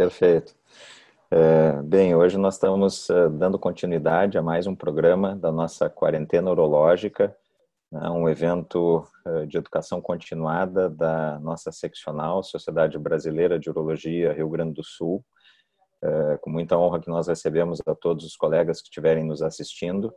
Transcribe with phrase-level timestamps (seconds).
[0.00, 0.54] Perfeito.
[1.30, 6.50] É, bem, hoje nós estamos é, dando continuidade a mais um programa da nossa quarentena
[6.50, 7.36] urológica,
[7.92, 14.48] né, um evento é, de educação continuada da nossa seccional Sociedade Brasileira de Urologia Rio
[14.48, 15.22] Grande do Sul.
[16.40, 20.10] Com muita honra que nós recebemos a todos os colegas que estiverem nos assistindo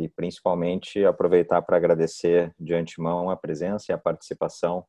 [0.00, 4.86] e principalmente aproveitar para agradecer de antemão a presença e a participação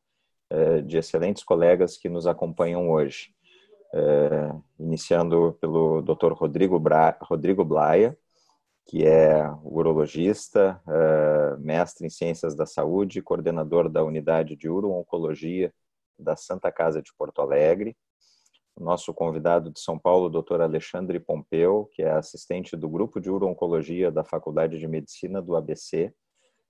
[0.86, 3.34] de excelentes colegas que nos acompanham hoje
[3.92, 6.32] é, iniciando pelo Dr.
[6.32, 8.16] Rodrigo, Bra Rodrigo Blaia,
[8.86, 15.72] que é urologista, é, mestre em Ciências da Saúde, coordenador da Unidade de Uro-Oncologia
[16.18, 17.96] da Santa Casa de Porto Alegre.
[18.78, 20.60] Nosso convidado de São Paulo, Dr.
[20.62, 26.12] Alexandre Pompeu, que é assistente do Grupo de Uro-Oncologia da Faculdade de Medicina do ABC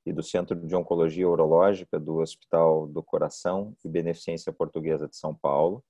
[0.04, 5.34] e do Centro de Oncologia Urológica do Hospital do Coração e Beneficência Portuguesa de São
[5.34, 5.84] Paulo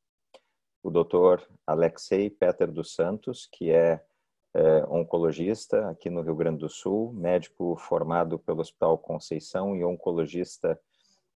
[0.82, 1.42] o Dr.
[1.66, 4.02] Alexei Peter dos Santos, que é,
[4.54, 10.80] é, oncologista aqui no Rio Grande do Sul, médico formado pelo Hospital Conceição e oncologista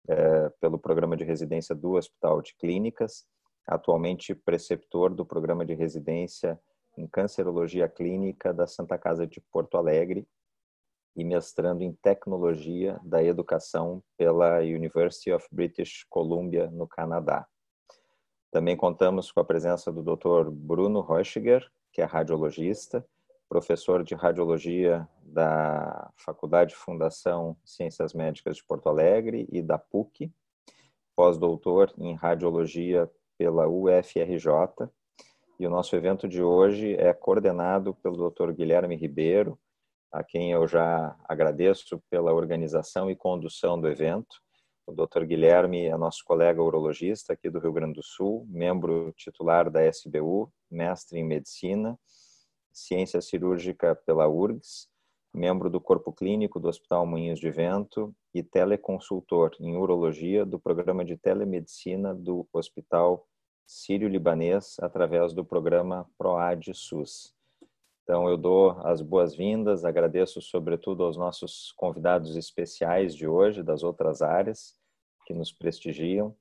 [0.09, 3.27] é, pelo programa de residência do Hospital de Clínicas,
[3.67, 6.59] atualmente preceptor do programa de residência
[6.97, 10.27] em Cancerologia Clínica da Santa Casa de Porto Alegre
[11.17, 17.47] e mestrando em Tecnologia da Educação pela University of British Columbia, no Canadá.
[18.55, 20.49] Também contamos com a presença do Dr.
[20.49, 23.05] Bruno Reuchiger, que é radiologista,
[23.49, 30.33] professor de radiologia da Faculdade Fundação Ciências Médicas de Porto Alegre e da PUC,
[31.17, 34.89] pós-doutor em radiologia pela UFRJ.
[35.59, 38.53] E o nosso evento de hoje é coordenado pelo Dr.
[38.53, 39.59] Guilherme Ribeiro,
[40.13, 44.44] a quem eu já agradeço pela organização e condução do evento.
[44.87, 45.25] O Dr.
[45.25, 50.53] Guilherme é nosso colega urologista aqui do Rio Grande do Sul, membro titular da SBU,
[50.71, 51.99] mestre em medicina,
[52.71, 54.89] ciência cirúrgica pela URGS,
[55.33, 61.03] membro do corpo clínico do Hospital Moinhos de Vento e teleconsultor em urologia do programa
[61.03, 63.27] de telemedicina do Hospital
[63.67, 67.35] Sírio-Libanês através do programa PROAD SUS.
[68.03, 74.21] Então, eu dou as boas-vindas, agradeço sobretudo aos nossos convidados especiais de hoje, das outras
[74.21, 74.77] áreas,
[75.25, 76.35] que nos prestigiam.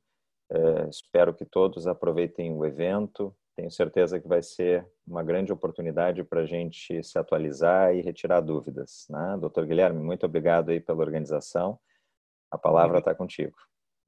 [0.51, 3.35] É, espero que todos aproveitem o evento.
[3.55, 8.41] Tenho certeza que vai ser uma grande oportunidade para a gente se atualizar e retirar
[8.41, 9.05] dúvidas.
[9.09, 9.37] Né?
[9.39, 11.79] Doutor Guilherme, muito obrigado aí pela organização.
[12.51, 13.55] A palavra está contigo.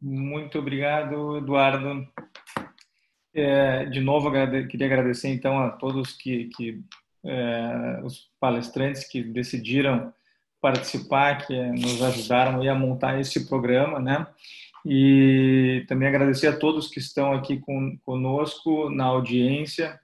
[0.02, 2.08] Muito obrigado, Eduardo.
[3.34, 4.32] É, de novo,
[4.70, 6.84] queria agradecer então a todos que, que
[7.26, 10.14] é, os palestrantes que decidiram
[10.66, 14.26] participar, que nos ajudaram a montar esse programa, né?
[14.84, 20.00] E também agradecer a todos que estão aqui com, conosco na audiência.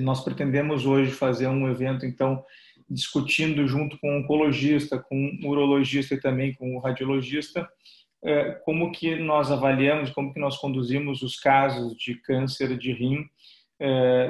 [0.00, 2.44] Nós pretendemos hoje fazer um evento, então,
[2.88, 7.68] discutindo junto com o oncologista, com o urologista e também com o radiologista,
[8.22, 13.28] é, como que nós avaliamos, como que nós conduzimos os casos de câncer de rim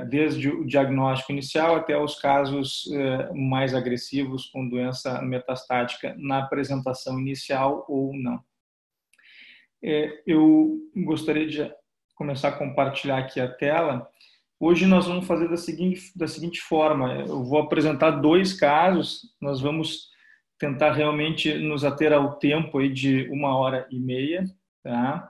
[0.09, 7.19] desde o diagnóstico inicial até os casos é, mais agressivos com doença metastática na apresentação
[7.21, 8.41] inicial ou não.
[9.83, 11.71] É, eu gostaria de
[12.15, 14.09] começar a compartilhar aqui a tela.
[14.59, 19.61] Hoje nós vamos fazer da seguinte, da seguinte forma: eu vou apresentar dois casos, nós
[19.61, 20.09] vamos
[20.59, 24.45] tentar realmente nos ater ao tempo aí de uma hora e meia,
[24.83, 25.29] tá?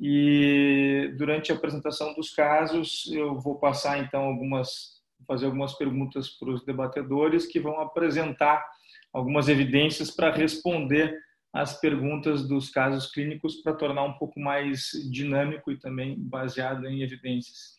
[0.00, 6.50] E durante a apresentação dos casos, eu vou passar então algumas, fazer algumas perguntas para
[6.50, 8.64] os debatedores que vão apresentar
[9.12, 11.16] algumas evidências para responder
[11.52, 17.00] as perguntas dos casos clínicos para tornar um pouco mais dinâmico e também baseado em
[17.00, 17.76] evidências.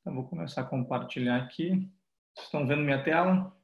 [0.00, 1.90] Então, vou começar a compartilhar aqui.
[2.38, 3.54] Estão vendo minha tela?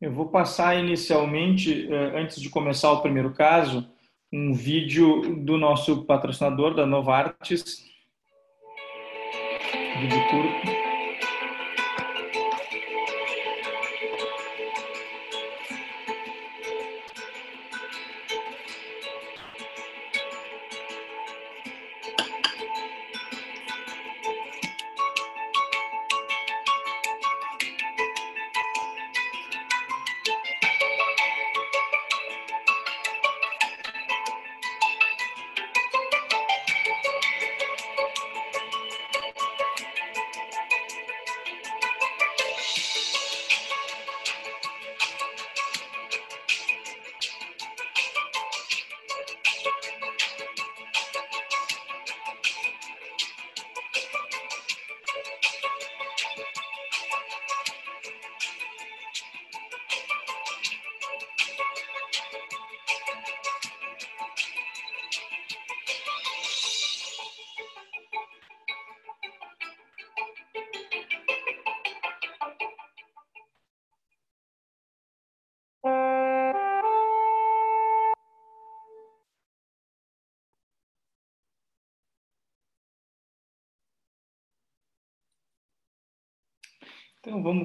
[0.00, 3.88] Eu vou passar inicialmente, eh, antes de começar o primeiro caso,
[4.30, 7.82] um vídeo do nosso patrocinador, da Novartis.
[9.98, 10.85] Vídeo curto.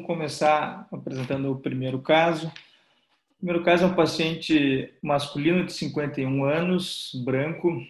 [0.02, 2.48] Vamos começar apresentando o primeiro caso.
[2.48, 7.82] O primeiro caso é um paciente masculino de 51 anos, branco,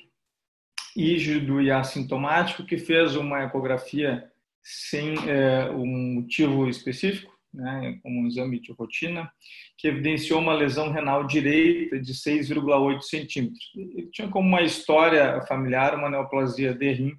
[0.95, 4.29] rígido e assintomático, que fez uma ecografia
[4.61, 9.31] sem é, um motivo específico, né, como um exame de rotina,
[9.77, 13.71] que evidenciou uma lesão renal direita de 6,8 centímetros.
[13.75, 17.13] Ele tinha como uma história familiar uma neoplasia de rim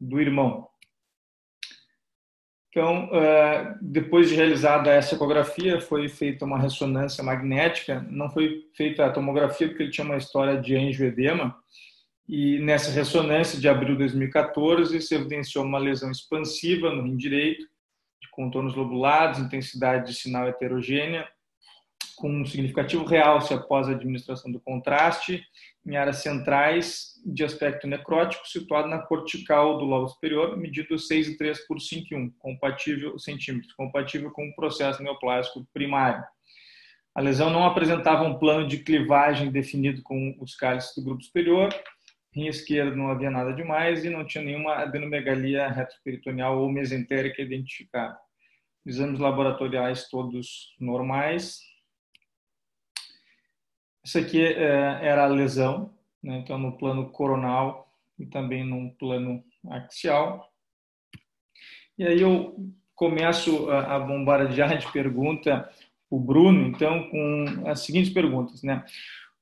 [0.00, 0.68] do irmão.
[2.76, 8.06] Então, eh, depois de realizada essa ecografia, foi feita uma ressonância magnética.
[8.10, 11.56] Não foi feita a tomografia porque ele tinha uma história de angioedema.
[12.28, 17.62] E nessa ressonância de abril de 2014, se evidenciou uma lesão expansiva no rim direito,
[18.20, 21.26] de contornos lobulados, intensidade de sinal heterogênea,
[22.16, 25.44] com um significativo realce após a administração do contraste
[25.86, 31.76] em áreas centrais de aspecto necrótico, situado na cortical do lobo superior, medido 6,3 por
[31.76, 36.24] 5,1, compatível centímetros, compatível com o processo neoplásico primário.
[37.14, 41.68] A lesão não apresentava um plano de clivagem definido com os cálices do grupo superior,
[42.34, 48.18] rim esquerdo não havia nada demais e não tinha nenhuma adenomegalia retroperitoneal ou mesentérica identificada.
[48.84, 51.60] Exames laboratoriais todos normais,
[54.06, 55.90] isso aqui é, era a lesão,
[56.22, 56.38] né?
[56.38, 60.48] então no plano coronal e também no plano axial.
[61.98, 62.54] E aí eu
[62.94, 65.68] começo a, bombardear de pergunta
[66.08, 68.84] o Bruno, então, com as seguintes perguntas, né?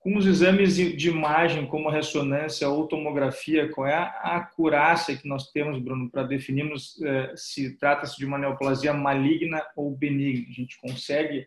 [0.00, 5.50] Com os exames de imagem, como ressonância ou tomografia, qual é a acurácia que nós
[5.50, 10.46] temos, Bruno, para definirmos eh, se trata-se de uma neoplasia maligna ou benigna?
[10.48, 11.46] A gente consegue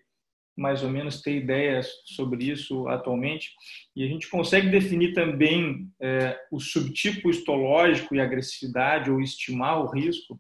[0.58, 3.52] mais ou menos ter ideias sobre isso atualmente.
[3.96, 9.90] E a gente consegue definir também é, o subtipo histológico e agressividade, ou estimar o
[9.90, 10.40] risco.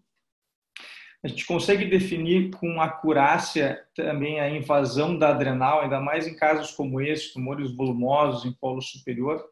[1.23, 6.71] A gente consegue definir com acurácia também a invasão da adrenal, ainda mais em casos
[6.71, 9.43] como esse, tumores volumosos em polo superior.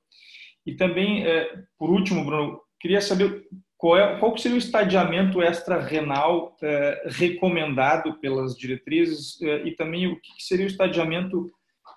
[0.65, 3.47] E também, é, por último, Bruno, queria saber
[3.85, 10.19] qual, é, qual seria o estadiamento extra-renal é, recomendado pelas diretrizes é, e também o
[10.19, 11.51] que seria o estadiamento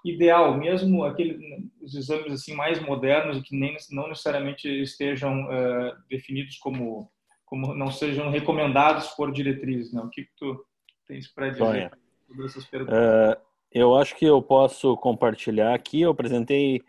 [0.05, 1.40] ideal, mesmo aqueles
[1.81, 7.11] os exames assim mais modernos que nem não necessariamente estejam é, definidos como
[7.46, 10.02] como não sejam recomendados por diretrizes, né?
[10.02, 10.62] O que, que tu
[11.06, 11.91] tens para dizer
[12.26, 12.99] sobre essas perguntas?
[12.99, 13.41] Uh,
[13.73, 16.02] eu acho que eu posso compartilhar aqui.
[16.02, 16.82] Eu apresentei,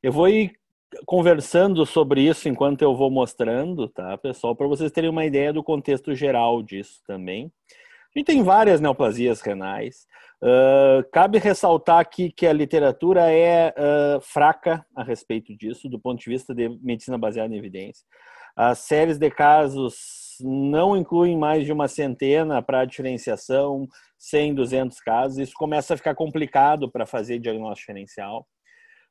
[0.00, 0.56] eu vou ir
[1.06, 5.62] conversando sobre isso enquanto eu vou mostrando, tá, pessoal, para vocês terem uma ideia do
[5.62, 7.50] contexto geral disso também.
[8.14, 10.06] A gente tem várias neoplasias renais.
[10.40, 16.20] Uh, cabe ressaltar aqui que a literatura é uh, fraca a respeito disso, do ponto
[16.20, 18.04] de vista de medicina baseada em evidência.
[18.56, 25.38] As séries de casos não incluem mais de uma centena para diferenciação, 100, 200 casos.
[25.38, 28.46] Isso começa a ficar complicado para fazer diagnóstico diferencial.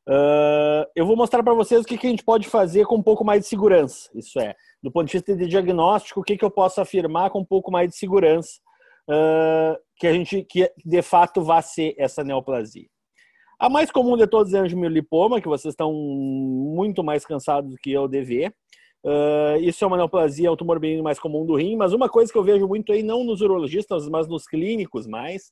[0.08, 3.04] Uh, eu vou mostrar para vocês o que, que, a gente pode fazer com um
[3.04, 4.10] pouco mais de segurança.
[4.14, 7.40] Isso é, do ponto de vista de diagnóstico, o que, que eu posso afirmar com
[7.40, 8.60] um pouco mais de segurança
[9.10, 12.88] uh, que a gente que de fato vai ser essa neoplasia.
[13.60, 17.78] A mais comum de todas é a angiomiolipoma, que vocês estão muito mais cansados do
[17.78, 18.54] que eu de ver.
[19.06, 22.10] Uh, isso é uma neoplasia, é o tumor bem mais comum do rim, mas uma
[22.10, 25.52] coisa que eu vejo muito aí, não nos urologistas, mas nos clínicos mais,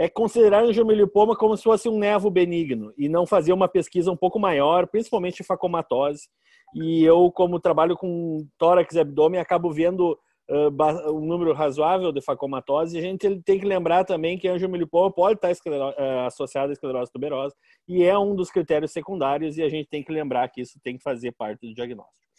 [0.00, 4.10] é considerar o angiomielipoma como se fosse um nevo benigno e não fazer uma pesquisa
[4.10, 6.22] um pouco maior, principalmente facomatose.
[6.74, 12.22] E eu, como trabalho com tórax e abdômen, acabo vendo uh, um número razoável de
[12.22, 12.96] facomatose.
[12.96, 16.72] E a gente tem que lembrar também que a angiomielipoma pode estar uh, associado à
[16.72, 17.54] esclerose tuberosa
[17.86, 20.96] e é um dos critérios secundários e a gente tem que lembrar que isso tem
[20.96, 22.29] que fazer parte do diagnóstico.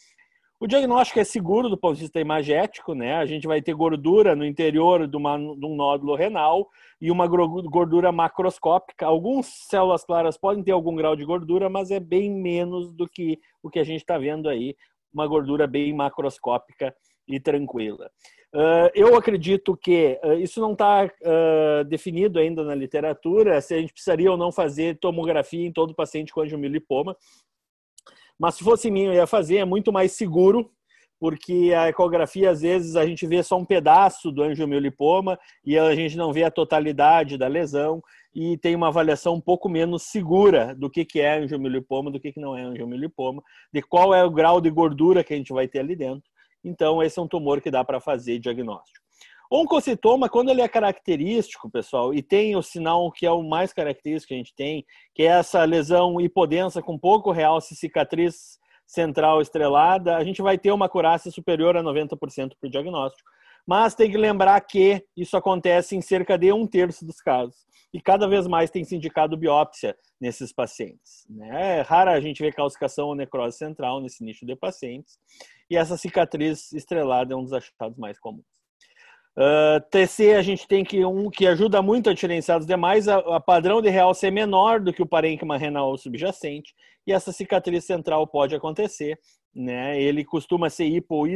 [0.62, 3.16] O diagnóstico é seguro do ponto de vista imagético, né?
[3.16, 6.68] A gente vai ter gordura no interior de, uma, de um nódulo renal
[7.00, 9.04] e uma gordura macroscópica.
[9.04, 13.40] Algumas células claras podem ter algum grau de gordura, mas é bem menos do que
[13.60, 14.76] o que a gente está vendo aí,
[15.12, 16.94] uma gordura bem macroscópica
[17.26, 18.08] e tranquila.
[18.54, 23.80] Uh, eu acredito que uh, isso não está uh, definido ainda na literatura, se a
[23.80, 27.16] gente precisaria ou não fazer tomografia em todo paciente com angiomilipoma.
[28.38, 30.70] Mas se fosse mim, eu ia fazer, é muito mais seguro,
[31.20, 35.94] porque a ecografia, às vezes, a gente vê só um pedaço do angiomiolipoma e a
[35.94, 38.02] gente não vê a totalidade da lesão
[38.34, 42.32] e tem uma avaliação um pouco menos segura do que, que é angiomiolipoma, do que,
[42.32, 45.68] que não é angiomiolipoma, de qual é o grau de gordura que a gente vai
[45.68, 46.28] ter ali dentro.
[46.64, 49.01] Então, esse é um tumor que dá para fazer diagnóstico.
[49.54, 54.28] Oncocitoma, quando ele é característico, pessoal, e tem o sinal que é o mais característico
[54.28, 54.82] que a gente tem,
[55.14, 60.72] que é essa lesão hipodensa com pouco realce cicatriz central estrelada, a gente vai ter
[60.72, 62.16] uma acurácia superior a 90%
[62.58, 63.30] para o diagnóstico.
[63.66, 67.56] mas tem que lembrar que isso acontece em cerca de um terço dos casos.
[67.92, 71.26] E cada vez mais tem se indicado biópsia nesses pacientes.
[71.28, 71.78] Né?
[71.78, 75.18] É rara a gente ver calcificação ou necrose central nesse nicho de pacientes.
[75.68, 78.61] E essa cicatriz estrelada é um dos achados mais comuns.
[79.36, 83.08] Uh, ah, TC a gente tem que um que ajuda muito a diferenciar dos demais,
[83.08, 86.74] a, a padrão de realce é menor do que o parênquima renal subjacente
[87.06, 89.18] e essa cicatriz central pode acontecer,
[89.54, 90.00] né?
[90.00, 91.26] Ele costuma ser hipo ou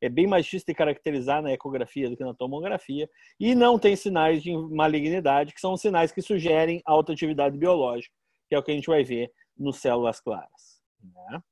[0.00, 3.96] é bem mais difícil de caracterizar na ecografia do que na tomografia e não tem
[3.96, 8.14] sinais de malignidade, que são sinais que sugerem alta atividade biológica,
[8.48, 10.80] que é o que a gente vai ver nos células claras.
[11.02, 11.42] Né?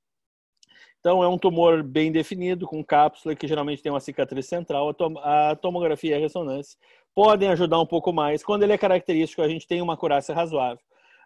[1.06, 4.92] Então, é um tumor bem definido, com cápsula, que geralmente tem uma cicatriz central.
[5.22, 6.76] A tomografia e a ressonância
[7.14, 8.42] podem ajudar um pouco mais.
[8.42, 10.82] Quando ele é característico, a gente tem uma acurácia razoável,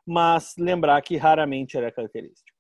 [0.07, 2.51] mas lembrar que raramente ele é característico.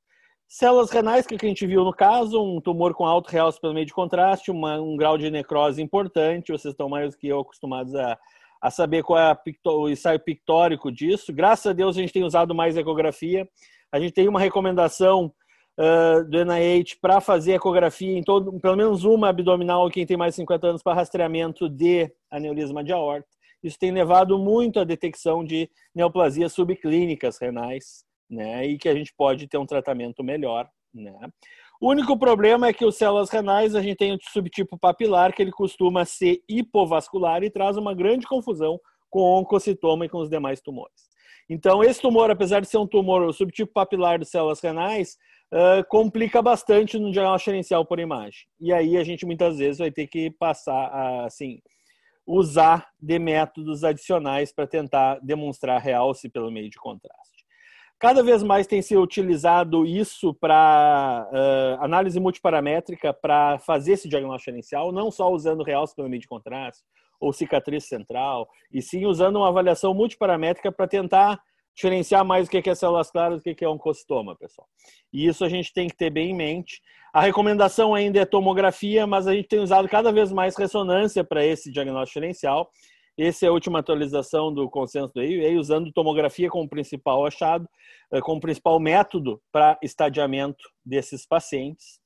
[0.48, 3.84] Células renais, que a gente viu no caso, um tumor com alto realce pelo meio
[3.84, 8.18] de contraste, uma, um grau de necrose importante, vocês estão mais que eu acostumados a,
[8.62, 11.34] a saber qual é picto, o ensaio pictórico disso.
[11.34, 13.46] Graças a Deus a gente tem usado mais ecografia.
[13.92, 15.30] A gente tem uma recomendação
[15.80, 20.34] uh, do NIH para fazer ecografia em todo, pelo menos uma abdominal, quem tem mais
[20.34, 23.28] de 50 anos, para rastreamento de aneurisma de aorta.
[23.62, 28.66] Isso tem levado muito à detecção de neoplasias subclínicas renais, né?
[28.66, 31.12] E que a gente pode ter um tratamento melhor, né?
[31.80, 35.40] O único problema é que os células renais, a gente tem o subtipo papilar, que
[35.40, 40.28] ele costuma ser hipovascular e traz uma grande confusão com o oncocitoma e com os
[40.28, 41.10] demais tumores.
[41.48, 45.16] Então, esse tumor, apesar de ser um tumor, o subtipo papilar de células renais,
[45.52, 48.46] uh, complica bastante no diagnóstico diferencial por imagem.
[48.60, 51.60] E aí a gente muitas vezes vai ter que passar a, assim,
[52.26, 57.30] usar de métodos adicionais para tentar demonstrar realce pelo meio de contraste.
[57.98, 64.56] Cada vez mais tem se utilizado isso para uh, análise multiparamétrica para fazer esse diagnóstico
[64.56, 66.82] inicial, não só usando realce pelo meio de contraste
[67.20, 71.38] ou cicatriz central, e sim usando uma avaliação multiparamétrica para tentar
[71.74, 74.68] diferenciar mais o que é células claras do que é oncocitoma, pessoal.
[75.12, 76.80] E isso a gente tem que ter bem em mente.
[77.12, 81.44] A recomendação ainda é tomografia, mas a gente tem usado cada vez mais ressonância para
[81.44, 82.70] esse diagnóstico diferencial.
[83.18, 87.68] Essa é a última atualização do consenso do EIA, usando tomografia como principal achado,
[88.12, 92.00] eh, como principal método para estadiamento desses pacientes.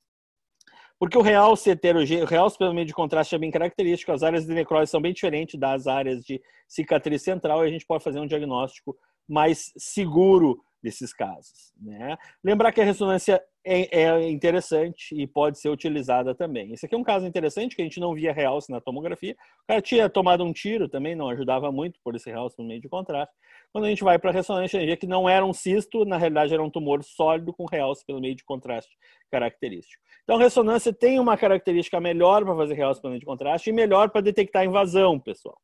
[0.99, 4.47] Porque o realce heterogêneo, o realce pelo meio de contraste é bem característico, as áreas
[4.47, 8.21] de necrose são bem diferentes das áreas de cicatriz central e a gente pode fazer
[8.21, 8.97] um diagnóstico
[9.29, 11.73] mais seguro desses casos.
[11.81, 12.17] Né?
[12.43, 16.73] Lembrar que a ressonância é, é, interessante e pode ser utilizada também.
[16.73, 19.35] Esse aqui é um caso interessante que a gente não via realce na tomografia.
[19.63, 22.83] O cara tinha tomado um tiro também, não ajudava muito por esse realce no meio
[22.83, 23.35] de contraste.
[23.73, 26.05] Quando a gente vai para a ressonância, a gente vê que não era um cisto,
[26.05, 28.95] na realidade era um tumor sólido com realce pelo meio de contraste
[29.31, 30.03] característico.
[30.23, 34.11] Então, ressonância tem uma característica melhor para fazer realce pelo meio de contraste e melhor
[34.11, 35.59] para detectar invasão, pessoal.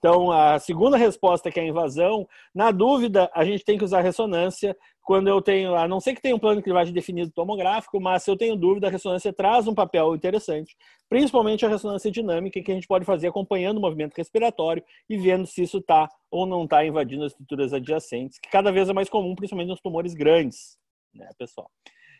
[0.00, 4.00] Então, a segunda resposta, que é a invasão, na dúvida, a gente tem que usar
[4.00, 8.00] ressonância quando eu tenho, a não ser que tenha um plano de cribagem definido tomográfico,
[8.00, 10.74] mas se eu tenho dúvida, a ressonância traz um papel interessante,
[11.06, 15.46] principalmente a ressonância dinâmica, que a gente pode fazer acompanhando o movimento respiratório e vendo
[15.46, 19.10] se isso está ou não está invadindo as estruturas adjacentes, que cada vez é mais
[19.10, 20.78] comum, principalmente nos tumores grandes,
[21.14, 21.70] né, pessoal?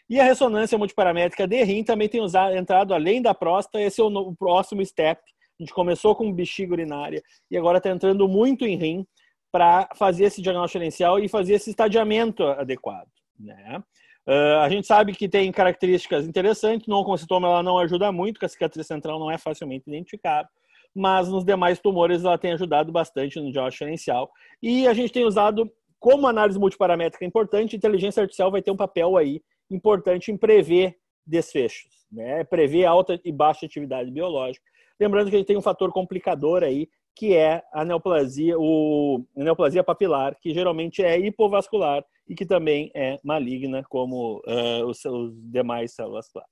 [0.09, 4.05] E a ressonância multiparamétrica de rim também tem usado, entrado além da próstata, esse é
[4.05, 5.23] o, o próximo step
[5.61, 9.07] a gente começou com bexiga urinária e agora está entrando muito em rim
[9.53, 13.09] para fazer esse diagnóstico diferencial e fazer esse estadiamento adequado.
[13.39, 13.83] Né?
[14.27, 18.47] Uh, a gente sabe que tem características interessantes, no oncocitoma ela não ajuda muito, porque
[18.47, 20.49] a cicatriz central não é facilmente identificável,
[20.95, 24.31] mas nos demais tumores ela tem ajudado bastante no diagnóstico diferencial.
[24.63, 29.19] E a gente tem usado como análise multiparamétrica importante, inteligência artificial vai ter um papel
[29.19, 32.45] aí importante em prever desfechos, né?
[32.45, 34.70] prever alta e baixa atividade biológica
[35.01, 39.43] Lembrando que a gente tem um fator complicador aí, que é a neoplasia, o, a
[39.43, 45.33] neoplasia papilar, que geralmente é hipovascular e que também é maligna, como uh, os, os
[45.51, 46.51] demais células claras.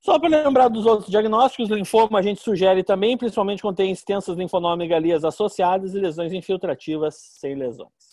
[0.00, 4.36] Só para lembrar dos outros diagnósticos, linfoma a gente sugere também, principalmente quando tem extensas
[4.36, 8.11] linfonomegalias associadas e lesões infiltrativas sem lesões.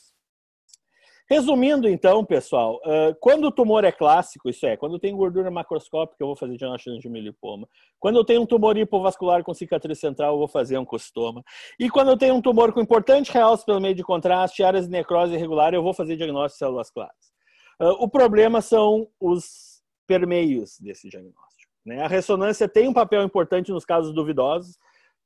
[1.29, 2.81] Resumindo, então, pessoal,
[3.19, 6.97] quando o tumor é clássico, isso é, quando tem gordura macroscópica, eu vou fazer diagnóstico
[6.97, 7.67] de milipoma.
[7.99, 11.43] Quando eu tenho um tumor hipovascular com cicatriz central, eu vou fazer um costoma.
[11.79, 14.91] E quando eu tenho um tumor com importante realce pelo meio de contraste, áreas de
[14.91, 17.31] necrose irregular, eu vou fazer diagnóstico de células claras.
[17.99, 21.71] O problema são os permeios desse diagnóstico.
[21.85, 22.01] Né?
[22.01, 24.79] A ressonância tem um papel importante nos casos duvidosos.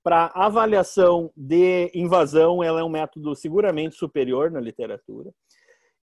[0.03, 5.33] Para avaliação de invasão, ela é um método seguramente superior na literatura.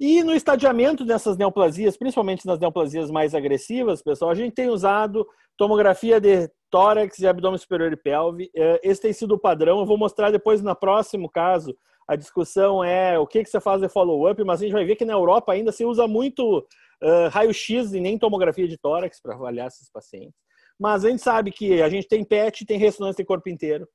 [0.00, 5.28] E no estadiamento dessas neoplasias, principalmente nas neoplasias mais agressivas, pessoal, a gente tem usado
[5.58, 8.50] tomografia de tórax e abdômen superior e pelve.
[8.56, 9.78] É, esse tem sido o padrão.
[9.78, 11.76] Eu vou mostrar depois no próximo caso.
[12.08, 14.96] A discussão é o que, que você faz de follow-up, mas a gente vai ver
[14.96, 19.34] que na Europa ainda se usa muito uh, raio-x e nem tomografia de tórax para
[19.34, 20.34] avaliar esses pacientes.
[20.78, 23.86] Mas a gente sabe que a gente tem PET, tem ressonância de corpo inteiro.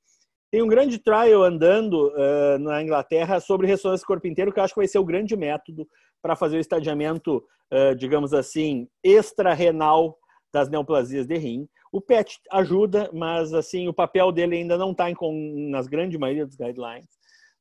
[0.50, 4.74] Tem um grande trial andando uh, na Inglaterra sobre ressonância corpo inteiro, que eu acho
[4.74, 5.86] que vai ser o grande método
[6.22, 10.16] para fazer o estadiamento, uh, digamos assim, extra-renal
[10.52, 11.68] das neoplasias de rim.
[11.92, 15.06] O PET ajuda, mas assim o papel dele ainda não está
[15.68, 17.08] nas grande maioria dos guidelines.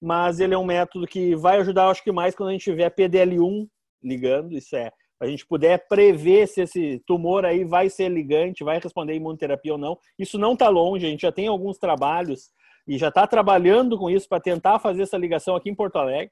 [0.01, 2.93] Mas ele é um método que vai ajudar, acho que mais quando a gente tiver
[2.93, 3.67] PDL1
[4.03, 8.79] ligando, isso é, a gente puder prever se esse tumor aí vai ser ligante, vai
[8.79, 9.97] responder imunoterapia ou não.
[10.19, 12.51] Isso não está longe, a gente já tem alguns trabalhos
[12.87, 16.31] e já está trabalhando com isso para tentar fazer essa ligação aqui em Porto Alegre,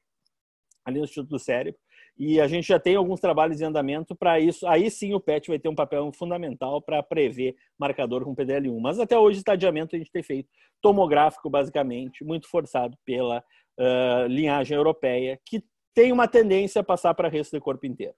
[0.86, 1.79] ali no Instituto do Cérebro.
[2.17, 4.67] E a gente já tem alguns trabalhos em andamento para isso.
[4.67, 8.79] Aí sim o PET vai ter um papel fundamental para prever marcador com PDL1.
[8.79, 10.48] Mas até hoje, estadiamento a gente tem feito
[10.79, 13.43] tomográfico, basicamente, muito forçado pela
[13.79, 15.63] uh, linhagem europeia, que
[15.95, 18.15] tem uma tendência a passar para resto do corpo inteiro.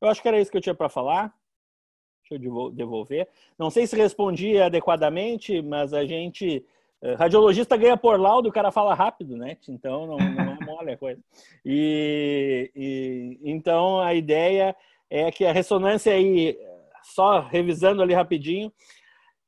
[0.00, 1.32] Eu acho que era isso que eu tinha para falar.
[2.28, 3.28] Deixa eu devolver.
[3.56, 6.64] Não sei se respondi adequadamente, mas a gente.
[7.02, 9.56] Eh, radiologista ganha por laudo, o cara fala rápido, né?
[9.68, 11.20] Então não, não é mole a coisa.
[11.64, 14.74] E, e, então a ideia
[15.08, 16.58] é que a ressonância aí,
[17.14, 18.72] só revisando ali rapidinho,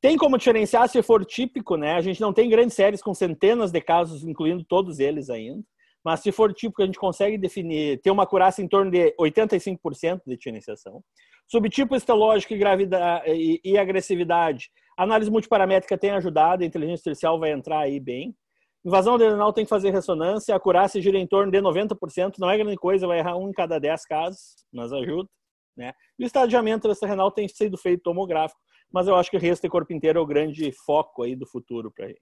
[0.00, 1.94] tem como diferenciar se for típico, né?
[1.94, 5.64] A gente não tem grandes séries com centenas de casos, incluindo todos eles ainda.
[6.04, 10.22] Mas se for típico, a gente consegue definir, ter uma curaça em torno de 85%
[10.24, 11.02] de diferenciação.
[11.48, 14.70] Subtipo histológico e, gravidade, e, e agressividade.
[14.96, 18.36] Análise multiparamétrica tem ajudado, a inteligência artificial vai entrar aí bem.
[18.84, 22.58] Invasão adrenal tem que fazer ressonância, a curácia gira em torno de 90%, não é
[22.58, 25.28] grande coisa, vai errar um em cada 10 casos, mas ajuda.
[25.76, 25.92] Né?
[26.18, 28.60] E o estadiamento renal tem sido feito tomográfico,
[28.92, 31.46] mas eu acho que o resto do corpo inteiro é o grande foco aí do
[31.46, 32.20] futuro para a gente.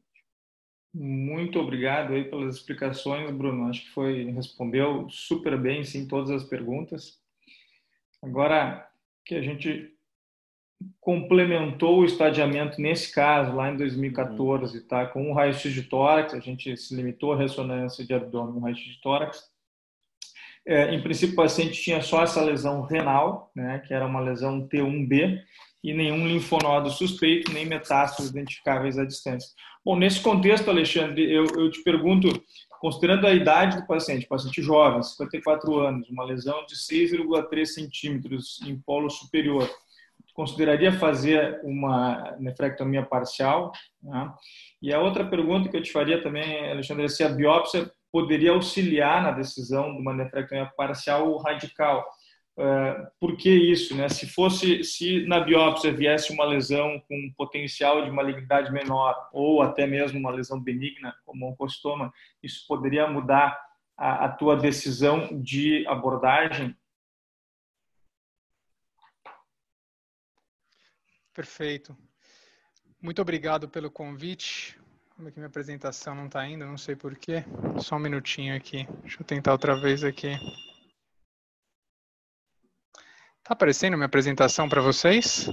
[0.95, 3.69] Muito obrigado aí pelas explicações, Bruno.
[3.69, 7.19] Acho que foi respondeu super bem, sim, todas as perguntas.
[8.23, 8.89] Agora,
[9.27, 9.93] que a gente
[11.01, 15.07] complementou o estadiamento nesse caso lá em 2014, tá?
[15.07, 19.01] Com um raio-x de tórax, a gente se limitou à ressonância de abdômen, raio-x de
[19.01, 19.43] tórax.
[20.67, 23.83] É, em princípio, o paciente tinha só essa lesão renal, né?
[23.87, 25.41] Que era uma lesão T1B
[25.83, 29.49] e nenhum linfonodo suspeito, nem metástases identificáveis à distância.
[29.85, 32.29] Bom, nesse contexto, Alexandre, eu, eu te pergunto,
[32.81, 38.79] Considerando a idade do paciente, paciente jovem, 54 anos, uma lesão de 6,3 centímetros em
[38.79, 39.69] polo superior,
[40.35, 43.73] consideraria fazer uma nefrectomia parcial?
[44.03, 44.33] Né?
[44.83, 48.53] E a outra pergunta que eu te faria também, Alexandre, é se a biópsia poderia
[48.53, 52.07] auxiliar na decisão de uma nefrectomia parcial ou radical.
[52.57, 53.95] Uh, por que isso?
[53.95, 54.09] Né?
[54.09, 59.87] Se fosse, se na biópsia viesse uma lesão com potencial de malignidade menor ou até
[59.87, 62.11] mesmo uma lesão benigna, como um oncostoma,
[62.43, 63.61] isso poderia mudar
[63.97, 66.75] a, a tua decisão de abordagem?
[71.35, 71.95] Perfeito.
[73.03, 74.81] Muito obrigado pelo convite.
[75.15, 76.65] Como é que minha apresentação não está indo?
[76.65, 77.45] Não sei porquê.
[77.79, 78.89] Só um minutinho aqui.
[79.03, 80.39] Deixa eu tentar outra vez aqui.
[83.47, 85.47] Tá aparecendo minha apresentação para vocês?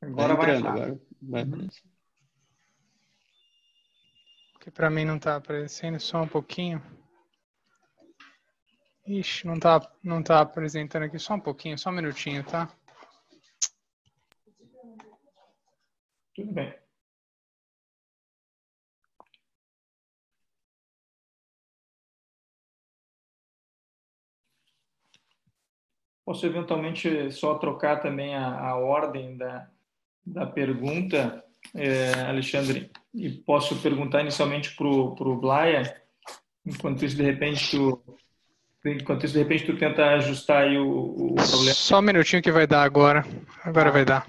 [0.00, 1.00] Agora vai agora.
[1.22, 1.44] Vai
[4.54, 6.82] Porque para mim não está aparecendo só um pouquinho.
[9.06, 12.68] Ixi, não tá, não tá apresentando aqui só um pouquinho, só um minutinho, tá?
[16.34, 16.81] Tudo bem.
[26.24, 29.68] Posso eventualmente só trocar também a, a ordem da,
[30.24, 36.00] da pergunta, é, Alexandre, e posso perguntar inicialmente para o Blaia,
[36.64, 38.02] enquanto isso, de repente, tu,
[38.86, 41.74] enquanto isso, de repente, tu tenta ajustar aí o, o problema.
[41.74, 43.24] Só um minutinho que vai dar agora.
[43.64, 43.92] Agora ah.
[43.92, 44.28] vai dar.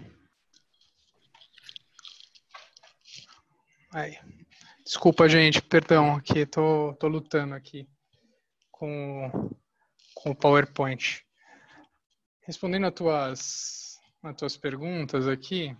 [3.93, 4.17] Aí.
[4.83, 7.87] Desculpa, gente, perdão, aqui, tô, tô lutando aqui
[8.71, 9.49] com,
[10.13, 11.23] com o PowerPoint.
[12.45, 15.75] Respondendo às tuas, as tuas perguntas aqui,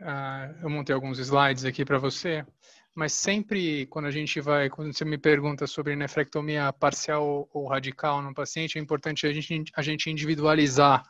[0.00, 2.44] uh, eu montei alguns slides aqui para você,
[2.94, 8.20] mas sempre quando a gente vai, quando você me pergunta sobre nefrectomia parcial ou radical
[8.20, 11.02] no paciente, é importante a gente, a gente individualizar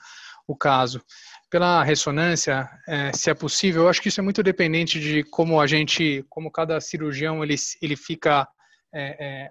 [0.47, 1.03] o caso.
[1.51, 5.61] Pela ressonância, é, se é possível, eu acho que isso é muito dependente de como
[5.61, 8.49] a gente, como cada cirurgião ele, ele fica
[8.95, 9.51] é, é,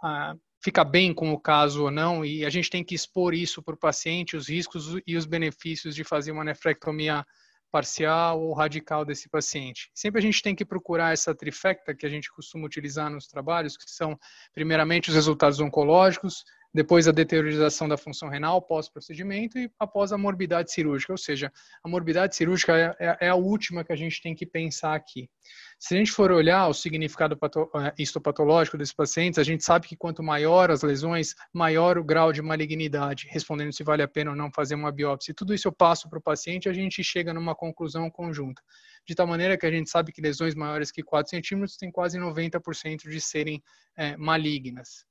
[0.00, 3.62] a, fica bem com o caso ou não, e a gente tem que expor isso
[3.62, 7.22] para o paciente, os riscos e os benefícios de fazer uma nefrectomia
[7.70, 9.90] parcial ou radical desse paciente.
[9.92, 13.76] Sempre a gente tem que procurar essa trifecta que a gente costuma utilizar nos trabalhos,
[13.76, 14.18] que são,
[14.54, 20.72] primeiramente, os resultados oncológicos, depois a deteriorização da função renal pós-procedimento e após a morbidade
[20.72, 21.52] cirúrgica, ou seja,
[21.84, 25.30] a morbidade cirúrgica é, é, é, a última que a gente tem que pensar aqui.
[25.78, 27.38] Se a gente for olhar o significado
[27.76, 32.32] é, histopatológico desses pacientes, a gente sabe que quanto maior as lesões, maior o grau
[32.32, 35.32] de malignidade, respondendo se vale a pena ou não fazer uma biópsia.
[35.32, 38.60] Tudo isso eu passo para o paciente e a gente chega numa conclusão conjunta.
[39.06, 42.18] De tal maneira que a gente sabe que lesões maiores que 4 centímetros têm quase
[42.18, 43.62] 90% de serem
[43.96, 45.04] é, malignas.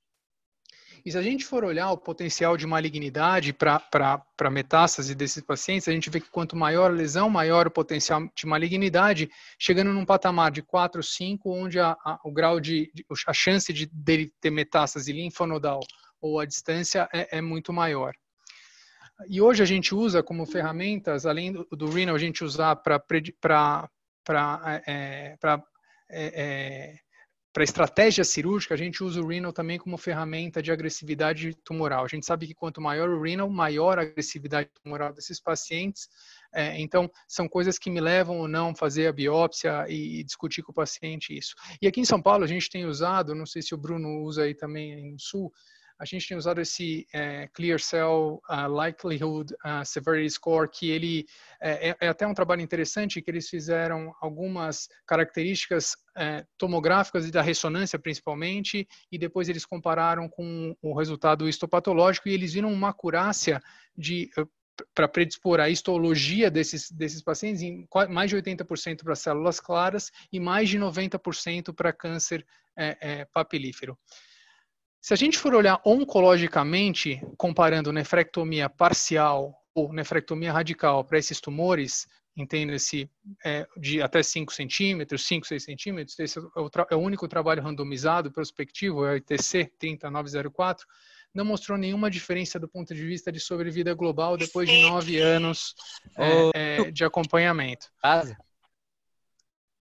[1.06, 5.92] E se a gente for olhar o potencial de malignidade para metástase desses pacientes, a
[5.92, 10.50] gente vê que quanto maior a lesão, maior o potencial de malignidade, chegando num patamar
[10.50, 12.90] de 4, 5, onde a, a o grau de,
[13.28, 15.82] a chance de dele ter metástase linfonodal
[16.22, 18.14] ou a distância é, é muito maior.
[19.28, 23.00] E hoje a gente usa como ferramentas, além do, do renal, a gente usar para
[27.54, 32.04] para estratégia cirúrgica, a gente usa o renal também como ferramenta de agressividade tumoral.
[32.04, 36.10] A gente sabe que quanto maior o renal, maior a agressividade tumoral desses pacientes.
[36.52, 40.64] É, então, são coisas que me levam ou não a fazer a biópsia e, discutir
[40.64, 41.54] com o paciente isso.
[41.80, 44.44] E aqui em São Paulo, a gente tem usado, não sei se o Bruno usa
[44.44, 45.54] aí também no Sul,
[46.04, 51.26] a gente tem usado esse é, Clear Cell uh, Likelihood uh, Severity Score, que ele
[51.62, 57.32] é, é, é, até um trabalho interessante, que eles fizeram algumas características é, tomográficas e
[57.32, 62.90] da ressonância principalmente, e depois eles compararam com o resultado histopatológico e eles viram uma
[62.90, 63.62] acurácia
[63.98, 64.30] de
[64.94, 70.40] para predispor a histologia desses, desses pacientes em mais de 80% para células claras e
[70.40, 73.98] mais de 90% para câncer é, é, papilífero.
[75.04, 82.08] Se a gente for olhar oncologicamente, comparando nefrectomia parcial ou nefrectomia radical para esses tumores,
[82.38, 83.12] entenda-se
[83.44, 87.62] é, de até 5 centímetros, 5, 6 centímetros, esse é o, é o, único trabalho
[87.62, 90.88] randomizado prospectivo, é o ITC 30904,
[91.34, 95.76] não mostrou nenhuma diferença do ponto de vista de sobrevida global depois de nove anos
[96.18, 97.92] é, é, de acompanhamento.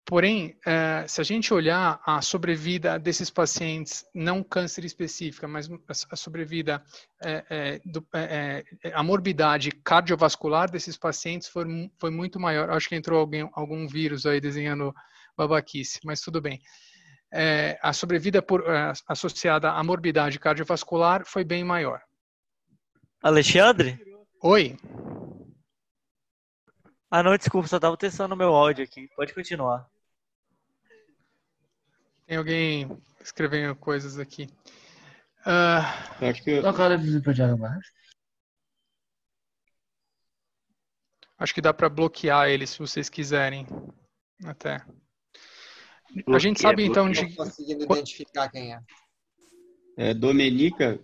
[0.04, 5.68] Porém, é, se a gente olhar a sobrevida desses pacientes, não câncer específica, mas
[6.10, 6.82] a sobrevida,
[7.22, 7.80] é,
[8.12, 12.70] é, a morbidade cardiovascular desses pacientes foi, muito maior.
[12.70, 14.92] Acho que entrou alguém, algum vírus aí desenhando
[15.36, 16.60] babaquice, mas tudo bem.
[17.80, 18.64] A sobrevida por,
[19.06, 22.00] associada à morbidade cardiovascular foi bem maior.
[23.22, 23.96] Alexandre?
[24.42, 24.76] Oi.
[27.10, 29.08] Ah, não, desculpa, só estava testando meu áudio aqui.
[29.16, 29.90] Pode continuar.
[32.24, 32.88] Tem alguém
[33.20, 34.48] escrevendo coisas aqui.
[35.40, 36.60] Uh, acho que.
[41.36, 43.66] Acho que dá para bloquear ele se vocês quiserem.
[44.44, 44.78] Até.
[46.12, 47.24] Bloqueia, a gente sabe então bloqueia.
[47.24, 47.36] então de.
[47.36, 48.80] Não conseguindo identificar quem é.
[49.96, 51.02] É Domenica.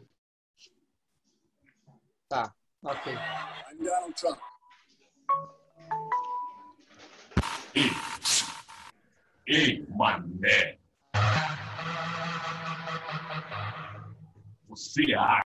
[2.29, 3.13] Tá, ok.
[3.79, 4.39] Donald Trump.
[9.47, 10.79] Ei, mané.
[14.69, 15.45] Você acha?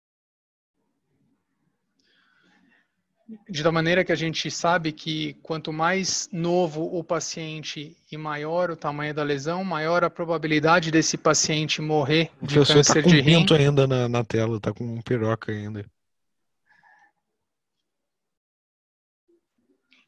[3.49, 8.69] De tal maneira que a gente sabe que quanto mais novo o paciente e maior
[8.69, 13.09] o tamanho da lesão, maior a probabilidade desse paciente morrer de o câncer tá com
[13.09, 13.45] de rim.
[13.57, 15.85] ainda na, na tela, tá com um piroca ainda.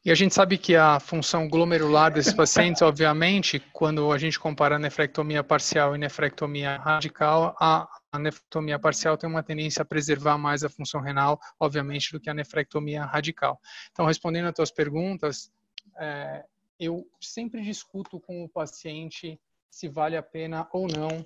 [0.08, 4.78] E a gente sabe que a função glomerular desses pacientes, obviamente, quando a gente compara
[4.78, 10.64] nefrectomia parcial e nefrectomia radical, a, a nefrectomia parcial tem uma tendência a preservar mais
[10.64, 13.60] a função renal, obviamente, do que a nefrectomia radical.
[13.92, 15.52] Então, respondendo às tuas perguntas,
[15.98, 16.42] é,
[16.80, 19.38] eu sempre discuto com o paciente
[19.70, 21.22] se vale a pena ou não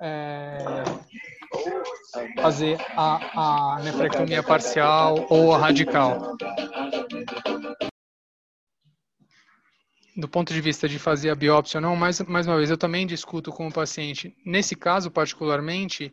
[0.00, 0.56] é,
[2.40, 6.38] fazer a, a nefrectomia parcial ou a radical
[10.16, 12.78] do ponto de vista de fazer a biópsia ou não, mais, mais uma vez, eu
[12.78, 14.36] também discuto com o paciente.
[14.44, 16.12] Nesse caso, particularmente,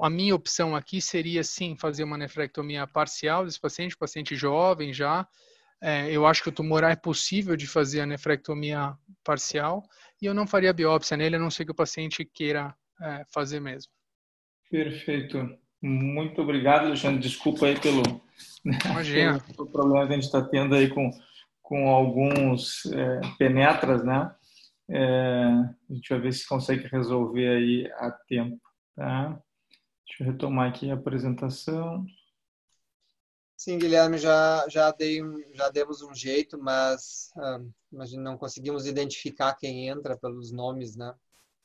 [0.00, 5.26] a minha opção aqui seria sim fazer uma nefrectomia parcial desse paciente, paciente jovem já.
[5.80, 9.82] É, eu acho que o tumor é possível de fazer a nefrectomia parcial
[10.20, 13.60] e eu não faria biópsia nele, a não ser que o paciente queira é, fazer
[13.60, 13.90] mesmo.
[14.70, 15.58] Perfeito.
[15.80, 17.20] Muito obrigado, Alexandre.
[17.20, 18.02] Desculpa aí pelo,
[19.56, 21.10] pelo problema que a gente está tendo aí com
[21.72, 24.30] com alguns é, penetras, né?
[24.90, 25.46] É,
[25.88, 28.60] a gente vai ver se consegue resolver aí a tempo,
[28.94, 29.40] tá?
[30.06, 32.04] Deixa eu retomar aqui a apresentação.
[33.56, 35.22] Sim, Guilherme, já, já, dei,
[35.54, 37.62] já demos um jeito, mas ah,
[38.18, 41.14] não conseguimos identificar quem entra pelos nomes, né?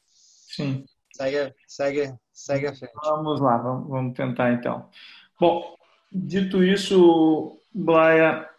[0.08, 0.86] Sim.
[1.12, 2.93] Segue, segue, segue a frente.
[3.04, 4.89] Vamos lá, vamos, vamos tentar então.
[5.38, 5.76] Bom,
[6.10, 8.50] dito isso, Blaia,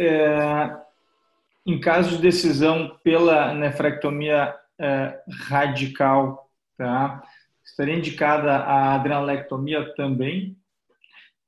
[0.00, 0.76] é,
[1.66, 7.22] em caso de decisão pela nefrectomia é, radical, tá?
[7.62, 10.56] estaria indicada a adrenalectomia também?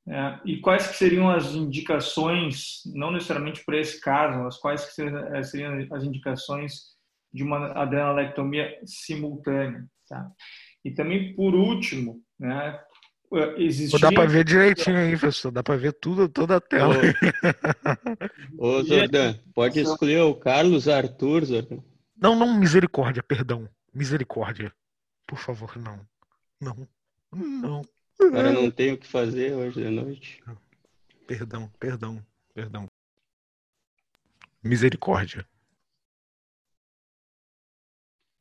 [0.06, 5.02] É, e quais que seriam as indicações, não necessariamente para esse caso, mas quais que
[5.02, 6.92] eh, seriam as indicações
[7.32, 9.86] de uma adrenalectomia simultânea?
[10.08, 10.30] Tá?
[10.84, 12.78] E também, por último, né,
[13.56, 13.98] existia...
[13.98, 15.50] Dá pra ver direitinho aí, professor.
[15.50, 16.94] Dá pra ver tudo, toda a tela.
[18.58, 21.78] Ô, Zordan, pode escolher o Carlos Arthur, Zordan.
[22.16, 23.68] Não, não, misericórdia, perdão.
[23.92, 24.72] Misericórdia.
[25.26, 26.00] Por favor, não.
[26.60, 26.88] Não.
[27.32, 27.82] Não.
[28.30, 30.42] Cara não tem o que fazer hoje de noite.
[31.26, 32.86] Perdão, perdão, perdão.
[34.62, 35.46] Misericórdia.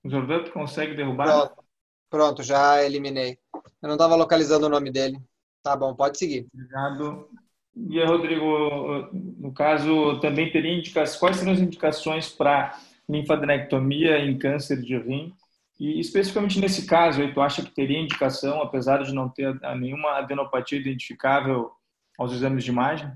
[0.04, 1.26] Jordão, tu consegue derrubar?
[1.26, 1.64] Pronto,
[2.10, 3.40] pronto, já eliminei.
[3.82, 5.20] Eu não estava localizando o nome dele.
[5.64, 6.48] Tá bom, pode seguir.
[6.54, 7.28] Obrigado.
[7.76, 12.78] E aí, Rodrigo, no caso, também teria indicações, quais seriam as indicações para
[13.10, 15.34] linfadenectomia em câncer de rim?
[15.80, 20.18] E especificamente nesse caso, aí, tu acha que teria indicação, apesar de não ter nenhuma
[20.18, 21.72] adenopatia identificável
[22.20, 23.12] aos exames de imagem?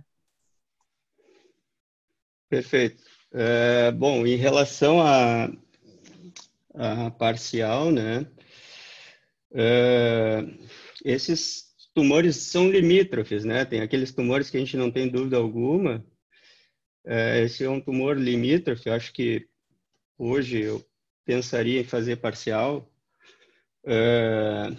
[2.50, 3.04] Perfeito.
[3.34, 5.50] É, bom, em relação a,
[6.74, 8.26] a parcial, né?
[9.58, 10.44] É,
[11.06, 13.64] esses tumores são limítrofes, né?
[13.64, 16.06] Tem aqueles tumores que a gente não tem dúvida alguma.
[17.06, 18.90] É, esse é um tumor limítrofe.
[18.90, 19.48] Acho que
[20.18, 20.86] hoje eu
[21.24, 22.92] pensaria em fazer parcial,
[23.86, 24.76] é,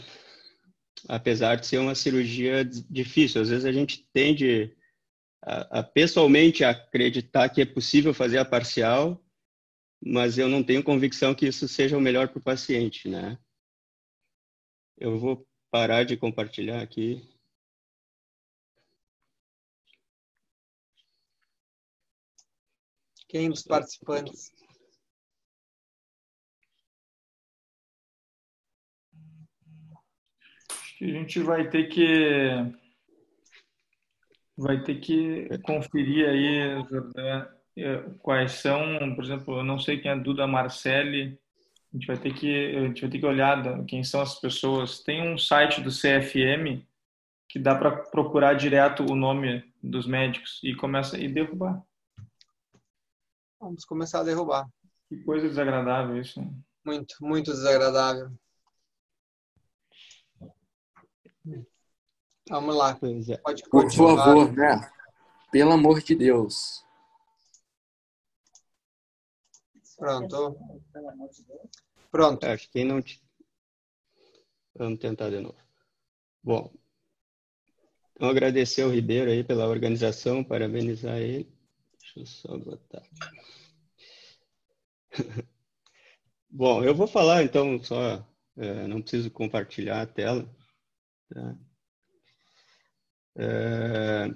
[1.08, 3.40] apesar de ser uma cirurgia difícil.
[3.40, 4.76] Às vezes a gente tende
[5.42, 9.24] a, a, pessoalmente acreditar que é possível fazer a parcial,
[10.04, 13.38] mas eu não tenho convicção que isso seja o melhor para o paciente, né?
[14.98, 17.22] Eu vou parar de compartilhar aqui.
[23.28, 24.50] Quem dos participantes?
[30.70, 32.86] Acho que a gente vai ter que
[34.56, 37.46] vai ter que conferir aí Jordã,
[38.20, 41.38] quais são, por exemplo, eu não sei quem é a Duda Marcelli,
[41.96, 45.00] a gente vai ter que a gente vai ter que olhar quem são as pessoas.
[45.00, 46.84] Tem um site do CFM
[47.48, 51.82] que dá para procurar direto o nome dos médicos e começa e derrubar.
[53.58, 54.68] Vamos começar a derrubar.
[55.08, 56.38] Que coisa desagradável isso.
[56.38, 56.52] Né?
[56.84, 58.30] Muito, muito desagradável.
[62.50, 62.90] Vamos lá.
[63.30, 63.36] É.
[63.38, 64.90] Pode Por favor, né?
[65.50, 66.84] Pelo amor de Deus.
[69.96, 70.58] Pronto.
[72.16, 72.46] Pronto.
[72.46, 73.02] Acho que não.
[74.74, 75.58] Vamos tentar de novo.
[76.42, 76.72] Bom,
[78.14, 81.46] então agradecer ao Ribeiro aí pela organização, parabenizar ele.
[81.98, 83.02] Deixa eu só botar.
[86.48, 88.26] Bom, eu vou falar então só,
[88.56, 90.48] é, não preciso compartilhar a tela.
[91.28, 91.58] Tá?
[93.36, 94.28] É...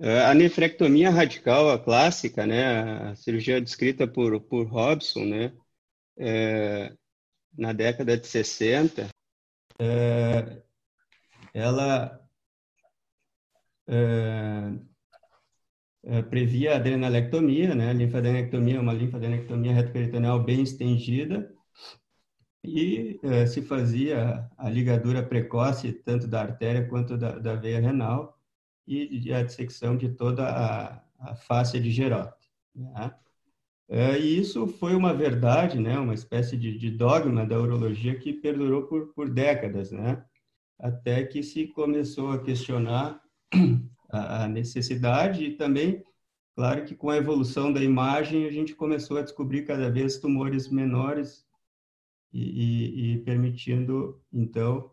[0.00, 5.52] A nefrectomia radical, a clássica, né, a cirurgia descrita por, por Robson, né,
[6.16, 6.94] é,
[7.56, 9.08] na década de 60,
[9.80, 10.62] é,
[11.52, 12.20] ela
[13.88, 14.72] é,
[16.04, 21.52] é, previa a adrenalectomia, né, a linfadenectomia, uma linfadenectomia retroperitoneal bem estendida,
[22.62, 28.37] e é, se fazia a ligadura precoce tanto da artéria quanto da, da veia renal,
[28.88, 32.50] e a dissecção de toda a, a face de Gerote.
[32.74, 33.14] Né?
[33.88, 38.34] É, e isso foi uma verdade, né, uma espécie de, de, dogma da urologia que
[38.34, 40.22] perdurou por, por décadas, né,
[40.78, 43.22] até que se começou a questionar
[44.10, 46.04] a, a necessidade e também,
[46.54, 50.68] claro que com a evolução da imagem, a gente começou a descobrir cada vez tumores
[50.68, 51.46] menores
[52.30, 54.90] e, e, e permitindo, então,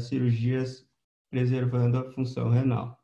[0.00, 0.86] cirurgias
[1.30, 2.98] preservando a função renal.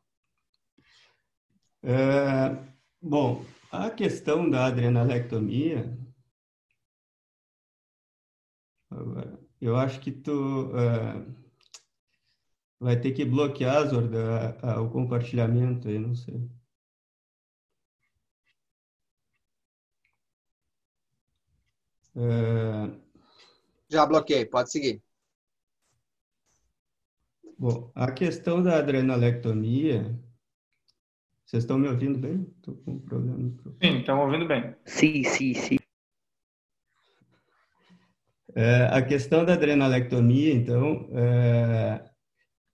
[1.85, 2.65] É,
[3.01, 5.97] bom, a questão da adrenalectomia,
[9.59, 11.25] eu acho que tu é,
[12.79, 16.49] vai ter que bloquear, Zorda, a, a, o compartilhamento aí, não sei.
[22.15, 22.91] É...
[23.89, 25.01] Já bloqueei, pode seguir.
[27.57, 30.19] Bom, a questão da adrenalectomia,
[31.45, 32.47] vocês estão me ouvindo bem?
[32.57, 33.37] Estou com um problema.
[33.37, 33.77] no microfone.
[33.81, 34.75] Sim, estão ouvindo bem.
[34.85, 35.77] Sim, sim, sim.
[38.55, 42.03] É, a questão da adrenalectomia, então, é,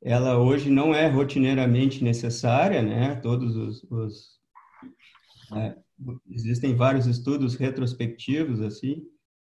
[0.02, 3.16] ela hoje não é rotineiramente necessária, né?
[3.16, 4.40] Todos os, os
[5.56, 5.76] é,
[6.30, 9.04] existem vários estudos retrospectivos assim,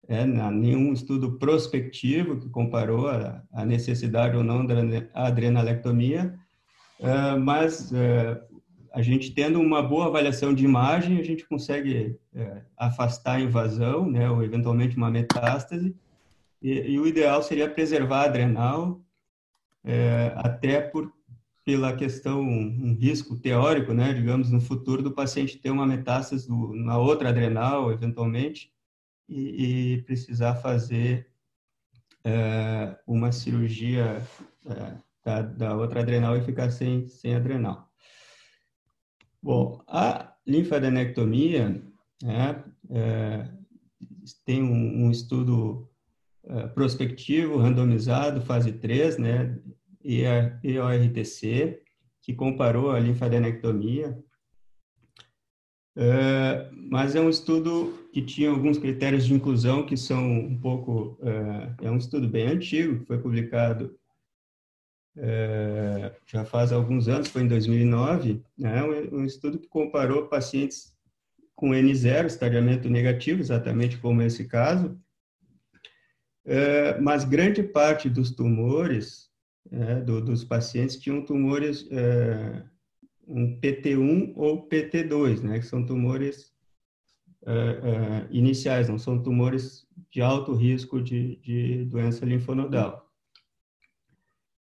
[0.07, 4.75] é, não, nenhum estudo prospectivo que comparou a, a necessidade ou não da
[5.13, 6.37] adrenalectomia,
[6.99, 8.41] é, mas é,
[8.91, 14.09] a gente tendo uma boa avaliação de imagem, a gente consegue é, afastar a invasão,
[14.09, 15.95] né, ou eventualmente uma metástase,
[16.61, 19.01] e, e o ideal seria preservar a adrenal,
[19.83, 21.11] é, até por
[21.63, 26.73] pela questão um risco teórico, né, digamos, no futuro do paciente ter uma metástase do,
[26.73, 28.73] na outra adrenal, eventualmente,
[29.29, 31.29] e, e precisar fazer
[32.23, 34.21] é, uma cirurgia
[34.65, 37.90] é, da, da, outra adrenal e ficar sem, sem adrenal.
[39.41, 41.81] Bom, a linfadenectomia
[42.21, 43.49] né, é,
[44.45, 45.89] tem um, um estudo
[46.43, 49.59] é, prospectivo, randomizado, fase 3, né,
[50.03, 51.81] EORTC,
[52.21, 54.17] que comparou a linfadenectomia,
[55.95, 61.17] é, mas é um estudo que tinha alguns critérios de inclusão que são um pouco
[61.21, 63.93] é, é um estudo bem antigo que foi publicado
[65.17, 70.93] é, já faz alguns anos foi em 2009 né um estudo que comparou pacientes
[71.53, 74.97] com N0 estadiamento negativo exatamente como esse caso
[77.01, 79.31] mas grande parte dos tumores
[79.69, 82.63] é, do, dos pacientes tinham tumores é,
[83.27, 86.51] um PT1 ou PT2, né, que são tumores
[87.45, 93.09] é, é, iniciais, não são tumores de alto risco de, de doença linfonodal.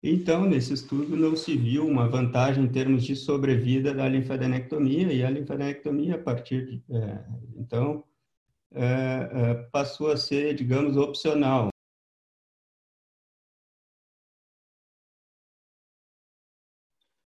[0.02, 5.24] Então, nesse estudo, não se viu uma vantagem em termos de sobrevida da linfadenectomia, e
[5.24, 6.96] a linfadenectomia, a partir de.
[6.96, 7.26] É,
[7.58, 8.04] então,
[8.72, 11.70] é, é, passou a ser, digamos, opcional.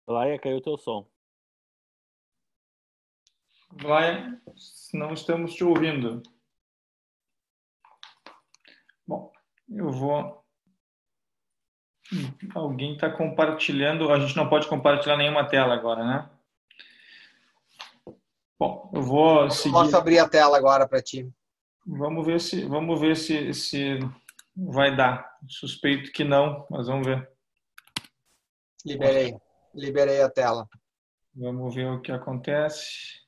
[0.07, 1.09] Laia, caiu o teu som.
[3.73, 4.39] Vai,
[4.93, 6.23] não estamos te ouvindo.
[9.07, 9.33] Bom,
[9.69, 10.42] eu vou.
[12.55, 14.13] Alguém está compartilhando.
[14.13, 16.31] A gente não pode compartilhar nenhuma tela agora, né?
[18.59, 19.73] Bom, eu vou seguir.
[19.73, 21.29] Posso abrir a tela agora para ti.
[21.85, 23.99] Vamos ver se, vamos ver se, se
[24.57, 25.37] vai dar.
[25.49, 27.29] Suspeito que não, mas vamos ver.
[28.85, 29.37] Liberei.
[29.75, 30.69] Liberei a tela.
[31.35, 33.22] Vamos ver o que acontece.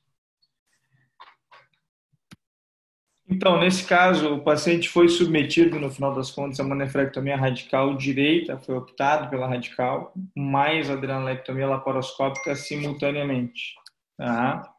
[3.27, 7.95] Então, nesse caso, o paciente foi submetido, no final das contas, a uma nefrectomia radical
[7.97, 13.73] direita, foi optado pela radical, mais adrenalectomia laparoscópica simultaneamente.
[14.15, 14.71] Tá?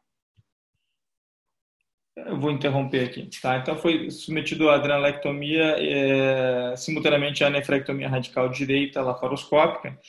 [2.15, 3.29] Eu vou interromper aqui.
[3.41, 3.57] Tá?
[3.57, 9.99] Então, foi submetido a adrenalectomia é, simultaneamente à nefrectomia radical direita laparoscópica.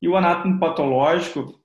[0.00, 1.60] E o anátomo patológico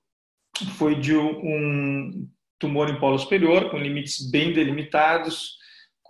[0.76, 5.61] foi de um tumor em polo superior, com limites bem delimitados,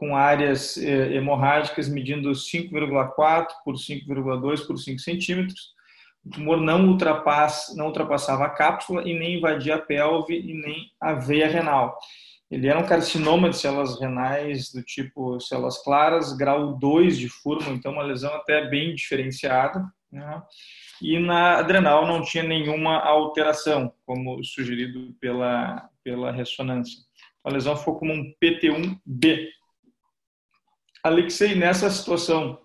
[0.02, 5.74] com áreas eh, hemorrágicas medindo 5,4 por 5,2 por 5 centímetros.
[6.26, 10.90] O tumor não, ultrapass, não ultrapassava a cápsula e nem invadia a pelve e nem
[11.00, 11.96] a veia renal.
[12.50, 17.70] Ele era um carcinoma de células renais do tipo células claras, grau 2 de furmo,
[17.70, 19.84] então uma lesão até bem diferenciada.
[20.10, 20.42] Né?
[21.00, 26.98] e na adrenal não tinha nenhuma alteração, como sugerido pela, pela ressonância.
[27.44, 29.48] A lesão ficou como um PT1B.
[31.02, 32.60] Alexei, nessa situação,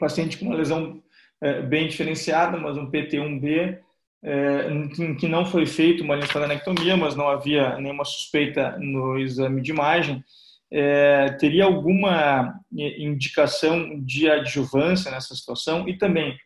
[0.00, 1.02] paciente com uma lesão
[1.40, 3.78] é, bem diferenciada, mas um PT1B,
[4.22, 9.60] é, em que não foi feita uma linfadenectomia, mas não havia nenhuma suspeita no exame
[9.60, 10.24] de imagem,
[10.70, 16.36] é, teria alguma indicação de adjuvância nessa situação e também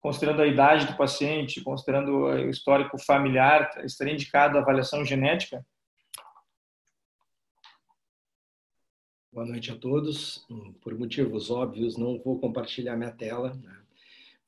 [0.00, 5.64] considerando a idade do paciente, considerando o histórico familiar, estaria indicada a avaliação genética?
[9.32, 10.46] Boa noite a todos.
[10.82, 13.54] Por motivos óbvios, não vou compartilhar minha tela.
[13.54, 13.78] Né?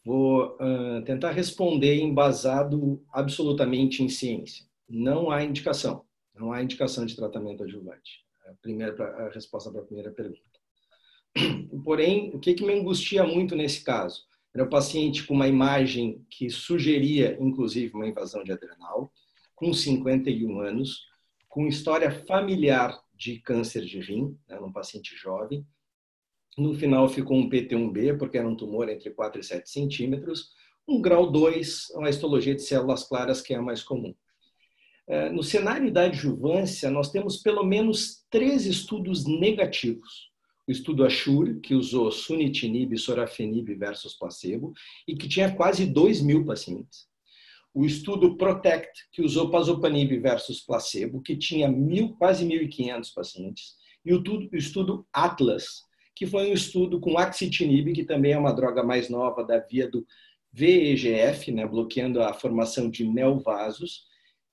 [0.05, 4.67] Vou uh, tentar responder embasado absolutamente em ciência.
[4.87, 6.05] Não há indicação.
[6.35, 8.27] Não há indicação de tratamento adjuvante.
[8.47, 10.43] A, primeira, a resposta para a primeira pergunta.
[11.83, 14.27] Porém, o que, que me angustia muito nesse caso?
[14.53, 19.11] Era um paciente com uma imagem que sugeria, inclusive, uma invasão de adrenal,
[19.55, 21.07] com 51 anos,
[21.49, 25.67] com história familiar de câncer de rim, né, um paciente jovem.
[26.57, 30.51] No final ficou um PT1B, porque era um tumor entre 4 e 7 centímetros,
[30.87, 34.15] um grau 2, uma histologia de células claras, que é a mais comum.
[35.07, 40.33] É, no cenário da adjuvância, nós temos pelo menos três estudos negativos.
[40.67, 44.73] O estudo Ashur, que usou sunitinib e sorafenib versus placebo,
[45.07, 47.07] e que tinha quase 2 mil pacientes.
[47.75, 53.75] O estudo Protect, que usou pazopanib versus placebo, que tinha mil, quase 1.500 pacientes.
[54.05, 54.23] E o
[54.53, 55.83] estudo Atlas,
[56.15, 59.89] que foi um estudo com axitinib, que também é uma droga mais nova da via
[59.89, 60.07] do
[60.53, 64.05] VEGF, né, bloqueando a formação de neovasos,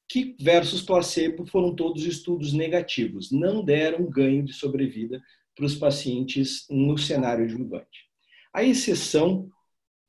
[0.09, 5.21] que versus placebo foram todos estudos negativos, não deram ganho de sobrevida
[5.55, 8.09] para os pacientes no cenário adjuvante.
[8.51, 9.47] A exceção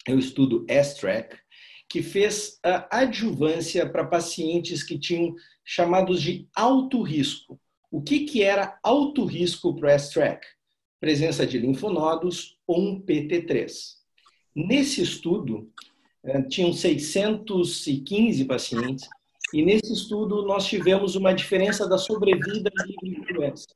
[0.08, 1.41] é o estudo S-TRACK,
[1.92, 7.60] que fez a adjuvância para pacientes que tinham chamados de alto risco.
[7.90, 10.46] O que, que era alto risco para o S-TRACK?
[10.98, 13.72] Presença de linfonodos ou um PT3.
[14.56, 15.70] Nesse estudo,
[16.24, 19.06] eh, tinham 615 pacientes
[19.52, 22.70] e nesse estudo nós tivemos uma diferença da sobrevida
[23.02, 23.66] de doença.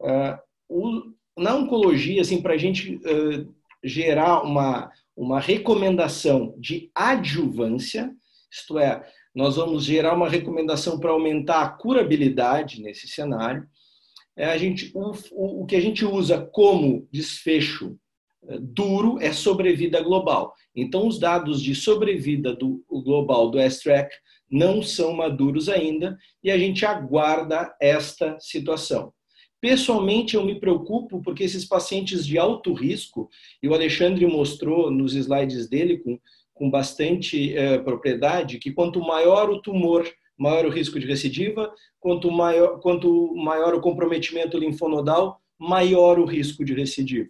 [0.00, 4.90] Uh, na oncologia, assim, para a gente uh, gerar uma,
[5.20, 8.10] uma recomendação de adjuvância,
[8.50, 13.68] isto é, nós vamos gerar uma recomendação para aumentar a curabilidade nesse cenário.
[14.34, 17.98] É a gente, o, o, que a gente usa como desfecho
[18.44, 20.54] uh, duro é sobrevida global.
[20.74, 24.10] Então, os dados de sobrevida do global do S-TRACK
[24.50, 29.12] não são maduros ainda e a gente aguarda esta situação.
[29.60, 33.28] Pessoalmente, eu me preocupo porque esses pacientes de alto risco,
[33.62, 36.18] e o Alexandre mostrou nos slides dele com,
[36.54, 42.30] com bastante eh, propriedade, que quanto maior o tumor, maior o risco de recidiva, quanto
[42.30, 47.28] maior, quanto maior o comprometimento linfonodal, maior o risco de recidiva.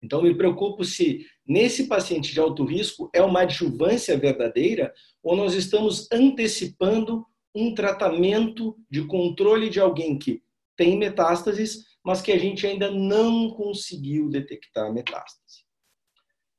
[0.00, 5.54] Então, me preocupo se nesse paciente de alto risco é uma adjuvância verdadeira ou nós
[5.54, 10.43] estamos antecipando um tratamento de controle de alguém que
[10.76, 15.64] tem metástases, mas que a gente ainda não conseguiu detectar metástase.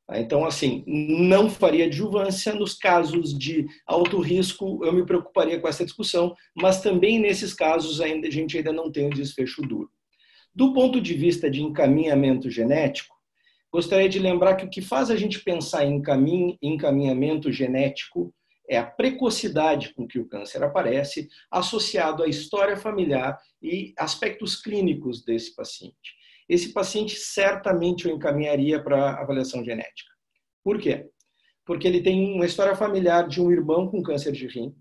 [0.07, 0.19] Tá?
[0.19, 2.53] Então, assim, não faria adjuvância.
[2.53, 8.01] Nos casos de alto risco, eu me preocuparia com essa discussão, mas também nesses casos
[8.01, 9.89] ainda, a gente ainda não tem um desfecho duro.
[10.53, 13.15] Do ponto de vista de encaminhamento genético,
[13.75, 16.01] Gostaria de lembrar que o que faz a gente pensar em
[16.61, 18.33] encaminhamento genético
[18.69, 25.23] é a precocidade com que o câncer aparece, associado à história familiar e aspectos clínicos
[25.23, 26.15] desse paciente.
[26.47, 30.11] Esse paciente certamente eu encaminharia para avaliação genética.
[30.63, 31.09] Por quê?
[31.65, 34.75] Porque ele tem uma história familiar de um irmão com câncer de rim,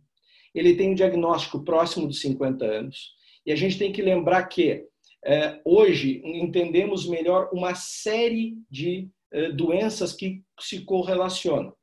[0.54, 3.14] ele tem um diagnóstico próximo dos 50 anos,
[3.44, 4.86] e a gente tem que lembrar que
[5.24, 11.74] é, hoje entendemos melhor uma série de é, doenças que se correlacionam.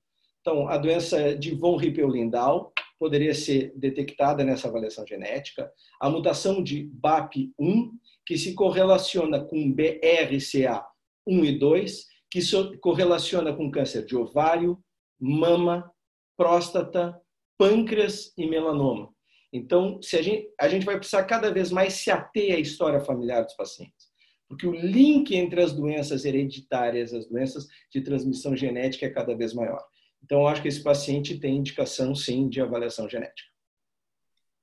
[0.42, 5.72] Então, a doença de von Hippel-Lindau poderia ser detectada nessa avaliação genética.
[6.00, 7.92] A mutação de BAP1,
[8.26, 10.84] que se correlaciona com BRCA1
[11.28, 14.80] e 2, que se correlaciona com câncer de ovário,
[15.20, 15.92] mama,
[16.38, 17.20] próstata,
[17.58, 19.14] pâncreas e melanoma.
[19.54, 23.00] Então, se a gente, a gente vai precisar cada vez mais se ater à história
[23.02, 24.10] familiar dos pacientes.
[24.48, 29.54] Porque o link entre as doenças hereditárias, as doenças de transmissão genética é cada vez
[29.54, 29.82] maior.
[30.24, 33.50] Então, acho que esse paciente tem indicação, sim, de avaliação genética.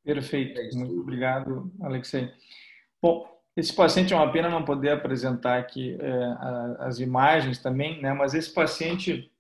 [0.05, 0.59] Perfeito.
[0.59, 2.33] É Muito obrigado, Alexei.
[3.03, 6.37] Bom, esse paciente é uma pena não poder apresentar aqui é,
[6.79, 8.13] as imagens também, né?
[8.13, 9.31] Mas esse paciente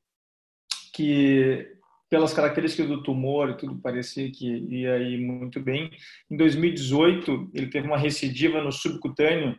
[0.92, 1.78] que
[2.10, 5.90] pelas características do tumor e tudo parecia que ia ir muito bem.
[6.30, 9.56] Em 2018, ele teve uma recidiva no subcutâneo,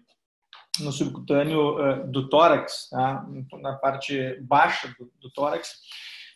[0.80, 3.26] no subcutâneo uh, do tórax, tá?
[3.62, 5.80] na parte baixa do, do tórax,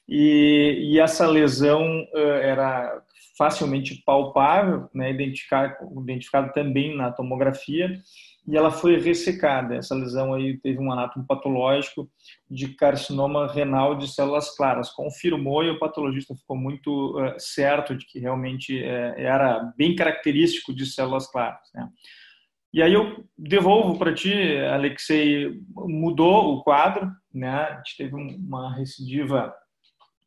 [0.08, 1.84] e, e, essa lesão
[2.14, 3.02] uh, era
[3.38, 5.12] facilmente palpável, né?
[5.12, 8.02] identificado, identificado também na tomografia,
[8.46, 9.76] e ela foi ressecada.
[9.76, 12.10] Essa lesão aí teve um anátomo patológico
[12.50, 14.90] de carcinoma renal de células claras.
[14.90, 20.74] Confirmou e o patologista ficou muito uh, certo de que realmente uh, era bem característico
[20.74, 21.70] de células claras.
[21.74, 21.90] Né?
[22.74, 27.52] E aí eu devolvo para ti, Alexei, mudou o quadro, né?
[27.52, 29.54] A gente teve uma recidiva,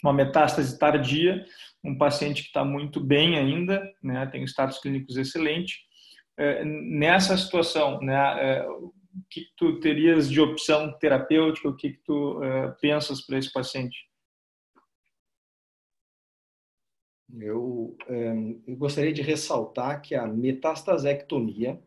[0.03, 1.45] uma metástase tardia,
[1.85, 4.27] um paciente que está muito bem ainda, né?
[4.27, 5.87] Tem status clínicos excelente
[6.37, 8.93] é, nessa situação, né, é, o
[9.31, 14.07] que tu terias de opção terapêutica, o que, que tu é, pensas para esse paciente?
[17.39, 17.97] Eu,
[18.67, 21.83] eu, gostaria de ressaltar que a metastasectomia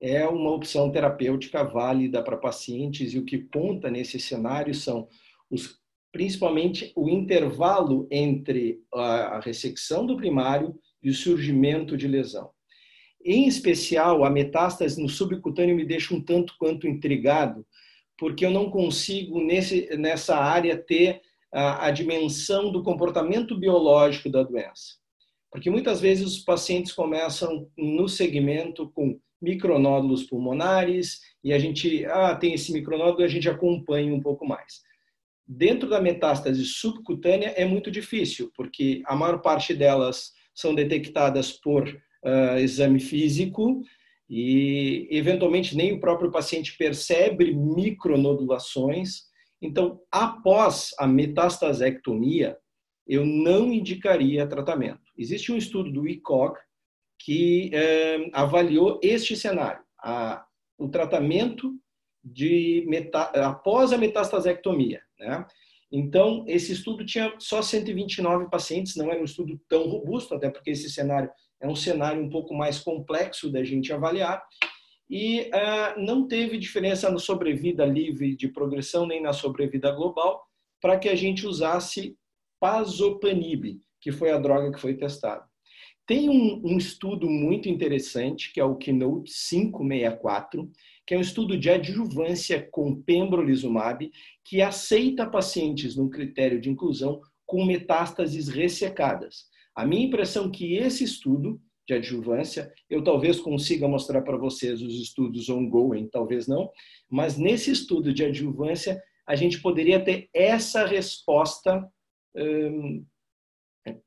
[0.00, 5.08] é uma opção terapêutica válida para pacientes e o que conta nesse cenário são
[5.48, 5.80] os
[6.14, 12.50] principalmente o intervalo entre a ressecção do primário e o surgimento de lesão.
[13.24, 17.66] Em especial, a metástase no subcutâneo me deixa um tanto quanto intrigado,
[18.16, 21.20] porque eu não consigo nesse, nessa área ter
[21.52, 24.94] a, a dimensão do comportamento biológico da doença.
[25.50, 32.36] Porque muitas vezes os pacientes começam no segmento com micronódulos pulmonares e a gente ah,
[32.36, 34.84] tem esse micronódulo e a gente acompanha um pouco mais.
[35.46, 41.86] Dentro da metástase subcutânea é muito difícil, porque a maior parte delas são detectadas por
[41.88, 43.82] uh, exame físico
[44.28, 49.24] e, eventualmente, nem o próprio paciente percebe micronodulações.
[49.60, 52.56] Então, após a metastasectomia,
[53.06, 55.02] eu não indicaria tratamento.
[55.16, 56.56] Existe um estudo do ICOG
[57.18, 60.44] que eh, avaliou este cenário, a,
[60.78, 61.74] o tratamento
[62.22, 65.02] de meta, após a metastasectomia.
[65.24, 65.44] Né?
[65.90, 70.70] Então, esse estudo tinha só 129 pacientes, não era um estudo tão robusto, até porque
[70.70, 74.42] esse cenário é um cenário um pouco mais complexo da gente avaliar,
[75.08, 80.42] e uh, não teve diferença na sobrevida livre de progressão nem na sobrevida global
[80.80, 82.16] para que a gente usasse
[82.58, 85.44] pazopanib, que foi a droga que foi testada.
[86.06, 90.70] Tem um, um estudo muito interessante, que é o Keynote 564,
[91.06, 94.10] que é um estudo de adjuvância com pembrolizumab,
[94.44, 99.46] que aceita pacientes no critério de inclusão com metástases ressecadas.
[99.74, 104.80] A minha impressão é que esse estudo de adjuvância, eu talvez consiga mostrar para vocês
[104.82, 106.70] os estudos ongoing, talvez não,
[107.10, 111.86] mas nesse estudo de adjuvância, a gente poderia ter essa resposta
[112.34, 113.04] hum,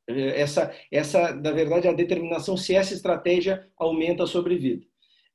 [0.08, 4.86] essa, essa, na verdade, a determinação se essa estratégia aumenta a sobrevida.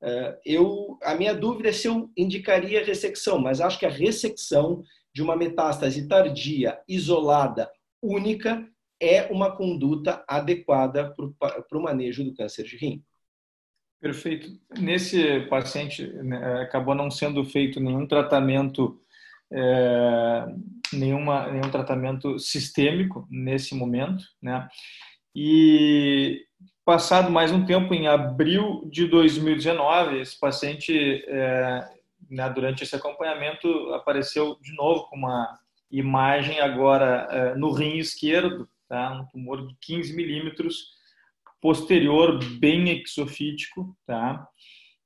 [0.03, 4.82] Eh, eu, a minha dúvida é se eu indicaria ressecção, mas acho que a ressecção
[5.14, 7.70] de uma metástase tardia, isolada,
[8.03, 8.66] única,
[9.01, 13.05] é uma conduta adequada para o manejo do câncer de rim.
[14.01, 14.49] Perfeito.
[14.80, 19.01] Nesse paciente, né, acabou não sendo feito nenhum tratamento
[19.53, 20.46] é,
[20.92, 24.68] nenhuma, nenhum tratamento sistêmico nesse momento, né?
[25.34, 26.44] E
[26.84, 31.88] passado mais um tempo, em abril de 2019, esse paciente, é,
[32.30, 35.59] né, durante esse acompanhamento, apareceu de novo com uma
[35.90, 39.12] imagem agora é, no rim esquerdo, tá?
[39.12, 40.90] Um tumor de 15 milímetros,
[41.61, 44.46] posterior, bem exofítico, tá?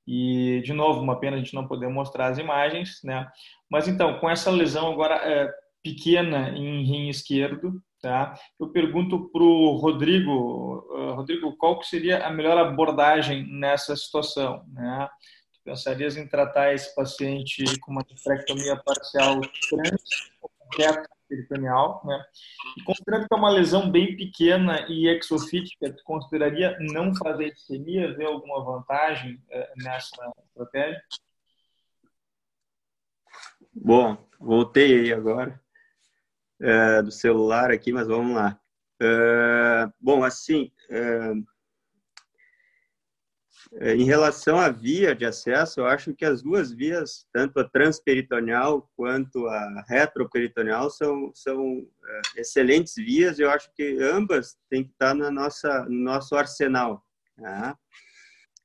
[0.07, 3.27] E, de novo, uma pena a gente não poder mostrar as imagens, né?
[3.69, 5.53] Mas, então, com essa lesão agora é,
[5.83, 8.39] pequena em rim esquerdo, tá?
[8.59, 14.63] Eu pergunto para o Rodrigo, uh, Rodrigo, qual que seria a melhor abordagem nessa situação,
[14.71, 15.09] né?
[15.53, 20.03] Tu pensarias em tratar esse paciente com uma nefrectomia parcial trans,
[21.27, 22.23] peritoneal, né?
[22.77, 28.15] E considerando que é uma lesão bem pequena e exofítica, tu consideraria não fazer isquemia,
[28.15, 31.01] ver alguma vantagem eh, nessa estratégia?
[33.73, 35.61] Bom, voltei aí agora
[36.59, 38.59] é, do celular aqui, mas vamos lá.
[38.99, 41.33] É, bom, assim, é,
[43.81, 48.89] em relação à via de acesso, eu acho que as duas vias, tanto a transperitoneal
[48.95, 53.39] quanto a retroperitoneal, são, são é, excelentes vias.
[53.39, 57.05] Eu acho que ambas têm que estar na nossa, no nosso arsenal.
[57.37, 57.77] Tá?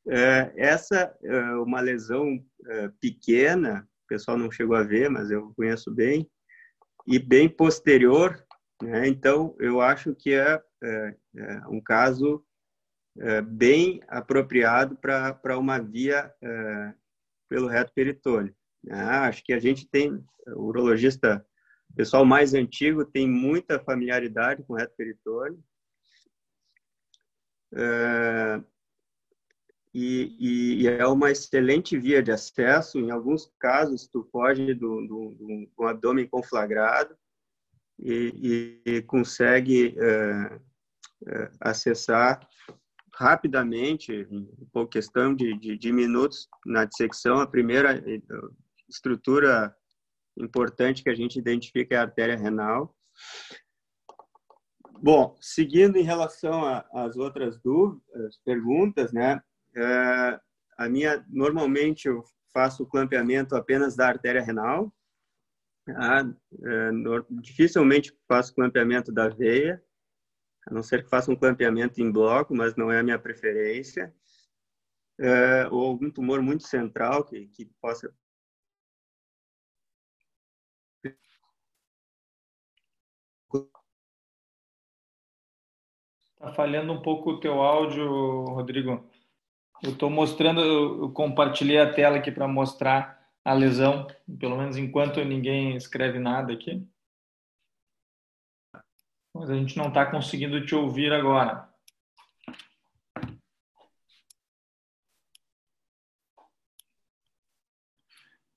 [0.08, 5.52] É, essa é uma lesão é, pequena, o pessoal não chegou a ver, mas eu
[5.56, 6.30] conheço bem,
[7.06, 8.44] e bem posterior.
[8.82, 9.08] Né?
[9.08, 11.14] Então, eu acho que é, é
[11.68, 12.44] um caso
[13.18, 16.94] é, bem apropriado para uma via é,
[17.48, 18.54] pelo reto peritônio.
[18.90, 21.44] Ah, acho que a gente tem, o urologista,
[21.90, 25.62] o pessoal mais antigo, tem muita familiaridade com o reto peritônio.
[27.74, 28.62] É,
[29.94, 32.98] e, e, é uma excelente via de acesso.
[32.98, 37.14] Em alguns casos, tu foge do, do, do, do abdômen conflagrado
[37.98, 40.60] e, e consegue é,
[41.28, 42.48] é, acessar
[43.14, 44.26] rapidamente,
[44.72, 48.20] por questão de, de, de, minutos na dissecção, a primeira eh,
[48.88, 49.74] estrutura
[50.38, 52.94] importante que a gente identifica é a artéria renal.
[55.02, 59.42] Bom, seguindo em relação às outras dúvidas, perguntas, né?
[59.76, 60.40] É,
[60.78, 64.92] a minha normalmente eu faço o clampeamento apenas da artéria renal.
[65.84, 66.32] Tá?
[66.64, 66.90] É,
[67.30, 69.82] dificilmente faço clampeamento da veia
[70.66, 74.14] a não ser que faça um clampeamento em bloco, mas não é a minha preferência,
[75.18, 78.12] é, ou algum tumor muito central que, que possa
[86.42, 89.08] está falhando um pouco o teu áudio, Rodrigo.
[89.82, 94.06] Eu estou mostrando, eu compartilhei a tela aqui para mostrar a lesão,
[94.40, 96.86] pelo menos enquanto ninguém escreve nada aqui.
[99.34, 101.68] Mas a gente não está conseguindo te ouvir agora.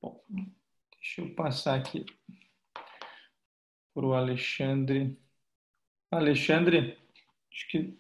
[0.02, 0.24] Bom,
[0.98, 2.06] deixa eu passar aqui
[3.94, 5.18] para o Alexandre.
[6.12, 6.98] Alexandre,
[7.52, 7.98] acho que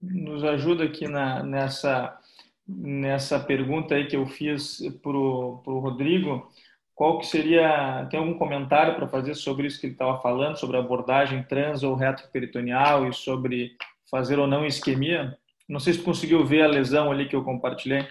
[0.00, 2.20] nos ajuda aqui na, nessa,
[2.66, 6.50] nessa pergunta aí que eu fiz para o Rodrigo.
[6.96, 10.78] Qual que seria, tem algum comentário para fazer sobre isso que ele estava falando, sobre
[10.78, 13.76] abordagem trans ou retroperitoneal e sobre
[14.10, 15.36] fazer ou não isquemia?
[15.68, 18.08] Não sei se conseguiu ver a lesão ali que eu compartilhei.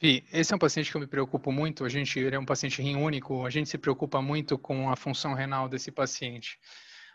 [0.00, 1.84] Vi, esse é um paciente que eu me preocupo muito.
[1.84, 3.44] A gente, ele é um paciente rim único.
[3.44, 6.58] A gente se preocupa muito com a função renal desse paciente.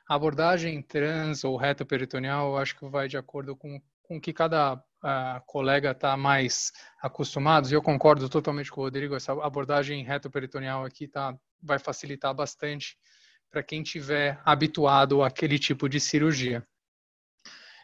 [0.08, 4.32] A abordagem trans ou reta peritoneal, eu acho que vai de acordo com com que
[4.32, 7.70] cada uh, colega está mais acostumado.
[7.70, 9.16] E eu concordo totalmente com o Rodrigo.
[9.16, 12.98] Essa abordagem reto peritoneal aqui tá, vai facilitar bastante
[13.50, 16.66] para quem tiver habituado àquele tipo de cirurgia.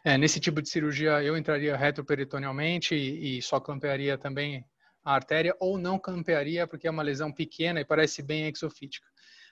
[0.04, 4.66] É, nesse tipo de cirurgia, eu entraria retroperitonealmente e, e só clampearia também
[5.04, 9.08] a artéria ou não campearia porque é uma lesão pequena e parece bem exofítica.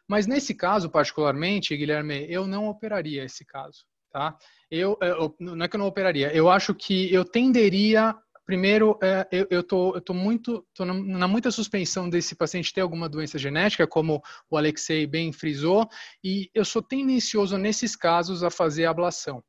[0.07, 3.85] Mas nesse caso, particularmente, Guilherme, eu não operaria esse caso,
[4.17, 4.35] tá?
[4.71, 9.27] Eu, eu não é que eu não operaria, eu acho que eu tenderia primeiro, é,
[9.49, 14.57] eu, tô muito, tô na, muita suspensão desse paciente ter alguma doença genética, como o
[14.57, 15.85] Alexei bem frisou,
[16.23, 19.43] e eu sou tendencioso nesses casos a fazer ablação.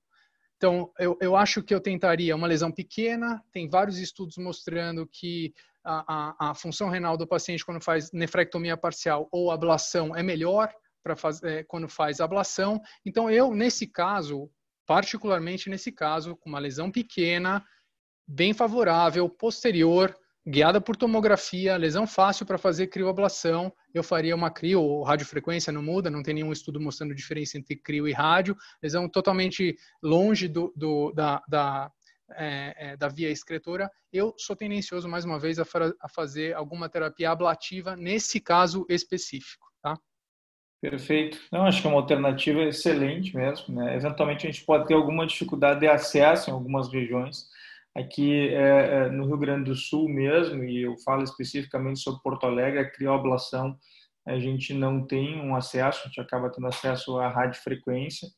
[0.57, 5.55] Então, eu, eu acho que eu tentaria uma lesão pequena, tem vários estudos mostrando que
[5.85, 10.75] a, a, a, função renal do paciente quando faz nefrectomia parcial ou ablação é melhor
[11.05, 11.15] para
[11.45, 12.81] é, quando faz ablação.
[13.07, 14.51] Então eu nesse caso,
[14.89, 17.63] particularmente nesse caso, com uma lesão pequena,
[18.27, 20.17] bem favorável, posterior,
[20.47, 25.83] guiada por tomografia, lesão fácil para fazer crioablação, eu faria uma crio, ou radiofrequência não
[25.83, 30.73] muda, não tem nenhum estudo mostrando diferença entre crio e rádio, lesão totalmente longe do,
[30.75, 31.93] do da, da
[32.31, 35.65] é, é, da via excretora, eu sou tendencioso, mais uma vez, a,
[36.01, 39.67] a, fazer alguma terapia ablativa nesse caso específico.
[39.83, 39.99] Tá?
[40.81, 41.39] Perfeito.
[41.51, 43.75] Não, acho que é uma alternativa excelente mesmo.
[43.75, 43.97] Né?
[43.97, 47.47] Eventualmente, a gente pode ter alguma dificuldade de acesso em algumas regiões.
[47.97, 52.47] Aqui é, é no Rio Grande do Sul mesmo, e eu falo especificamente sobre Porto
[52.47, 53.77] Alegre, a crioblação,
[54.25, 58.29] a gente não tem um acesso, a gente acaba tendo acesso à radiofrequência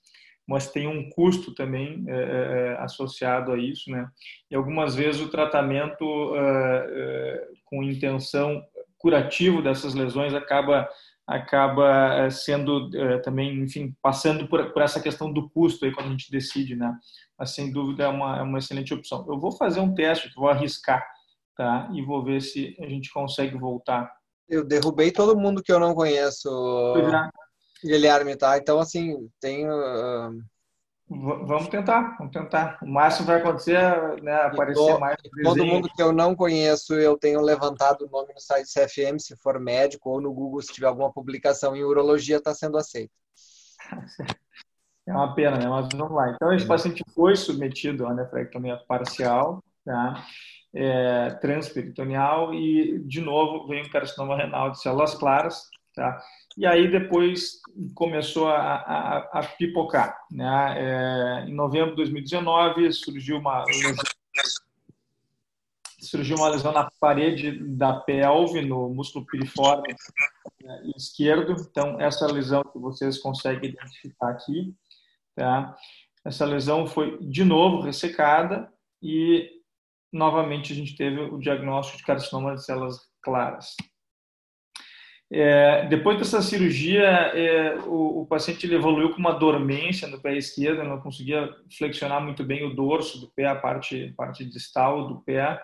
[0.50, 4.08] mas tem um custo também é, é, é, associado a isso, né?
[4.50, 8.60] E algumas vezes o tratamento é, com intenção
[8.98, 10.88] curativo dessas lesões acaba
[11.30, 12.90] acaba é, sendo
[13.22, 16.92] também, enfim, passando por, por, essa questão do custo aí quando a gente decide, né?
[17.38, 19.24] Mas sem dúvida é uma, é uma excelente opção.
[19.28, 21.06] Eu vou fazer um teste, vou arriscar,
[21.56, 21.88] tá?
[21.94, 24.12] E vou ver se a gente consegue voltar.
[24.48, 26.48] Eu derrubei todo mundo que eu não conheço.
[26.96, 27.30] É.
[27.86, 28.58] Guilherme, tá?
[28.58, 29.70] Então, assim, tem.
[29.70, 30.42] Uh...
[31.12, 32.78] Vamos tentar, vamos tentar.
[32.80, 33.76] O máximo vai acontecer
[34.22, 35.16] né, aparecer mais.
[35.42, 39.36] Todo mundo que eu não conheço, eu tenho levantado o nome no site CFM, se
[39.36, 43.12] for médico, ou no Google, se tiver alguma publicação em urologia, está sendo aceito.
[45.08, 45.66] É uma pena, né?
[45.66, 46.30] Mas vamos lá.
[46.30, 50.24] Então, esse paciente foi submetido a nefrectomia parcial, tá?
[50.72, 55.64] É, transperitoneal, e, de novo, veio um carcinoma renal de células claras,
[55.96, 56.22] tá?
[56.60, 57.58] E aí depois
[57.94, 60.14] começou a, a, a pipocar.
[60.30, 60.74] Né?
[60.76, 63.64] É, em novembro de 2019 surgiu uma
[65.98, 69.94] surgiu uma lesão na parede da pelve, no músculo piriforme
[70.62, 71.56] né, esquerdo.
[71.70, 74.74] Então, essa lesão que vocês conseguem identificar aqui,
[75.34, 75.74] tá?
[76.26, 78.70] essa lesão foi de novo ressecada
[79.02, 79.48] e
[80.12, 83.76] novamente a gente teve o diagnóstico de carcinoma de células claras.
[85.32, 90.82] É, depois dessa cirurgia, é, o, o, paciente evoluiu com uma dormência no pé esquerdo,
[90.82, 95.62] não conseguia flexionar muito bem o dorso do pé, a parte, parte distal do pé.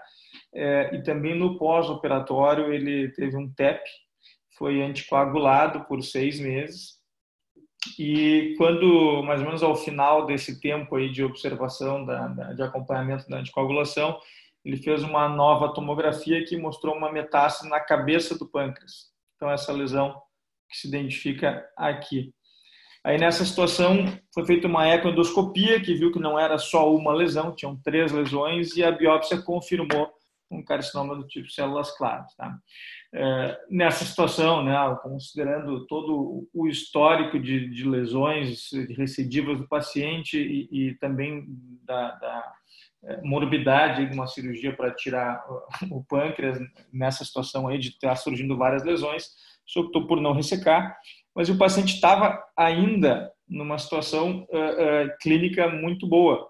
[0.54, 3.82] É, e também no pós-operatório, ele teve um TEP,
[4.56, 6.96] foi anticoagulado por seis meses.
[7.98, 12.62] E quando, mais ou menos ao final desse tempo aí de observação, da, da, de
[12.62, 14.16] acompanhamento da anticoagulação,
[14.64, 19.15] ele fez uma nova tomografia que mostrou uma metástase na cabeça do pâncreas.
[19.36, 20.20] Então, essa lesão
[20.68, 22.32] que se identifica aqui.
[23.04, 27.54] Aí, nessa situação, foi feita uma ecoendoscopia que viu que não era só uma lesão,
[27.54, 30.12] tinham três lesões, e a biópsia confirmou
[30.50, 32.34] um carcinoma do tipo células claras.
[32.34, 32.58] Tá?
[33.16, 40.38] é, nessa situação, né, considerando todo o histórico de, de lesões, de recidivas do paciente
[40.38, 41.46] e, e também
[41.82, 42.52] da, da
[43.22, 45.44] morbidade de uma cirurgia para tirar
[45.90, 46.58] o pâncreas
[46.92, 49.28] nessa situação aí de estar surgindo várias lesões,
[49.66, 50.96] se optou por não ressecar,
[51.34, 56.48] mas o paciente estava ainda numa situação uh, uh, clínica muito boa.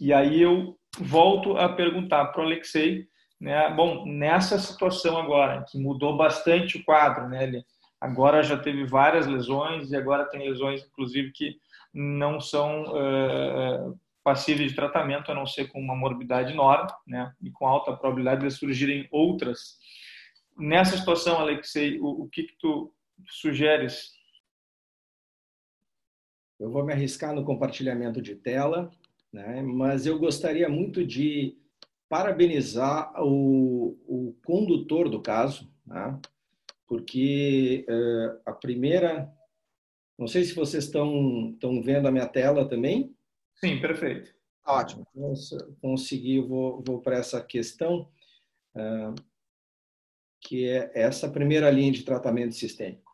[0.00, 3.06] E aí eu volto a perguntar para o Alexei,
[3.40, 7.64] né, bom, nessa situação agora, que mudou bastante o quadro, né, ele
[8.00, 11.56] agora já teve várias lesões e agora tem lesões, inclusive, que
[11.94, 17.50] não são uh, passíveis de tratamento, a não ser com uma morbidade enorme, né, e
[17.50, 19.78] com alta probabilidade de surgirem outras.
[20.56, 22.94] Nessa situação, Alexei, o, o que, que tu
[23.28, 24.12] sugeres?
[26.58, 28.90] Eu vou me arriscar no compartilhamento de tela,
[29.32, 31.58] né, mas eu gostaria muito de
[32.08, 36.20] parabenizar o, o condutor do caso, né,
[36.86, 39.32] porque uh, a primeira.
[40.18, 43.16] Não sei se vocês estão, estão vendo a minha tela também.
[43.64, 44.34] Sim, perfeito.
[44.66, 45.06] Ótimo.
[45.80, 48.08] Consegui, vou, vou para essa questão,
[48.74, 49.14] uh,
[50.40, 53.12] que é essa primeira linha de tratamento sistêmico.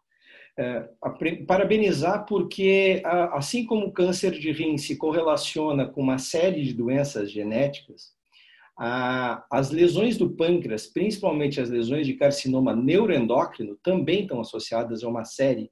[0.59, 6.73] Uh, parabenizar porque, assim como o câncer de rim se correlaciona com uma série de
[6.73, 8.17] doenças genéticas,
[9.51, 15.25] as lesões do pâncreas, principalmente as lesões de carcinoma neuroendócrino, também estão associadas a uma
[15.25, 15.71] série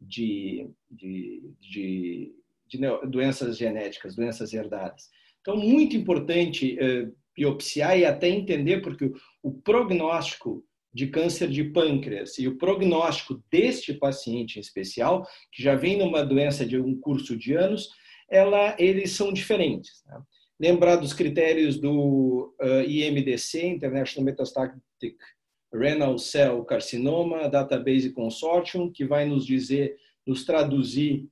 [0.00, 2.34] de, de, de
[2.68, 5.08] de doenças genéticas, doenças herdadas.
[5.40, 9.10] Então, muito importante eh, biopsiar e até entender, porque
[9.42, 15.74] o prognóstico de câncer de pâncreas e o prognóstico deste paciente em especial, que já
[15.74, 17.88] vem numa doença de um curso de anos,
[18.28, 20.02] ela, eles são diferentes.
[20.06, 20.20] Né?
[20.60, 25.16] Lembrar dos critérios do uh, IMDC, International Metastatic
[25.72, 29.96] Renal Cell Carcinoma Database Consortium, que vai nos dizer,
[30.26, 31.28] nos traduzir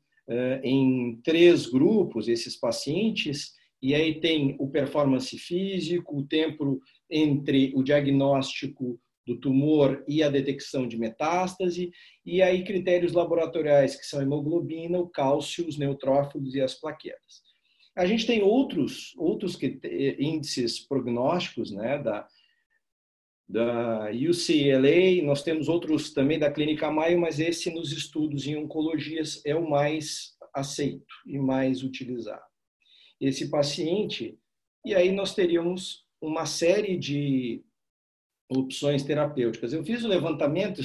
[0.63, 7.83] em três grupos esses pacientes, e aí tem o performance físico, o tempo entre o
[7.83, 11.91] diagnóstico do tumor e a detecção de metástase,
[12.25, 17.43] e aí critérios laboratoriais que são hemoglobina, o cálcio, os neutrófilos e as plaquetas.
[17.97, 19.59] A gente tem outros outros
[20.19, 22.27] índices prognósticos, né, da
[23.49, 29.41] da UCLA, nós temos outros também da Clínica Maio, mas esse nos estudos em oncologias
[29.45, 32.43] é o mais aceito e mais utilizado.
[33.21, 34.37] Esse paciente,
[34.85, 37.63] e aí nós teríamos uma série de
[38.49, 39.73] opções terapêuticas.
[39.73, 40.81] Eu fiz o levantamento,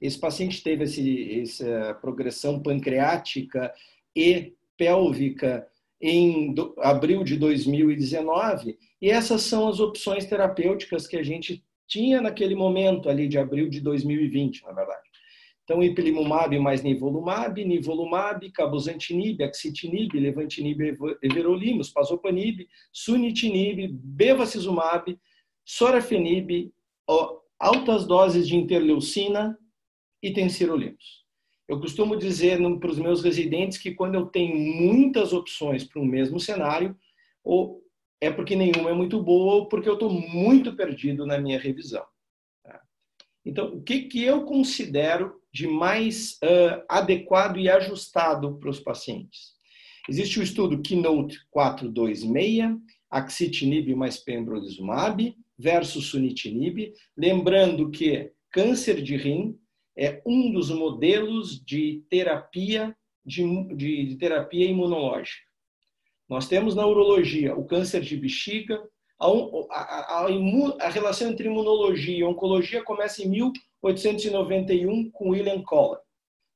[0.00, 3.72] esse paciente teve esse, essa progressão pancreática
[4.14, 5.66] e pélvica
[6.00, 12.54] em abril de 2019, e essas são as opções terapêuticas que a gente tinha naquele
[12.54, 15.06] momento ali de abril de 2020, na verdade.
[15.64, 20.80] Então, ipilimumab mais nivolumab, nivolumab, cabozantinib, axitinib, levantinib,
[21.20, 25.18] everolimus, pazopanib, sunitinib, bevacizumab,
[25.64, 26.72] sorafenib,
[27.58, 29.58] altas doses de interleucina
[30.22, 31.24] e tensirolimos.
[31.68, 36.04] Eu costumo dizer para os meus residentes que quando eu tenho muitas opções para um
[36.04, 36.96] mesmo cenário,
[37.42, 37.82] ou
[38.20, 42.04] é porque nenhuma é muito boa ou porque eu estou muito perdido na minha revisão.
[42.62, 42.80] Tá?
[43.44, 49.54] Então, o que, que eu considero de mais uh, adequado e ajustado para os pacientes?
[50.08, 52.78] Existe o estudo Keynote 426,
[53.10, 59.58] axitinib mais pembrolizumab versus sunitinib, lembrando que câncer de rim
[59.96, 63.42] é um dos modelos de terapia de,
[63.74, 65.45] de, de terapia imunológica.
[66.28, 68.82] Nós temos na urologia o câncer de bexiga,
[69.18, 76.00] a, a, a, a, relação entre imunologia e oncologia começa em 1891 com William Collar.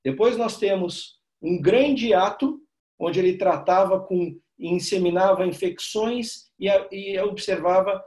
[0.04, 2.60] Depois nós temos um grande ato
[2.98, 8.04] onde ele tratava com inseminava infecções e, e observava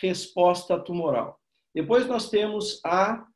[0.00, 1.40] resposta tumoral.
[1.74, 3.26] Depois nós temos a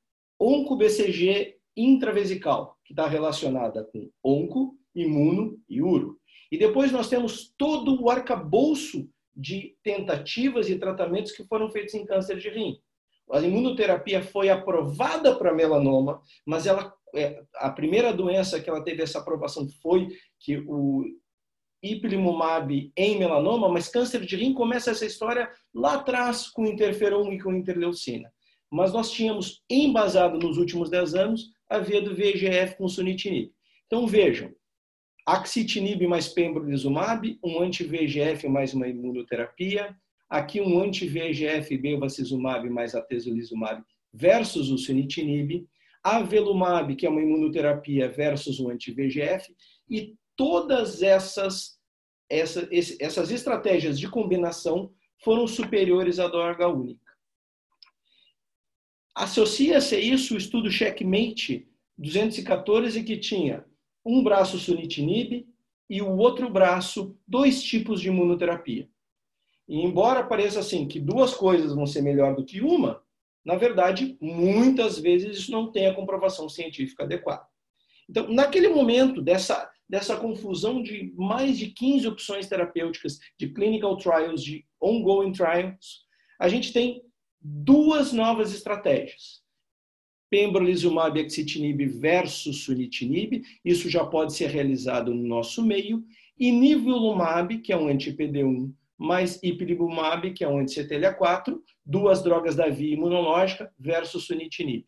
[0.40, 6.18] onco-BCG intravesical, que está relacionada com onco, imuno e uro.
[6.50, 12.04] E depois nós temos todo o arcabouço de tentativas e tratamentos que foram feitos em
[12.04, 12.78] câncer de rim.
[13.30, 19.02] A imunoterapia foi aprovada para melanoma, mas ela, é, a primeira doença que ela teve
[19.02, 20.08] essa aprovação foi
[20.40, 21.04] que o
[21.82, 27.40] ipilimumab em melanoma, mas câncer de rim começa essa história lá atrás com interferon e
[27.40, 28.30] com interleucina.
[28.70, 33.52] Mas nós tínhamos embasado nos últimos 10 anos a via do VEGF com sunitinib.
[33.86, 34.52] Então vejam,
[35.26, 39.96] axitinib mais pembrolizumab, um anti-VEGF mais uma imunoterapia,
[40.28, 45.66] aqui um anti-VEGF bevacizumab mais atezolizumab versus o sunitinib,
[46.02, 49.54] avelumab, que é uma imunoterapia versus o anti-VEGF,
[49.88, 51.78] e todas essas,
[52.28, 52.68] essa,
[52.98, 54.92] essas estratégias de combinação
[55.22, 57.10] foram superiores à droga única.
[59.14, 61.68] Associa-se a isso o estudo Checkmate
[61.98, 63.66] 214, que tinha
[64.04, 65.46] um braço sunitinib
[65.88, 68.88] e o outro braço dois tipos de imunoterapia.
[69.68, 73.02] E embora pareça assim que duas coisas vão ser melhor do que uma,
[73.44, 77.46] na verdade, muitas vezes isso não tem a comprovação científica adequada.
[78.08, 84.42] Então, naquele momento dessa, dessa confusão de mais de 15 opções terapêuticas, de clinical trials,
[84.42, 86.04] de ongoing trials,
[86.38, 87.02] a gente tem
[87.40, 89.39] duas novas estratégias.
[90.30, 96.04] Pembrolizumab e axitinib versus sunitinib, isso já pode ser realizado no nosso meio,
[96.38, 102.68] e nivolumab, que é um anti-PD1 mais ipilimumab, que é um anti-CTLA4, duas drogas da
[102.68, 104.84] via imunológica versus sunitinib.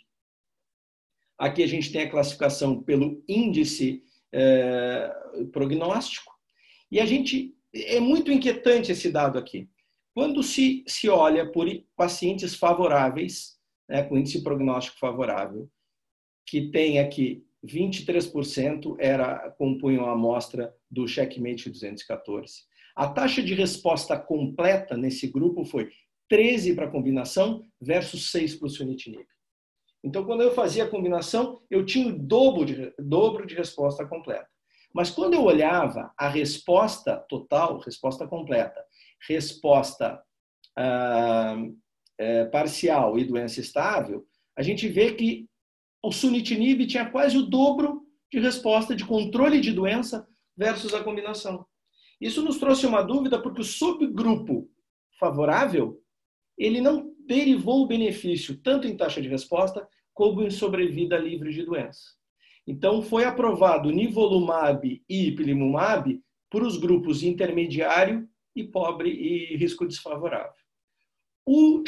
[1.38, 5.12] Aqui a gente tem a classificação pelo índice eh,
[5.52, 6.32] prognóstico.
[6.90, 9.68] E a gente é muito inquietante esse dado aqui.
[10.14, 11.66] Quando se, se olha por
[11.96, 13.58] pacientes favoráveis,
[13.92, 15.68] né, com índice prognóstico favorável,
[16.46, 22.62] que tem aqui 23% era compunham a amostra do checkmate 214.
[22.96, 25.90] A taxa de resposta completa nesse grupo foi
[26.30, 29.26] 13 para a combinação versus 6 para o sunitinib.
[30.02, 34.48] Então, quando eu fazia a combinação, eu tinha o dobro de, dobro de resposta completa.
[34.94, 38.82] Mas quando eu olhava a resposta total, resposta completa,
[39.28, 40.20] resposta
[40.76, 41.56] ah,
[42.18, 45.48] é, parcial e doença estável, a gente vê que
[46.02, 51.66] o sunitinib tinha quase o dobro de resposta de controle de doença versus a combinação.
[52.20, 54.68] Isso nos trouxe uma dúvida porque o subgrupo
[55.18, 56.00] favorável,
[56.56, 61.64] ele não derivou o benefício tanto em taxa de resposta como em sobrevida livre de
[61.64, 62.02] doença.
[62.66, 70.61] Então, foi aprovado nivolumab e ipilimumab para os grupos intermediário e pobre e risco desfavorável.
[71.44, 71.82] O, uh,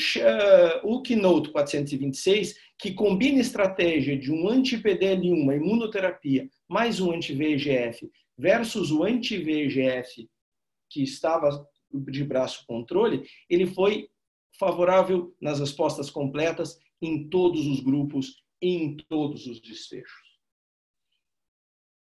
[0.83, 8.91] o Keynote 426, que combina estratégia de um anti-PDL1, uma imunoterapia, mais um anti-VEGF, versus
[8.91, 10.29] o anti-VEGF
[10.91, 14.09] que estava de braço controle, ele foi
[14.59, 20.35] favorável nas respostas completas em todos os grupos e em todos os desfechos.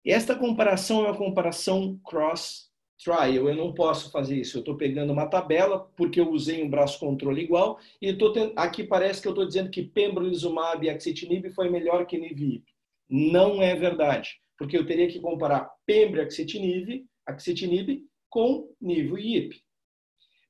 [0.04, 2.70] Esta comparação é uma comparação cross
[3.02, 3.48] trial.
[3.48, 4.56] Eu não posso fazer isso.
[4.56, 8.52] Eu estou pegando uma tabela porque eu usei um braço controle igual e tô tendo...
[8.56, 12.64] aqui parece que eu estou dizendo que pembrolizumab e axitinib foi melhor que nivip.
[13.08, 19.60] Não é verdade porque eu teria que comparar pembrolizumab, axitinib com nível IIP.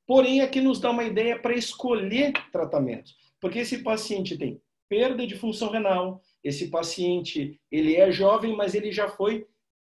[0.06, 5.34] Porém, aqui nos dá uma ideia para escolher tratamentos, porque esse paciente tem perda de
[5.34, 9.46] função renal, esse paciente ele é jovem, mas ele já foi,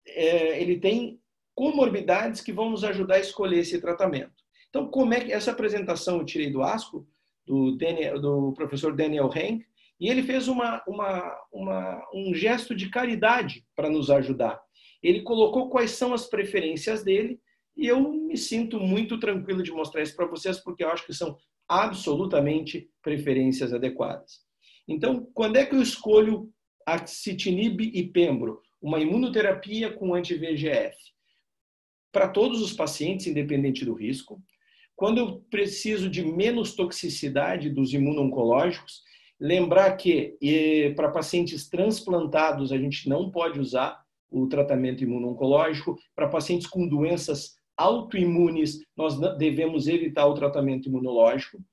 [0.05, 1.19] é, ele tem
[1.57, 4.31] comorbidades que vão nos ajudar a escolher esse tratamento.
[4.69, 7.07] Então, como é que essa apresentação eu tirei do ASCO,
[7.47, 9.65] do, Daniel, do professor Daniel Henk,
[9.99, 14.61] e ele fez uma, uma, uma, um gesto de caridade para nos ajudar.
[15.01, 17.39] Ele colocou quais são as preferências dele
[17.75, 21.13] e eu me sinto muito tranquilo de mostrar isso para vocês, porque eu acho que
[21.13, 21.35] são
[21.67, 24.41] absolutamente preferências adequadas.
[24.87, 26.51] Então, quando é que eu escolho
[26.85, 30.95] axitinib e pembro, uma imunoterapia com anti-VEGF?
[32.17, 34.41] Para todos os pacientes, independente do risco.
[34.95, 39.03] Quando eu preciso de menos toxicidade dos imuno-oncológicos,
[39.39, 40.35] Lembrar que
[40.95, 45.95] para pacientes transplantados a gente não pode usar o tratamento imuno-oncológico.
[46.15, 51.63] Para pacientes com doenças autoimunes, nós devemos evitar o tratamento imunológico.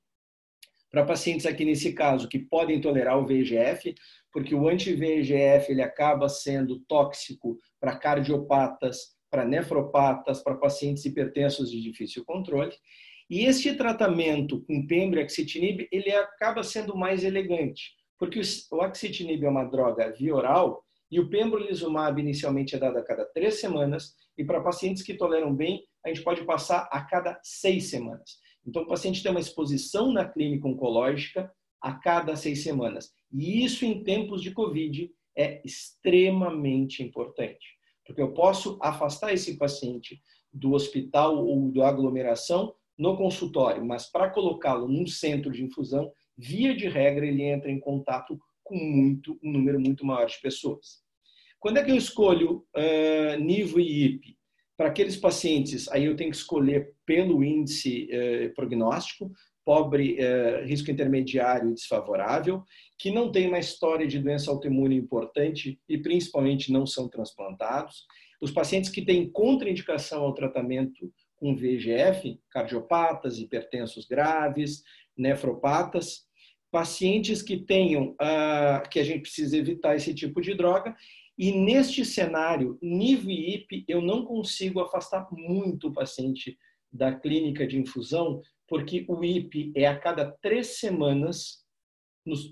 [0.91, 3.95] Para pacientes aqui nesse caso que podem tolerar o VEGF,
[4.31, 11.81] porque o anti-VEGF ele acaba sendo tóxico para cardiopatas, para nefropatas, para pacientes hipertensos de
[11.81, 12.71] difícil controle.
[13.29, 18.39] E este tratamento com pembro axitinib, ele acaba sendo mais elegante, porque
[18.71, 23.25] o axitinib é uma droga via oral e o pembrolizumab inicialmente é dado a cada
[23.25, 27.89] três semanas e para pacientes que toleram bem, a gente pode passar a cada seis
[27.89, 28.37] semanas.
[28.65, 33.11] Então, o paciente tem uma exposição na clínica oncológica a cada seis semanas.
[33.33, 37.75] E isso, em tempos de Covid, é extremamente importante,
[38.05, 40.21] porque eu posso afastar esse paciente
[40.53, 46.75] do hospital ou da aglomeração no consultório, mas para colocá-lo num centro de infusão, via
[46.75, 51.03] de regra, ele entra em contato com muito, um número muito maior de pessoas.
[51.59, 54.37] Quando é que eu escolho uh, NIVO e IP?
[54.77, 59.31] Para aqueles pacientes, aí eu tenho que escolher pelo índice uh, prognóstico,
[59.65, 62.63] pobre, eh, risco intermediário e desfavorável,
[62.99, 68.05] que não tem uma história de doença autoimune importante e principalmente não são transplantados.
[68.39, 74.83] Os pacientes que têm contraindicação ao tratamento com VEGF, cardiopatas, hipertensos graves,
[75.17, 76.25] nefropatas,
[76.71, 80.95] pacientes que tenham, ah, que a gente precisa evitar esse tipo de droga.
[81.37, 86.57] E neste cenário, NIV e IP, eu não consigo afastar muito o paciente
[86.91, 91.63] da clínica de infusão, porque o IP é a cada três semanas,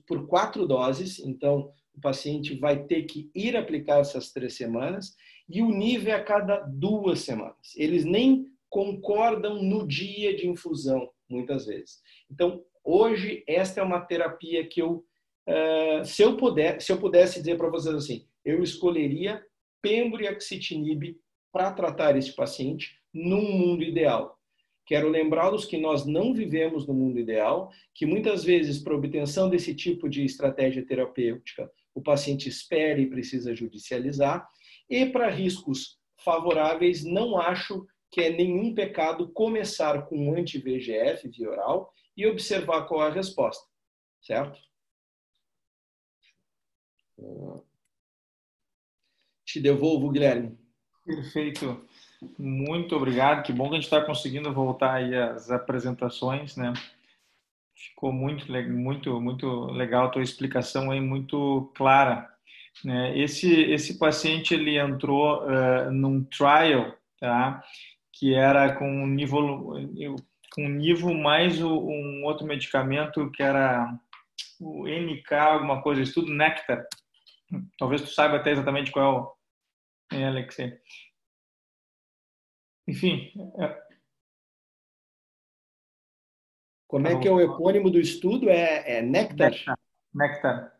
[0.07, 5.15] por quatro doses, então o paciente vai ter que ir aplicar essas três semanas,
[5.49, 7.75] e o NIV é a cada duas semanas.
[7.75, 12.01] Eles nem concordam no dia de infusão, muitas vezes.
[12.31, 15.05] Então, hoje, esta é uma terapia que eu,
[15.47, 19.43] uh, se, eu puder, se eu pudesse dizer para vocês assim, eu escolheria
[19.81, 21.17] pembro e axitinib
[21.51, 24.39] para tratar este paciente num mundo ideal.
[24.85, 29.73] Quero lembrá-los que nós não vivemos no mundo ideal, que muitas vezes, para obtenção desse
[29.73, 34.47] tipo de estratégia terapêutica, o paciente espera e precisa judicializar,
[34.89, 41.49] e para riscos favoráveis, não acho que é nenhum pecado começar com um anti-VGF via
[41.49, 43.65] oral e observar qual é a resposta,
[44.21, 44.59] certo?
[49.45, 50.57] Te devolvo, Guilherme.
[51.05, 51.87] Perfeito.
[52.37, 53.43] Muito obrigado.
[53.43, 56.73] Que bom que a gente está conseguindo voltar aí às apresentações, né?
[57.75, 62.29] Ficou muito, muito, muito legal a tua explicação aí, muito clara.
[62.83, 63.17] Né?
[63.17, 67.63] Esse, esse paciente ele entrou uh, num trial, tá?
[68.11, 69.73] Que era com nível,
[70.53, 73.93] com nível mais um outro medicamento que era
[74.59, 76.85] o NK, alguma coisa, estudo Nectar.
[77.77, 79.37] Talvez tu saiba até exatamente qual
[80.11, 80.73] é, é Alexei.
[82.87, 83.31] Enfim.
[83.57, 83.83] É...
[86.87, 88.49] Como é que é o epônimo do estudo?
[88.49, 89.51] É, é Nectar?
[89.51, 89.79] Nectar.
[90.13, 90.73] Nectar.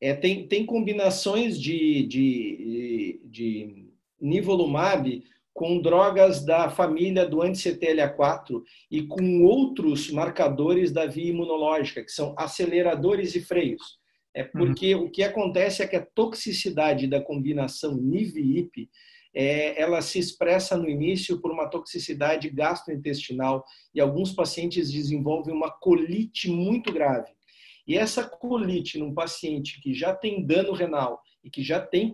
[0.00, 3.88] É, tem, tem combinações de, de, de
[4.20, 12.12] nivolumab com drogas da família do anti-CTLA4 e com outros marcadores da via imunológica, que
[12.12, 13.98] são aceleradores e freios.
[14.32, 15.06] É porque uhum.
[15.06, 18.88] o que acontece é que a toxicidade da combinação NIV-IP
[19.34, 23.64] é, ela se expressa no início por uma toxicidade gastrointestinal
[23.94, 27.30] e alguns pacientes desenvolvem uma colite muito grave.
[27.86, 32.10] E essa colite num paciente que já tem dano renal e que já tem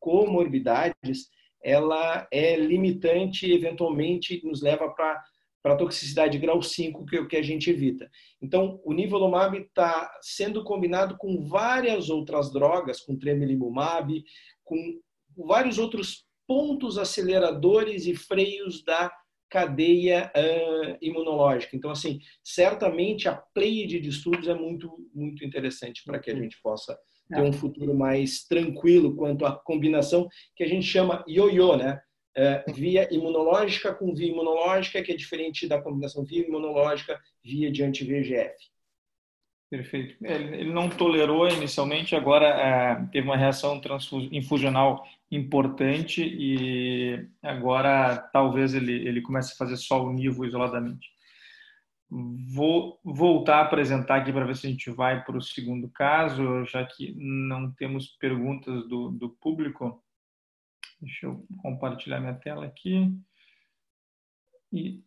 [0.00, 1.28] comorbidades,
[1.62, 5.22] ela é limitante e eventualmente nos leva para
[5.64, 8.10] para toxicidade grau 5, que é o que a gente evita.
[8.42, 14.22] Então, o nivolumab está sendo combinado com várias outras drogas, com tremelimumab,
[14.62, 15.00] com
[15.34, 19.10] vários outros pontos aceleradores e freios da
[19.48, 21.76] cadeia uh, imunológica.
[21.76, 26.60] Então, assim, certamente a pleiade de estudos é muito, muito interessante para que a gente
[26.60, 32.00] possa ter um futuro mais tranquilo quanto à combinação que a gente chama ioiô, né?
[32.36, 37.84] Uh, via imunológica com via imunológica, que é diferente da combinação via imunológica via de
[37.84, 38.56] anti-VEGF.
[39.70, 40.16] Perfeito.
[40.24, 43.80] Ele não tolerou inicialmente, agora é, teve uma reação
[44.30, 51.12] infusional importante e agora talvez ele, ele comece a fazer só o nível isoladamente.
[52.10, 56.64] Vou voltar a apresentar aqui para ver se a gente vai para o segundo caso,
[56.64, 60.02] já que não temos perguntas do, do público.
[61.00, 63.12] Deixa eu compartilhar minha tela aqui.
[64.72, 65.02] E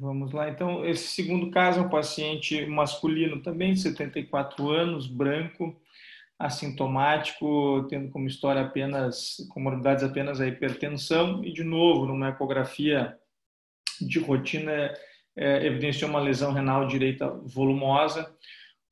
[0.00, 5.76] Vamos lá, então, esse segundo caso é um paciente masculino também, de 74 anos, branco,
[6.38, 13.18] assintomático, tendo como história apenas, comorbidades apenas a hipertensão, e de novo, numa ecografia
[14.00, 14.94] de rotina,
[15.36, 18.32] é, evidenciou uma lesão renal direita volumosa.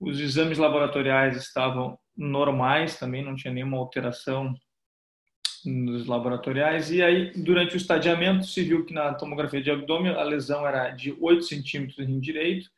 [0.01, 4.55] Os exames laboratoriais estavam normais, também não tinha nenhuma alteração
[5.65, 6.91] nos laboratoriais.
[6.91, 10.91] E aí, durante o estadiamento, se viu que na tomografia de abdômen a lesão era
[10.91, 12.69] de 8 centímetros em direito,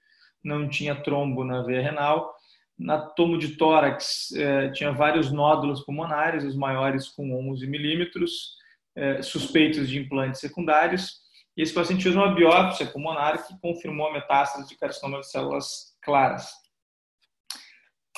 [0.43, 2.35] não tinha trombo na veia renal.
[2.79, 8.57] Na tomo de tórax, eh, tinha vários nódulos pulmonares, os maiores com 11 milímetros,
[8.95, 11.21] eh, suspeitos de implantes secundários.
[11.57, 15.97] E esse paciente fez uma biópsia pulmonar que confirmou a metástase de carcinoma de células
[16.03, 16.53] claras.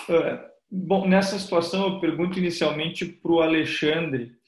[0.08, 0.38] Uh,
[0.70, 4.38] bom, nessa situação, eu pergunto inicialmente para o Alexandre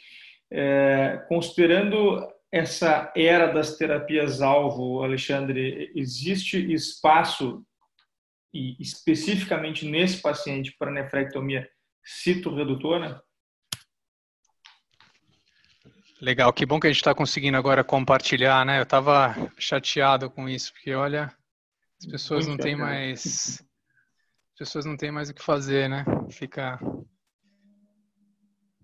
[0.55, 7.65] é, considerando essa era das terapias-alvo, Alexandre, existe espaço,
[8.53, 11.69] e especificamente nesse paciente, para nefrectomia
[12.05, 13.23] citoredutora?
[16.21, 18.79] Legal, que bom que a gente está conseguindo agora compartilhar, né?
[18.79, 21.37] Eu estava chateado com isso, porque olha,
[21.99, 23.61] as pessoas não têm mais.
[24.53, 26.05] As pessoas não têm mais o que fazer, né?
[26.31, 26.79] Fica.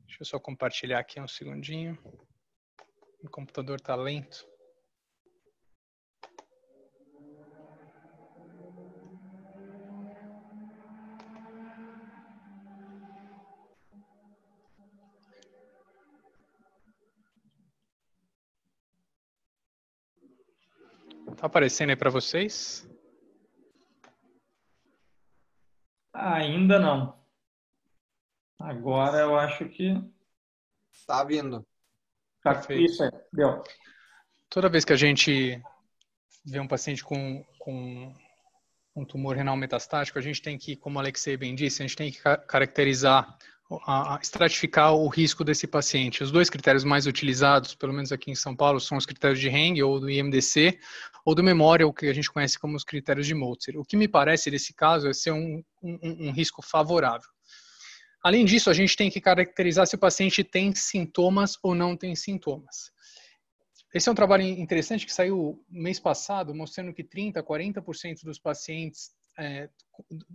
[0.07, 1.97] Deixa eu só compartilhar aqui um segundinho.
[3.23, 4.45] O computador está lento.
[21.39, 22.85] Tá aparecendo aí para vocês?
[26.13, 27.17] Ainda não.
[28.59, 29.95] Agora eu acho que.
[31.07, 31.65] Tá vindo.
[32.43, 33.63] Tá, isso aí, deu.
[34.51, 35.63] Toda vez que a gente
[36.45, 38.13] vê um paciente com, com
[38.97, 41.97] um tumor renal metastático, a gente tem que, como o Alexei bem disse, a gente
[41.97, 43.39] tem que caracterizar
[43.87, 46.23] a, estratificar o risco desse paciente.
[46.23, 49.49] Os dois critérios mais utilizados, pelo menos aqui em São Paulo, são os critérios de
[49.49, 50.79] Heng ou do IMDC,
[51.29, 53.77] ou do Memorial, que a gente conhece como os critérios de Mozart.
[53.77, 57.29] O que me parece nesse caso é ser um, um, um risco favorável.
[58.25, 62.17] Além disso, a gente tem que caracterizar se o paciente tem sintomas ou não tem
[62.17, 62.91] sintomas.
[63.93, 69.11] Esse é um trabalho interessante que saiu mês passado, mostrando que 30%, 40% dos pacientes
[69.39, 69.69] é,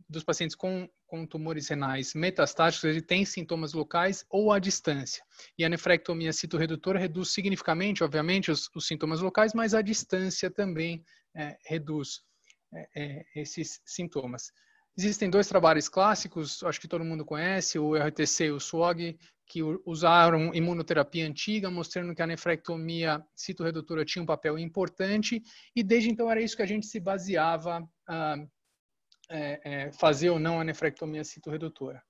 [0.10, 5.24] dos pacientes com, com tumores renais metastáticos, ele tem sintomas locais ou à distância.
[5.58, 11.04] E a nefrectomia citorredutora reduz significativamente, obviamente, os, os sintomas locais, mas a distância também
[11.36, 12.22] é, reduz
[12.74, 14.52] é, é esses sintomas.
[14.98, 19.62] Existem dois trabalhos clássicos, acho que todo mundo conhece, o RTC e o SWOG, que
[19.86, 25.42] usaram imunoterapia antiga, mostrando que a nefrectomia citorredutora tinha um papel importante,
[25.76, 28.38] e desde então era isso que a gente se baseava ah,
[29.30, 32.02] é, é, fazer ou não a nefrectomia citorredutora.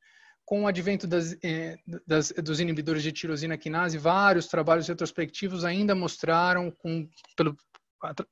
[0.46, 5.96] Com o advento das, é, das, dos inibidores de tirosina quinase, vários trabalhos retrospectivos ainda
[5.96, 7.08] mostraram, com,
[7.38, 7.56] pelo,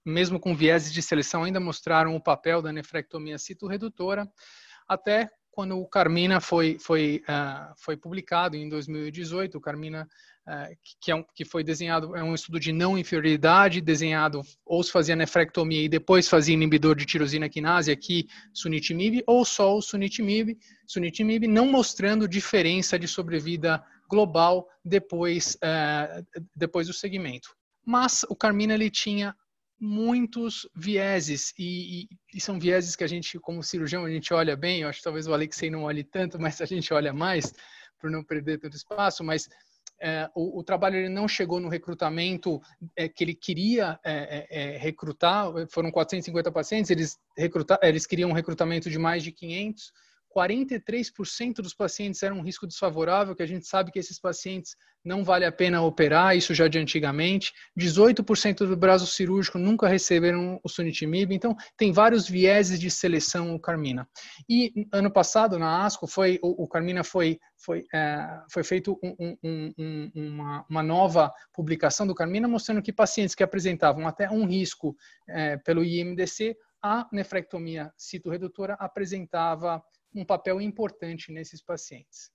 [0.06, 4.30] mesmo com vieses de seleção, ainda mostraram o papel da nefrectomia citorredutora,
[4.88, 10.08] até quando o Carmina foi, foi, uh, foi publicado em 2018, o Carmina
[10.48, 14.82] é, que, é um, que foi desenhado, é um estudo de não inferioridade, desenhado ou
[14.82, 19.82] se fazia nefrectomia e depois fazia inibidor de tirosina quinase, aqui sunitinib, ou só o
[19.82, 26.26] sunitinib, sunitinib não mostrando diferença de sobrevida global depois, uh,
[26.56, 27.50] depois do segmento.
[27.86, 29.36] Mas o Carmina ele tinha
[29.82, 34.56] muitos vieses e, e, e, são vieses que a gente, como cirurgião, a gente olha
[34.56, 34.82] bem.
[34.82, 37.52] Eu acho que talvez o Alexei não olhe tanto, mas a gente olha mais
[38.00, 39.24] para não perder tanto espaço.
[39.24, 39.50] Mas
[40.00, 42.62] é, o, o, trabalho ele não chegou no recrutamento
[42.96, 48.30] é, que ele queria é, é, é recrutar, foram 450 pacientes, eles, recrutar, eles queriam
[48.30, 49.92] um recrutamento de mais de 500,
[50.36, 55.24] 43% dos pacientes eram um risco desfavorável, que a gente sabe que esses pacientes não
[55.24, 57.52] vale a pena operar, isso já de antigamente.
[57.78, 63.60] 18% do braço cirúrgico nunca receberam o sunitinib, então tem vários vieses de seleção o
[63.60, 64.08] Carmina.
[64.48, 69.38] E ano passado, na ASCO, foi, o, o Carmina foi, foi, é, foi feito um,
[69.44, 74.46] um, um, uma, uma, nova publicação do Carmina, mostrando que pacientes que apresentavam até um
[74.46, 74.96] risco
[75.28, 79.84] é, pelo IMDC, a nefrectomia citorredutora apresentava
[80.14, 82.32] um papel importante nesses pacientes.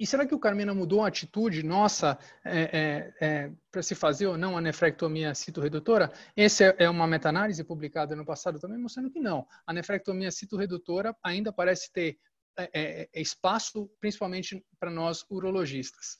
[0.00, 4.26] E será que o Carmina mudou a atitude nossa é, é, é, para se fazer
[4.26, 6.10] ou não a nefrectomia citorredutora?
[6.34, 9.46] Essa é uma meta-análise publicada no passado também, mostrando que não.
[9.66, 12.18] A nefrectomia citorredutora ainda parece ter
[12.58, 16.16] é, é, é, espaço, principalmente para nós urologistas.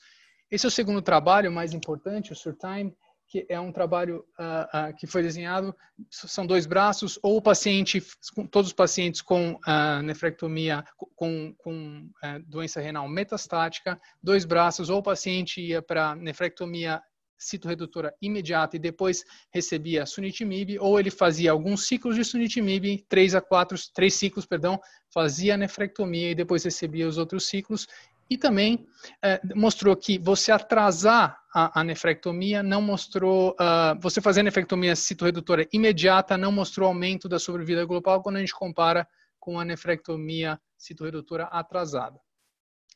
[0.49, 2.95] Esse é o segundo trabalho mais importante, o Surtime,
[3.31, 5.73] que é um trabalho uh, uh, que foi desenhado,
[6.09, 8.03] são dois braços, ou o paciente,
[8.51, 10.83] todos os pacientes com uh, nefrectomia,
[11.15, 12.09] com, com
[12.45, 17.01] doença renal metastática, dois braços, ou o paciente ia para nefrectomia
[17.41, 23.41] citorredutora imediata e depois recebia sunitinib, ou ele fazia alguns ciclos de sunitinib, três a
[23.41, 24.79] quatro, três ciclos, perdão,
[25.11, 27.87] fazia nefrectomia e depois recebia os outros ciclos,
[28.31, 28.87] e também
[29.21, 34.95] é, mostrou que você atrasar a, a nefrectomia não mostrou, uh, você fazer a nefrectomia
[34.95, 39.05] citorredutora imediata não mostrou aumento da sobrevida global quando a gente compara
[39.37, 42.21] com a nefrectomia citorredutora atrasada.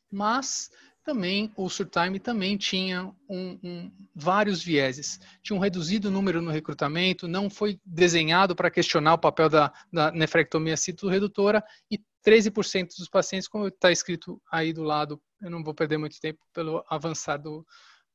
[0.09, 0.69] Mas
[1.05, 5.19] também o Surtime também tinha um, um, vários vieses.
[5.43, 10.11] Tinha um reduzido número no recrutamento, não foi desenhado para questionar o papel da, da
[10.11, 15.75] nefrectomia citorredutora e 13% dos pacientes, como está escrito aí do lado, eu não vou
[15.75, 17.63] perder muito tempo pelo avançar do,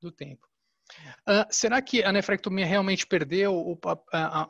[0.01, 0.49] do tempo.
[1.21, 3.79] Uh, será que a nefrectomia realmente perdeu o,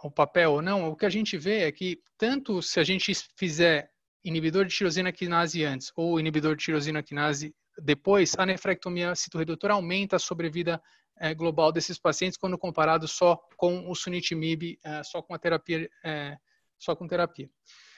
[0.02, 0.88] o papel ou não?
[0.88, 3.90] O que a gente vê é que, tanto se a gente fizer
[4.24, 10.16] inibidor de tirosina quinase antes ou inibidor de tirosina quinase depois, a nefrectomia citorredutora aumenta
[10.16, 10.82] a sobrevida
[11.18, 15.88] é, global desses pacientes quando comparado só com o sunitinib, é, só com a terapia,
[16.04, 16.36] é,
[16.78, 17.48] só com terapia.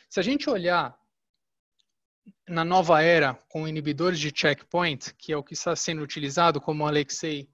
[0.08, 0.96] Se a gente olhar
[2.48, 6.84] na nova era com inibidores de checkpoint, que é o que está sendo utilizado, como
[6.84, 7.48] o Alexei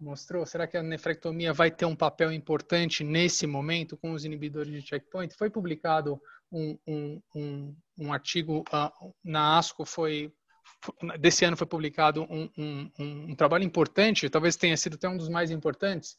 [0.00, 4.72] mostrou, será que a nefrectomia vai ter um papel importante nesse momento com os inibidores
[4.72, 5.34] de checkpoint?
[5.36, 6.20] Foi publicado
[6.50, 10.32] um, um, um, um artigo uh, na ASCO, foi
[11.18, 15.28] desse ano foi publicado um, um, um, trabalho importante, talvez tenha sido até um dos
[15.28, 16.16] mais importantes,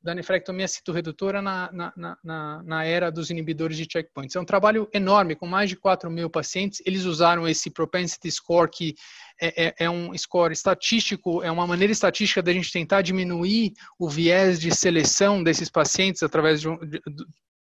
[0.00, 4.36] da nefrectomia citoredutora na, na, na, na era dos inibidores de checkpoints.
[4.36, 6.80] É um trabalho enorme, com mais de 4 mil pacientes.
[6.86, 8.94] Eles usaram esse propensity score, que
[9.40, 14.08] é, é, é um score estatístico, é uma maneira estatística da gente tentar diminuir o
[14.08, 17.02] viés de seleção desses pacientes através de, de,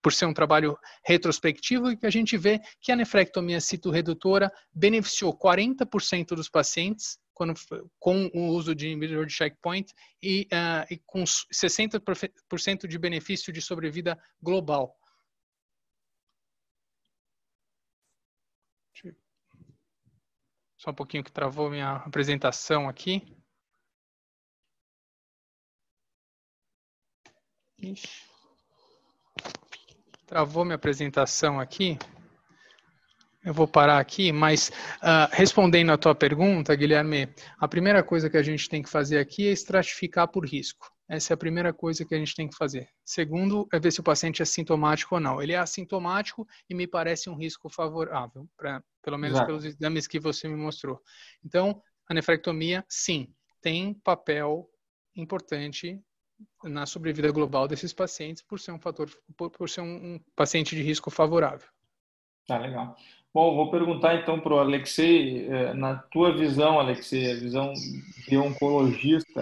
[0.02, 5.38] por ser um trabalho retrospectivo, e que a gente vê que a nefrectomia citoredutora beneficiou
[5.38, 7.54] 40% dos pacientes quando,
[8.00, 13.62] com o uso de inibidor de checkpoint e, uh, e com 60% de benefício de
[13.62, 14.98] sobrevida global.
[20.78, 23.22] Só um pouquinho que travou minha apresentação aqui.
[27.78, 28.31] Ixi.
[30.32, 32.00] Travou minha apresentação aqui.
[33.44, 34.70] Eu vou parar aqui, mas
[35.04, 37.28] uh, respondendo à tua pergunta, Guilherme,
[37.60, 40.90] a primeira coisa que a gente tem que fazer aqui é estratificar por risco.
[41.10, 42.88] Essa é a primeira coisa que a gente tem que fazer.
[43.04, 45.42] Segundo, é ver se o paciente é sintomático ou não.
[45.42, 49.48] Ele é assintomático e me parece um risco favorável, pra, pelo menos Exato.
[49.48, 50.98] pelos exames que você me mostrou.
[51.44, 53.28] Então, a nefrectomia, sim,
[53.62, 54.70] tem papel
[55.14, 56.02] importante
[56.64, 60.76] na sobrevida global desses pacientes por ser um fator, por, por ser um, um, paciente
[60.76, 61.68] de risco favorável.
[62.48, 62.96] Tá legal.
[63.34, 67.72] Bom, vou perguntar então para o Alexei, eh, na tua visão, Alexei, a visão
[68.28, 69.42] de oncologista,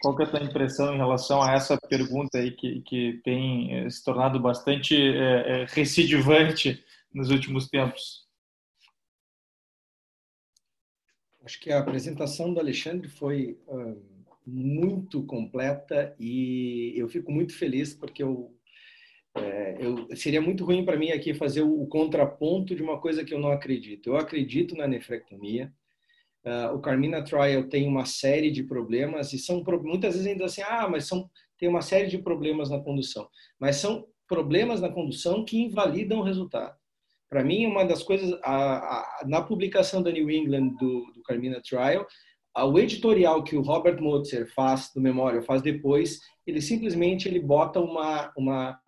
[0.00, 3.74] qual que é a tua impressão em relação a essa pergunta aí que, que tem
[3.74, 8.28] eh, se tornado bastante é, recidivante nos últimos tempos?
[11.42, 13.58] Acho que a apresentação do Alexandre foi
[14.52, 18.54] muito completa e eu fico muito feliz porque eu,
[19.36, 23.24] é, eu seria muito ruim para mim aqui fazer o, o, contraponto de uma coisa
[23.24, 24.08] que eu não acredito.
[24.08, 25.72] Eu acredito na nefrectomia.
[26.44, 30.62] Uh, o Carmina Trial tem uma série de problemas e são muitas vezes ainda assim,
[30.62, 33.28] ah, mas são tem uma série de problemas na condução,
[33.58, 36.74] mas são problemas na condução que invalidam o resultado.
[37.28, 41.60] Para mim, uma das coisas a, a, na publicação da New England do, do Carmina
[41.60, 42.06] Trial,
[42.56, 47.80] o editorial que o Robert Motzer faz do Memória, faz depois, ele simplesmente ele bota
[47.80, 48.80] uma, uma,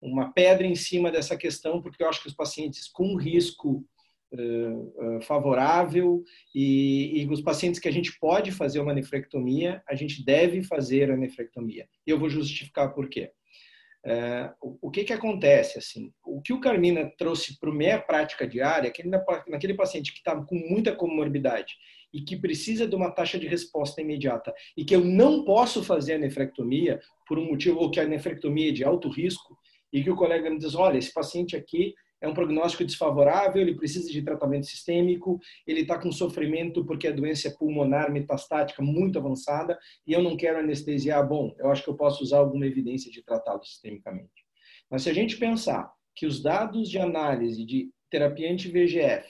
[0.00, 3.84] uma pedra em cima dessa questão, porque eu acho que os pacientes com risco
[4.32, 6.22] uh, uh, favorável
[6.54, 11.10] e, e, os pacientes que a gente pode fazer uma nefrectomia, a gente deve fazer
[11.10, 11.88] a nefrectomia.
[12.06, 13.32] Eu vou justificar por quê.
[14.04, 16.10] Uh, o, que que acontece assim?
[16.24, 20.18] O que o Carmina trouxe para a minha prática diária, é que naquele paciente que
[20.18, 21.74] está com muita comorbidade
[22.12, 26.14] e que precisa de uma taxa de resposta imediata e que eu não posso fazer
[26.14, 29.56] a nefrectomia por um motivo ou que a nefrectomia é de alto risco
[29.92, 33.74] e que o colega me diz, olha, esse paciente aqui é um prognóstico desfavorável, ele
[33.74, 39.18] precisa de tratamento sistêmico, ele está com sofrimento porque a doença é pulmonar metastática muito
[39.18, 41.26] avançada e eu não quero anestesiar.
[41.26, 44.44] Bom, eu acho que eu posso usar alguma evidência de tratá-lo sistemicamente.
[44.90, 49.26] Mas se a gente pensar que os dados de análise de terapia anti-VGF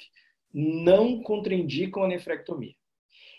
[0.53, 2.75] não contraindicam a nefrectomia.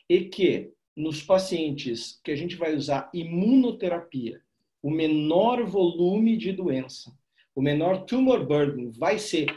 [0.09, 4.41] E que nos pacientes que a gente vai usar imunoterapia,
[4.81, 7.11] o menor volume de doença,
[7.55, 9.47] o menor tumor burden vai ser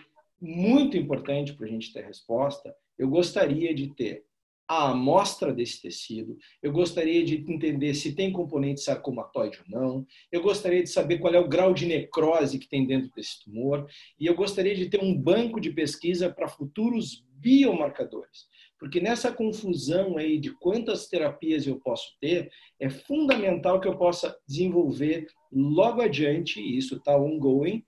[0.40, 2.74] muito importante para a gente ter resposta.
[2.98, 4.24] Eu gostaria de ter
[4.66, 10.43] a amostra desse tecido, eu gostaria de entender se tem componente sarcomatóide ou não, eu
[10.43, 13.86] gostaria de saber qual é o grau de necrose que tem dentro desse tumor,
[14.18, 18.47] e eu gostaria de ter um banco de pesquisa para futuros biomarcadores.
[18.78, 22.51] Porque nessa confusão aí de quantas terapias eu posso ter,
[22.81, 27.85] é fundamental que eu possa desenvolver logo adiante, e isso está ongoing,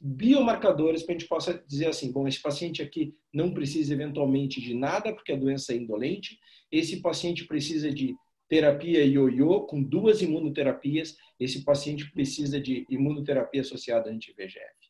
[0.00, 4.74] biomarcadores para a gente possa dizer assim, bom, esse paciente aqui não precisa eventualmente de
[4.74, 6.38] nada porque a doença é indolente,
[6.72, 8.16] esse paciente precisa de
[8.48, 14.89] terapia ioiô com duas imunoterapias, esse paciente precisa de imunoterapia associada a anti-VEGF.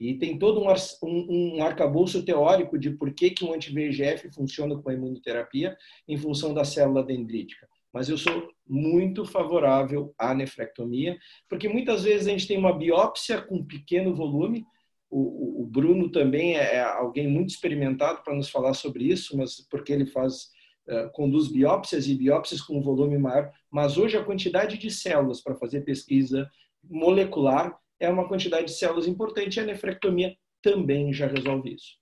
[0.00, 0.68] E tem todo um,
[1.02, 5.76] um, um arcabouço teórico de por que, que um anti-VEGF funciona com a imunoterapia
[6.06, 7.68] em função da célula dendrítica.
[7.92, 11.18] Mas eu sou muito favorável à nefrectomia,
[11.48, 14.64] porque muitas vezes a gente tem uma biópsia com pequeno volume.
[15.10, 19.66] O, o Bruno também é, é alguém muito experimentado para nos falar sobre isso, mas
[19.68, 20.50] porque ele faz
[20.88, 25.40] uh, conduz biópsias e biópsias com um volume maior, mas hoje a quantidade de células
[25.40, 26.48] para fazer pesquisa
[26.84, 31.96] molecular é uma quantidade de células importante e a nefrectomia também já resolve isso.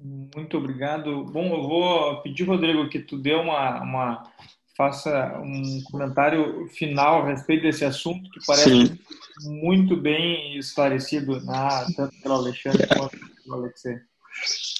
[0.00, 1.24] Muito obrigado.
[1.24, 4.22] Bom, eu vou pedir, Rodrigo, que tu dê uma, uma
[4.76, 8.98] faça um comentário final a respeito desse assunto que parece Sim.
[9.44, 11.86] muito bem esclarecido, né?
[11.96, 13.96] tanto pelo Alexandre quanto pelo Alexei.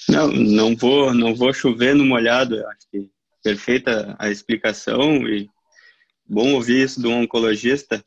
[0.07, 2.65] Não, não vou, não vou chover no molhado.
[2.67, 3.09] Acho que
[3.43, 5.49] perfeita a explicação e
[6.25, 8.03] bom ouvir isso do oncologista.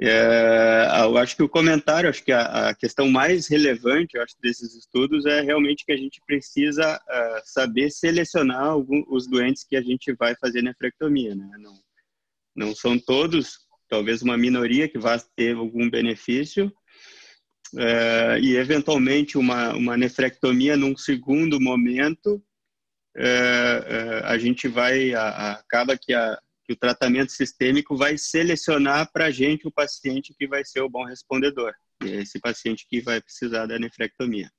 [0.00, 4.36] É, eu acho que o comentário, acho que a, a, questão mais relevante, eu acho,
[4.40, 9.74] desses estudos é realmente que a gente precisa uh, saber selecionar algum, os doentes que
[9.74, 11.50] a gente vai fazer nefrectomia, né?
[11.58, 11.80] Não,
[12.54, 13.58] não são todos,
[13.88, 16.72] talvez uma minoria que vai ter algum benefício,
[17.74, 22.36] uh, e eventualmente uma, uma nefrectomia num segundo momento,
[23.16, 26.38] uh, a gente vai, acaba que a
[26.68, 30.88] que o tratamento sistêmico vai selecionar para a gente o paciente que vai ser o
[30.88, 31.72] bom respondedor,
[32.04, 34.50] e é esse paciente que vai precisar da nefrectomia.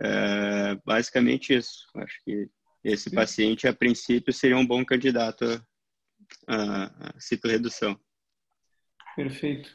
[0.00, 1.86] É, basicamente isso.
[1.96, 2.48] Acho que
[2.82, 5.44] esse paciente, a princípio, seria um bom candidato
[6.48, 8.00] à, à citorredução.
[9.14, 9.70] Perfeito.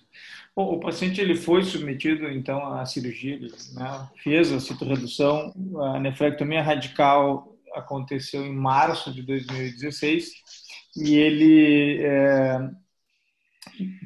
[0.55, 5.53] Bom, o paciente ele foi submetido então à cirurgia, ele né, fez a citorredução,
[5.93, 10.31] a nefrectomia radical aconteceu em março de 2016
[10.97, 12.69] e ele, é,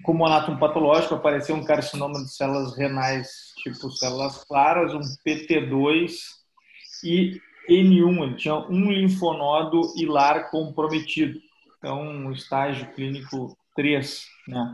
[0.04, 6.12] como anátomo patológico, apareceu um carcinoma de células renais, tipo células claras, um PT2
[7.04, 7.40] e
[7.70, 11.40] N1, ele tinha um linfonodo hilar comprometido,
[11.78, 14.74] então um estágio clínico 3, né?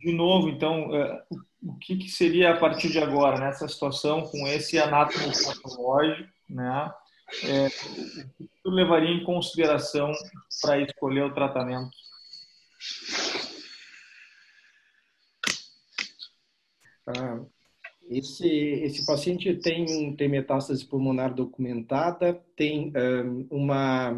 [0.00, 1.22] de novo, então, é,
[1.62, 6.92] o que, que seria a partir de agora, nessa situação, com esse anátomo patológico, né?
[7.44, 10.12] É, o que tu levaria em consideração
[10.60, 11.90] para escolher o tratamento?
[17.06, 17.40] Ah,
[18.08, 24.10] esse, esse paciente tem, tem metástase pulmonar documentada, tem um, uma,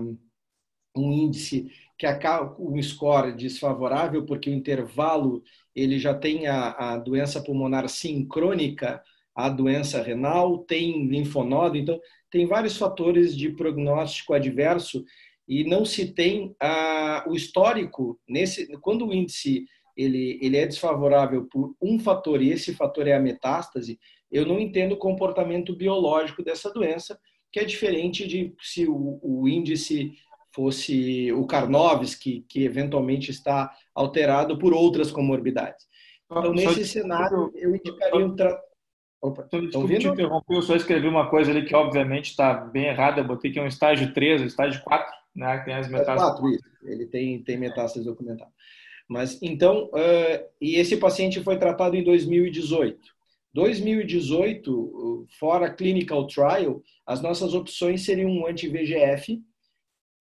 [0.96, 5.42] um índice que acaba um score desfavorável, porque o intervalo
[5.74, 9.02] ele já tem a, a doença pulmonar sincrônica
[9.34, 12.00] à doença renal, tem linfonodo, então
[12.36, 15.02] tem vários fatores de prognóstico adverso
[15.48, 19.64] e não se tem a, o histórico nesse quando o índice
[19.96, 23.98] ele, ele é desfavorável por um fator e esse fator é a metástase,
[24.30, 27.18] eu não entendo o comportamento biológico dessa doença,
[27.50, 30.12] que é diferente de se o, o índice
[30.54, 35.86] fosse o Carnoves, que, que eventualmente está alterado por outras comorbidades.
[36.30, 38.60] Então, nesse cenário, eu indicaria um, tra
[39.20, 42.86] Opa, então, desculpa te interromper, eu só escrevi uma coisa ali que obviamente está bem
[42.86, 45.88] errada, eu botei que é um estágio 3, um estágio 4, né, que tem as
[45.88, 46.38] metástases.
[46.38, 46.64] É 4, isso.
[46.84, 48.52] Ele tem, tem metástases documentadas.
[49.08, 52.98] Mas, então, uh, e esse paciente foi tratado em 2018.
[53.54, 59.40] 2018, fora clinical trial, as nossas opções seriam um anti-VGF,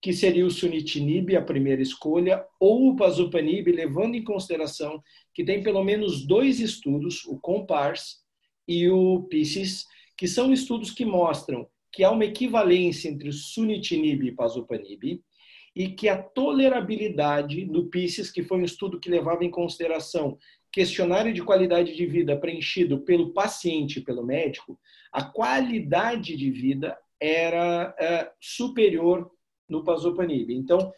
[0.02, 5.02] que seria o sunitinib, a primeira escolha, ou o pazupanib, levando em consideração
[5.34, 8.24] que tem pelo menos dois estudos, o COMPARS
[8.68, 9.86] e o PISCES,
[10.18, 15.22] que são estudos que mostram que há uma equivalência entre o sunitinib e pazopanib
[15.76, 20.38] e que a tolerabilidade do PISCES, que foi um estudo que levava em consideração
[20.72, 24.78] questionário de qualidade de vida preenchido pelo paciente pelo médico,
[25.12, 29.32] a qualidade de vida era é, superior
[29.70, 30.54] no pazopanib.
[30.54, 30.92] Então,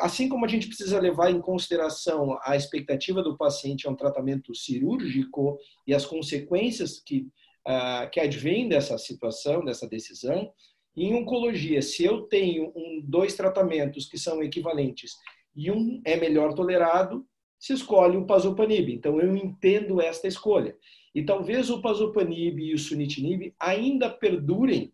[0.00, 4.54] assim como a gente precisa levar em consideração a expectativa do paciente a um tratamento
[4.54, 7.28] cirúrgico e as consequências que,
[7.66, 10.52] uh, que advêm dessa situação, dessa decisão,
[10.96, 15.12] em oncologia, se eu tenho um, dois tratamentos que são equivalentes
[15.56, 17.26] e um é melhor tolerado,
[17.58, 18.92] se escolhe o pazopanib.
[18.92, 20.76] Então, eu entendo esta escolha.
[21.14, 24.92] E talvez o pazopanib e o sunitinib ainda perdurem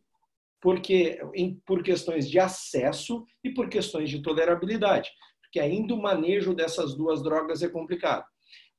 [0.60, 1.18] porque
[1.64, 5.10] por questões de acesso e por questões de tolerabilidade,
[5.40, 8.24] porque ainda o manejo dessas duas drogas é complicado.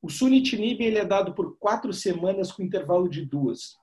[0.01, 3.75] O sunitinib ele é dado por quatro semanas com intervalo de duas.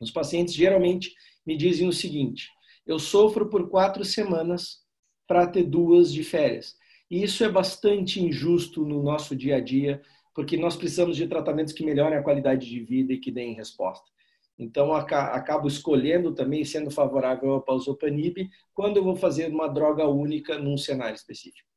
[0.00, 1.12] Os pacientes geralmente
[1.46, 2.48] me dizem o seguinte:
[2.86, 4.82] eu sofro por quatro semanas
[5.26, 6.74] para ter duas de férias.
[7.10, 10.02] E isso é bastante injusto no nosso dia a dia,
[10.34, 14.10] porque nós precisamos de tratamentos que melhorem a qualidade de vida e que deem resposta.
[14.58, 20.58] Então, acabo escolhendo também, sendo favorável ao pausopanib, quando eu vou fazer uma droga única
[20.58, 21.68] num cenário específico.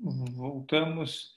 [0.00, 1.34] Voltamos.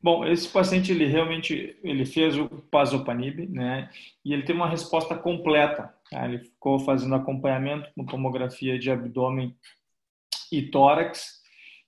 [0.00, 3.90] Bom, esse paciente ele realmente ele fez o pazopanib, né?
[4.24, 5.92] E ele teve uma resposta completa.
[6.10, 6.24] Tá?
[6.24, 9.56] Ele ficou fazendo acompanhamento com tomografia de abdômen
[10.52, 11.42] e tórax.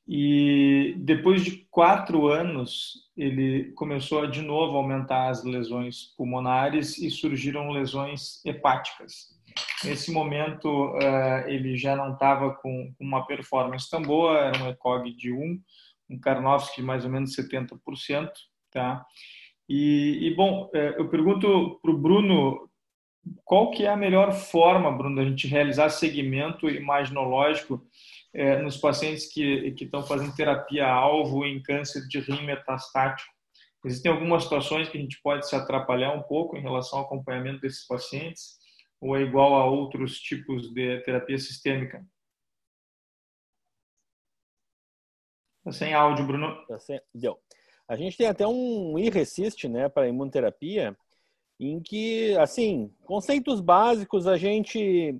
[0.08, 7.10] E depois de quatro anos, ele começou de novo a aumentar as lesões pulmonares e
[7.10, 9.36] surgiram lesões hepáticas.
[9.84, 15.12] Nesse momento, eh, ele já não estava com uma performance tão boa, era um ECOG
[15.12, 15.60] de 1,
[16.10, 18.30] um Karnofsky de mais ou menos 70%.
[18.70, 19.04] Tá?
[19.68, 22.66] E, e bom, eh, eu pergunto para o Bruno
[23.44, 27.82] qual que é a melhor forma, Bruno, da gente realizar segmento imaginológico
[28.32, 33.32] é, nos pacientes que, estão fazendo terapia-alvo em câncer de rim metastático.
[33.84, 37.60] Existem algumas situações que a gente pode se atrapalhar um pouco em relação ao acompanhamento
[37.60, 38.58] desses pacientes,
[39.00, 42.04] ou é igual a outros tipos de terapia sistêmica?
[45.64, 46.66] Tá sem áudio, Bruno.
[46.66, 47.00] Tá sem...
[47.14, 47.38] Deu.
[47.86, 50.96] A gente tem até um e-resist, né, para imunoterapia,
[51.58, 55.18] em que, assim, conceitos básicos a gente,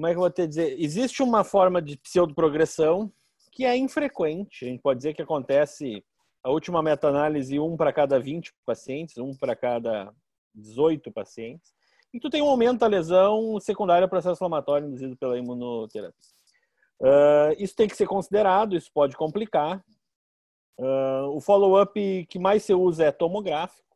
[0.00, 3.12] como é que eu vou te dizer, existe uma forma de pseudoprogressão
[3.52, 6.02] que é infrequente, a gente pode dizer que acontece
[6.42, 10.10] a última meta-análise um para cada 20 pacientes, um para cada
[10.54, 11.74] 18 pacientes,
[12.14, 16.16] e tu tem um aumento da lesão secundária ao processo inflamatório induzido pela imunoterapia.
[16.98, 19.84] Uh, isso tem que ser considerado, isso pode complicar.
[20.78, 23.89] Uh, o follow-up que mais se usa é tomográfico,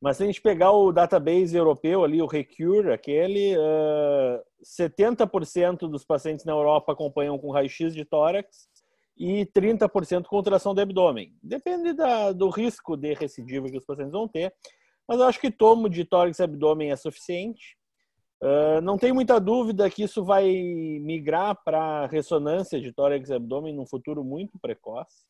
[0.00, 6.04] mas se a gente pegar o database europeu ali, o Recure, aquele, uh, 70% dos
[6.04, 8.68] pacientes na Europa acompanham com raio-x de tórax
[9.16, 11.34] e 30% com tração do abdômen.
[11.42, 14.52] Depende da, do risco de recidiva que os pacientes vão ter,
[15.08, 17.76] mas eu acho que tomo de tórax e abdômen é suficiente.
[18.42, 20.44] Uh, não tem muita dúvida que isso vai
[21.00, 25.24] migrar para ressonância de tórax e abdômen num futuro muito precoce,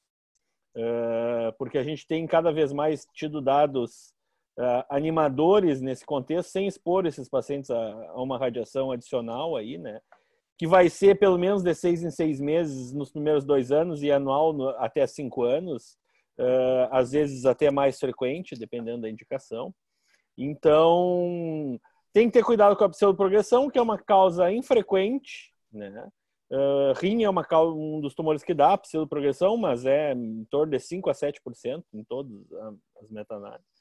[0.77, 4.16] uh, porque a gente tem cada vez mais tido dados
[4.89, 10.01] animadores nesse contexto, sem expor esses pacientes a, a, uma radiação adicional aí, né?
[10.59, 14.11] Que vai ser pelo menos de seis em seis meses nos primeiros dois anos e
[14.11, 15.99] anual no, até cinco anos,
[16.39, 19.75] uh, às vezes até mais frequente, dependendo da indicação.
[20.39, 21.79] Então,
[22.13, 26.09] tem que ter cuidado com a pseudoprogressão, que é uma causa infrequente, né?
[26.51, 30.79] Uh, rim é uma, um dos tumores que dá pseudoprogressão, mas é em torno de
[30.79, 32.33] 5 a 7% em todas
[33.03, 33.76] as meta-análises.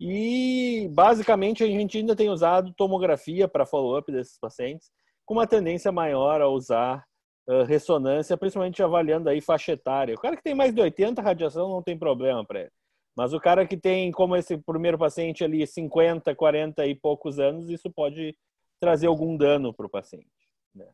[0.00, 4.90] E basicamente a gente ainda tem usado tomografia para follow-up desses pacientes,
[5.24, 7.04] com uma tendência maior a usar
[7.48, 10.14] uh, ressonância, principalmente avaliando aí faixa etária.
[10.14, 12.72] O cara que tem mais de 80 radiação não tem problema para ele.
[13.16, 17.68] Mas o cara que tem, como esse primeiro paciente ali, 50, 40 e poucos anos,
[17.68, 18.36] isso pode
[18.78, 20.28] trazer algum dano para o paciente.
[20.72, 20.86] Né?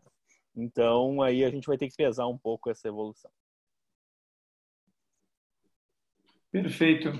[0.56, 3.30] Então, aí a gente vai ter que pesar um pouco essa evolução.
[6.50, 7.10] Perfeito.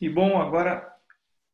[0.00, 0.97] E bom, agora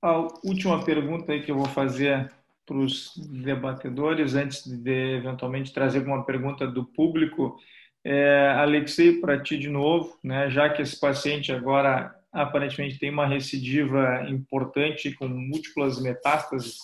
[0.05, 2.31] a última pergunta que eu vou fazer
[2.66, 7.56] para os debatedores, antes de eventualmente trazer alguma pergunta do público,
[8.05, 13.26] é, Alexei, para ti de novo, né, já que esse paciente agora aparentemente tem uma
[13.26, 16.76] recidiva importante com múltiplas metástases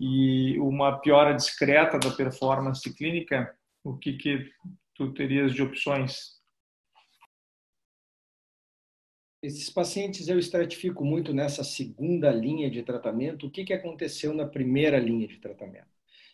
[0.00, 3.54] e uma piora discreta da performance clínica,
[3.84, 4.50] o que, que
[4.96, 6.39] tu terias de opções?
[9.42, 13.46] Esses pacientes eu estratifico muito nessa segunda linha de tratamento.
[13.46, 15.88] O que, que aconteceu na primeira linha de tratamento?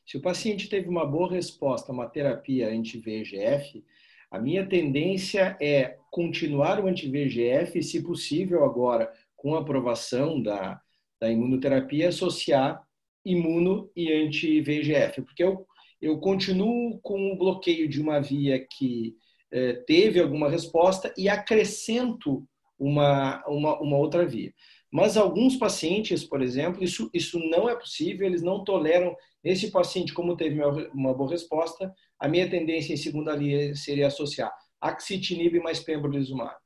[0.04, 3.84] Se o paciente teve uma boa resposta a uma terapia anti-VEGF,
[4.28, 10.80] a minha tendência é continuar o anti-VEGF, se possível agora, com a aprovação da,
[11.20, 12.82] da imunoterapia, associar
[13.24, 15.64] imuno e anti-VEGF, porque eu,
[16.00, 19.16] eu continuo com o bloqueio de uma via que
[19.52, 22.44] eh, teve alguma resposta e acrescento
[22.78, 24.52] uma, uma, uma outra via.
[24.90, 29.14] Mas alguns pacientes, por exemplo, isso, isso não é possível, eles não toleram.
[29.42, 30.62] Esse paciente, como teve
[30.92, 36.56] uma boa resposta, a minha tendência em segunda linha seria associar axitinib mais pembrolizumab.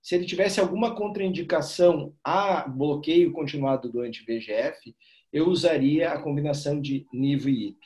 [0.00, 4.94] Se ele tivesse alguma contraindicação a bloqueio continuado do anti-VEGF,
[5.32, 7.78] eu usaria a combinação de nivo e IP.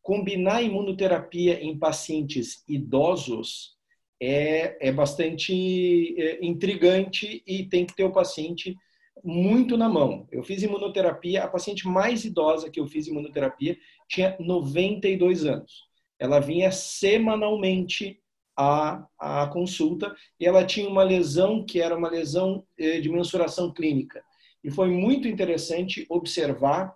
[0.00, 3.76] Combinar imunoterapia em pacientes idosos
[4.24, 8.76] é, é bastante é, intrigante e tem que ter o paciente
[9.24, 10.28] muito na mão.
[10.30, 13.76] Eu fiz imunoterapia, a paciente mais idosa que eu fiz imunoterapia
[14.08, 15.88] tinha 92 anos.
[16.20, 18.20] Ela vinha semanalmente
[18.56, 23.72] à, à consulta e ela tinha uma lesão que era uma lesão é, de mensuração
[23.72, 24.22] clínica.
[24.62, 26.90] E foi muito interessante observar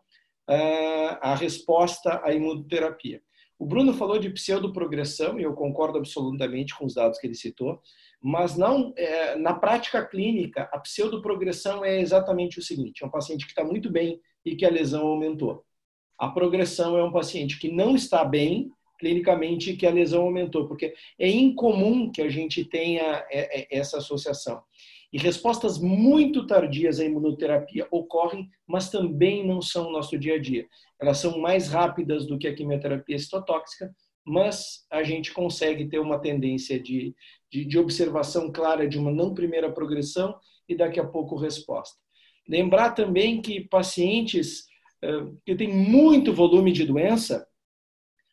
[0.49, 3.21] uh, a resposta à imunoterapia.
[3.59, 7.81] O Bruno falou de pseudoprogressão, e eu concordo absolutamente com os dados que ele citou,
[8.21, 13.47] mas não é, na prática clínica, a pseudoprogressão é exatamente o seguinte: é um paciente
[13.47, 15.65] que está muito bem e que a lesão aumentou.
[16.19, 20.67] A progressão é um paciente que não está bem clinicamente e que a lesão aumentou,
[20.67, 24.63] porque é incomum que a gente tenha é, é, essa associação.
[25.13, 30.39] E respostas muito tardias à imunoterapia ocorrem, mas também não são o nosso dia a
[30.39, 30.67] dia.
[31.01, 36.19] Elas são mais rápidas do que a quimioterapia citotóxica, mas a gente consegue ter uma
[36.19, 37.15] tendência de,
[37.51, 40.37] de, de observação clara de uma não primeira progressão
[40.69, 41.97] e daqui a pouco resposta.
[42.49, 44.65] Lembrar também que pacientes
[45.45, 47.47] que têm muito volume de doença,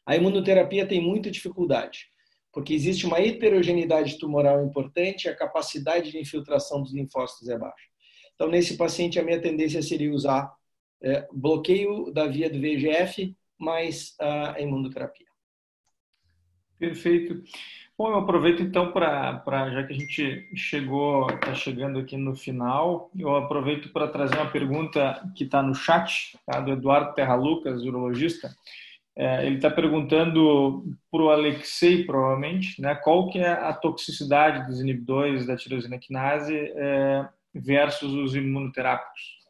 [0.06, 2.13] a imunoterapia tem muita dificuldade
[2.54, 7.88] porque existe uma heterogeneidade tumoral importante e a capacidade de infiltração dos linfócitos é baixa.
[8.36, 10.54] Então, nesse paciente, a minha tendência seria usar
[11.02, 15.26] é, bloqueio da via do VEGF mais a imunoterapia.
[16.78, 17.42] Perfeito.
[17.98, 23.10] Bom, eu aproveito então para, já que a gente chegou, está chegando aqui no final,
[23.18, 27.84] eu aproveito para trazer uma pergunta que está no chat, tá, do Eduardo Terra Lucas,
[27.84, 28.54] urologista.
[29.16, 34.82] É, ele está perguntando para o Alexei, provavelmente, né, qual que é a toxicidade dos
[34.82, 39.44] inibidores da tirosina quinase é, versus os imunoterápicos.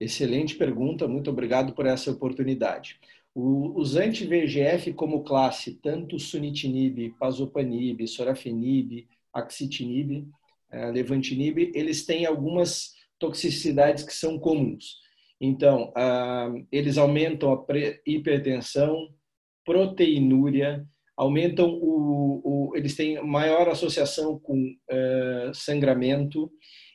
[0.00, 3.00] Excelente pergunta, muito obrigado por essa oportunidade.
[3.34, 10.28] O, os anti-VEGF como classe, tanto sunitinib, pazopanib, sorafenib, axitinib,
[10.70, 15.00] é, levantinib, eles têm algumas toxicidades que são comuns.
[15.40, 17.64] Então, ah, eles aumentam a
[18.06, 19.08] hipertensão,
[19.64, 20.84] proteinúria,
[21.16, 26.48] aumentam o, o, eles têm maior associação com uh, sangramento,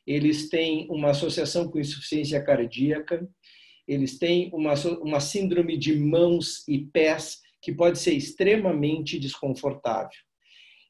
[0.08, 3.28] eles têm uma associação com insuficiência cardíaca,
[3.86, 10.10] eles têm uma, uma síndrome de mãos e pés que pode ser extremamente desconfortável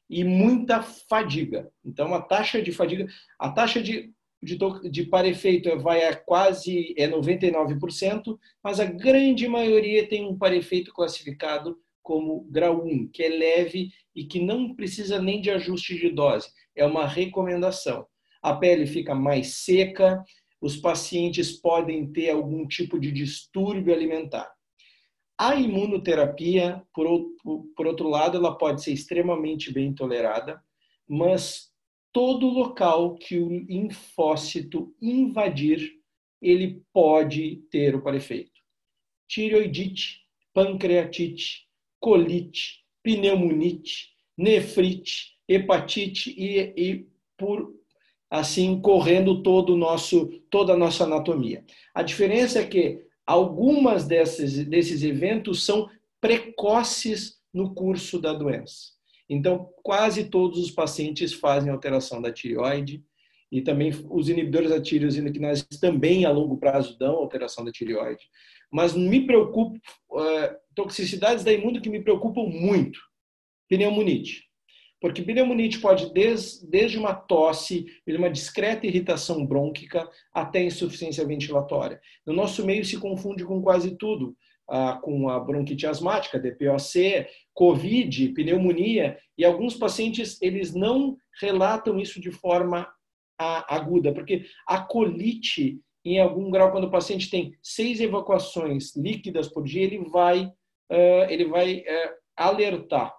[0.08, 1.68] e muita fadiga.
[1.84, 3.06] Então, a taxa de fadiga,
[3.38, 4.13] a taxa de
[4.44, 4.58] de,
[4.90, 10.52] de par efeito vai a quase é 99%, mas a grande maioria tem um par
[10.52, 15.96] efeito classificado como grau 1, que é leve e que não precisa nem de ajuste
[15.98, 18.06] de dose, é uma recomendação.
[18.42, 20.22] A pele fica mais seca,
[20.60, 24.52] os pacientes podem ter algum tipo de distúrbio alimentar.
[25.38, 30.62] A imunoterapia, por outro lado, ela pode ser extremamente bem tolerada,
[31.08, 31.73] mas
[32.14, 35.94] todo local que o linfócito invadir,
[36.40, 38.52] ele pode ter o parefeito.
[39.26, 40.20] Tireoidite,
[40.52, 41.66] pancreatite,
[41.98, 47.74] colite, pneumonite, nefrite, hepatite e, e por
[48.30, 51.64] assim correndo todo nosso toda a nossa anatomia.
[51.92, 58.94] A diferença é que algumas desses desses eventos são precoces no curso da doença.
[59.34, 63.02] Então, quase todos os pacientes fazem alteração da tireoide
[63.50, 67.72] e também os inibidores da tirosina que nós também a longo prazo dão alteração da
[67.72, 68.22] tireoide.
[68.70, 69.76] Mas me preocupo,
[70.10, 73.00] uh, toxicidades da imuno que me preocupam muito.
[73.68, 74.44] Pneumonite.
[75.00, 82.00] Porque pneumonite pode, desde, desde uma tosse, uma discreta irritação brônquica, até insuficiência ventilatória.
[82.24, 84.36] No nosso meio se confunde com quase tudo
[84.68, 92.20] ah, com a bronquite asmática, DPOC, COVID, pneumonia, e alguns pacientes eles não relatam isso
[92.20, 92.88] de forma
[93.38, 99.64] aguda, porque a colite, em algum grau, quando o paciente tem seis evacuações líquidas por
[99.64, 103.12] dia, ele vai, uh, ele vai uh, alertar.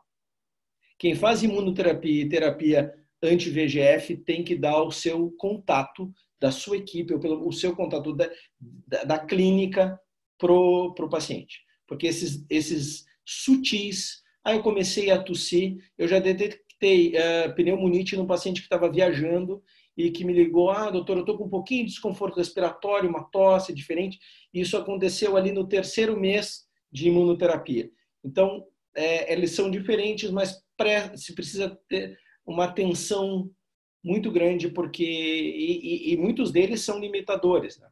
[0.97, 7.13] Quem faz imunoterapia e terapia anti-VGF tem que dar o seu contato da sua equipe,
[7.13, 9.99] ou pelo, o seu contato da, da, da clínica
[10.37, 11.61] pro, pro paciente.
[11.87, 18.27] Porque esses, esses sutis, aí eu comecei a tossir, eu já detectei uh, pneumonite no
[18.27, 19.63] paciente que estava viajando
[19.97, 23.23] e que me ligou, ah, doutor, eu estou com um pouquinho de desconforto respiratório, uma
[23.23, 24.19] tosse diferente.
[24.53, 27.89] E isso aconteceu ali no terceiro mês de imunoterapia.
[28.23, 33.49] Então, é, eles são diferentes, mas pré, se precisa ter uma atenção
[34.03, 37.79] muito grande, porque e, e, e muitos deles são limitadores.
[37.79, 37.87] Né?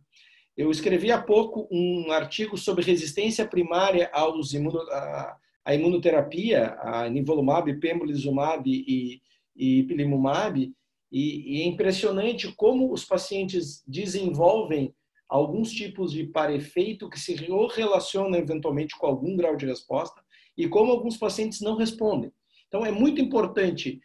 [0.56, 7.10] Eu escrevi há pouco um artigo sobre resistência primária aos imuno, a, a imunoterapia, a
[7.10, 9.22] nivolumab, pembrolizumab e,
[9.56, 10.72] e pilimumab,
[11.12, 14.94] e, e é impressionante como os pacientes desenvolvem
[15.28, 20.22] alguns tipos de parefeito que se relacionam eventualmente com algum grau de resposta
[20.56, 22.32] e como alguns pacientes não respondem.
[22.68, 24.00] Então, é muito importante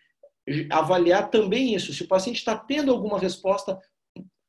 [0.70, 1.92] avaliar também isso.
[1.92, 3.78] Se o paciente está tendo alguma resposta,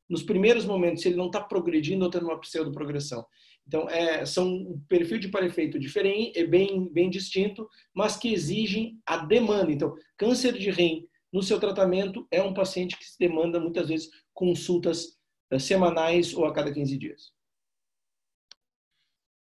[0.10, 3.26] nos primeiros momentos, se ele não está progredindo ou tendo uma pseudo-progressão.
[3.68, 9.00] Então, é, são um perfil de para-efeito diferente, é bem, bem distinto, mas que exigem
[9.06, 9.72] a demanda.
[9.72, 14.10] Então, câncer de rim, no seu tratamento, é um paciente que se demanda muitas vezes
[14.34, 15.20] consultas
[15.52, 17.32] eh, semanais ou a cada 15 dias.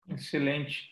[0.07, 0.91] Excelente.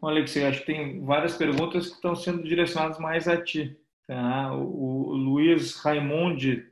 [0.00, 3.76] Alexei, acho que tem várias perguntas que estão sendo direcionadas mais a ti.
[4.06, 4.54] Tá?
[4.54, 6.66] O, o Luiz Raimundi,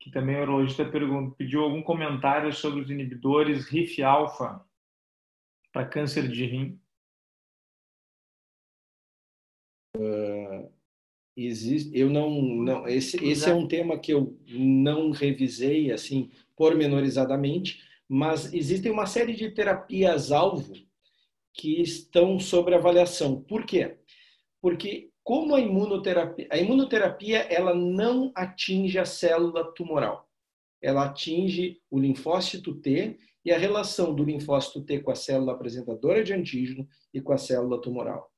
[0.00, 4.64] que também é urologista, pergunta, pediu algum comentário sobre os inibidores RIF-alfa
[5.70, 6.80] para câncer de rim.
[9.94, 10.72] Uh,
[11.36, 17.82] existe, eu não, não esse, esse é um tema que eu não revisei assim pormenorizadamente,
[18.08, 20.72] mas existem uma série de terapias alvo
[21.52, 23.42] que estão sobre avaliação.
[23.42, 23.98] Por quê?
[24.62, 30.28] Porque como a imunoterapia, a imunoterapia ela não atinge a célula tumoral.
[30.82, 36.24] Ela atinge o linfócito T e a relação do linfócito T com a célula apresentadora
[36.24, 36.84] de antígeno
[37.14, 38.28] e com a célula tumoral.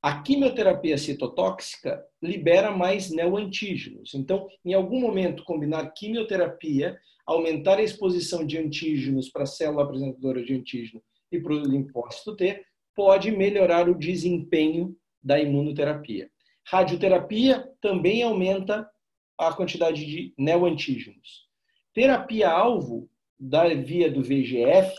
[0.00, 4.14] A quimioterapia citotóxica libera mais neoantígenos.
[4.14, 6.96] Então, em algum momento, combinar quimioterapia,
[7.26, 12.36] aumentar a exposição de antígenos para a célula apresentadora de antígeno e para o linfócito
[12.36, 16.30] T, pode melhorar o desempenho da imunoterapia.
[16.66, 18.88] Radioterapia também aumenta
[19.38, 21.48] a quantidade de neoantígenos.
[21.92, 24.94] Terapia-alvo da via do VGF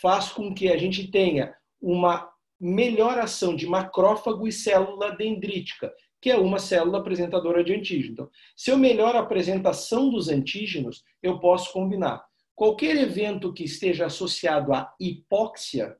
[0.00, 6.30] faz com que a gente tenha uma melhor ação de macrófago e célula dendrítica, que
[6.30, 8.12] é uma célula apresentadora de antígeno.
[8.12, 12.24] Então, se eu melhoro a apresentação dos antígenos, eu posso combinar.
[12.54, 15.96] Qualquer evento que esteja associado à hipóxia,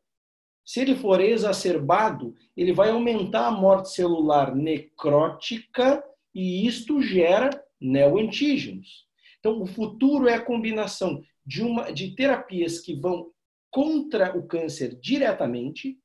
[0.65, 6.03] se ele for exacerbado, ele vai aumentar a morte celular necrótica
[6.35, 7.51] e isto gera
[7.81, 9.07] neoantígenos.
[9.39, 13.31] Então, o futuro é a combinação de, uma, de terapias que vão
[13.71, 15.99] contra o câncer diretamente,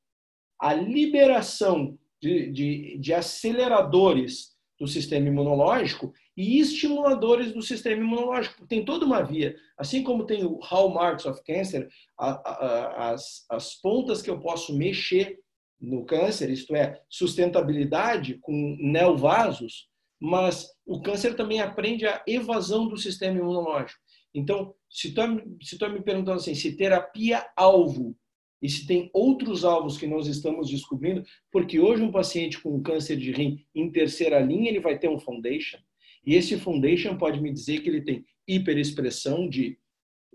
[0.59, 8.65] a liberação de, de, de aceleradores do sistema imunológico e estimuladores do sistema imunológico.
[8.65, 9.57] Tem toda uma via.
[9.77, 14.73] Assim como tem o Hallmarks of Cancer, a, a, as, as pontas que eu posso
[14.73, 15.37] mexer
[15.81, 22.95] no câncer, isto é, sustentabilidade com neovasos, mas o câncer também aprende a evasão do
[22.95, 23.99] sistema imunológico.
[24.33, 25.21] Então, se tu,
[25.61, 28.15] se tu me perguntando assim, se terapia-alvo
[28.61, 31.21] e se tem outros alvos que nós estamos descobrindo,
[31.51, 35.19] porque hoje um paciente com câncer de rim em terceira linha, ele vai ter um
[35.19, 35.79] foundation,
[36.25, 39.77] e esse foundation pode me dizer que ele tem hiperexpressão de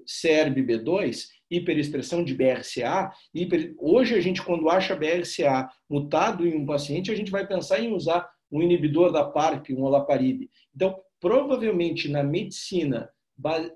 [0.07, 3.13] CERB-B2, hiperexpressão de BRCA.
[3.35, 3.75] Hiper...
[3.79, 7.93] Hoje a gente, quando acha BRCA mutado em um paciente, a gente vai pensar em
[7.93, 10.49] usar um inibidor da PARP, um olaparib.
[10.75, 13.11] Então, provavelmente na medicina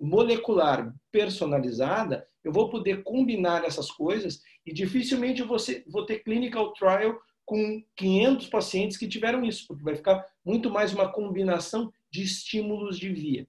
[0.01, 7.19] molecular personalizada, eu vou poder combinar essas coisas e dificilmente eu vou, ter clinical trial
[7.45, 12.99] com 500 pacientes que tiveram isso, porque vai ficar muito mais uma combinação de estímulos
[12.99, 13.47] de via.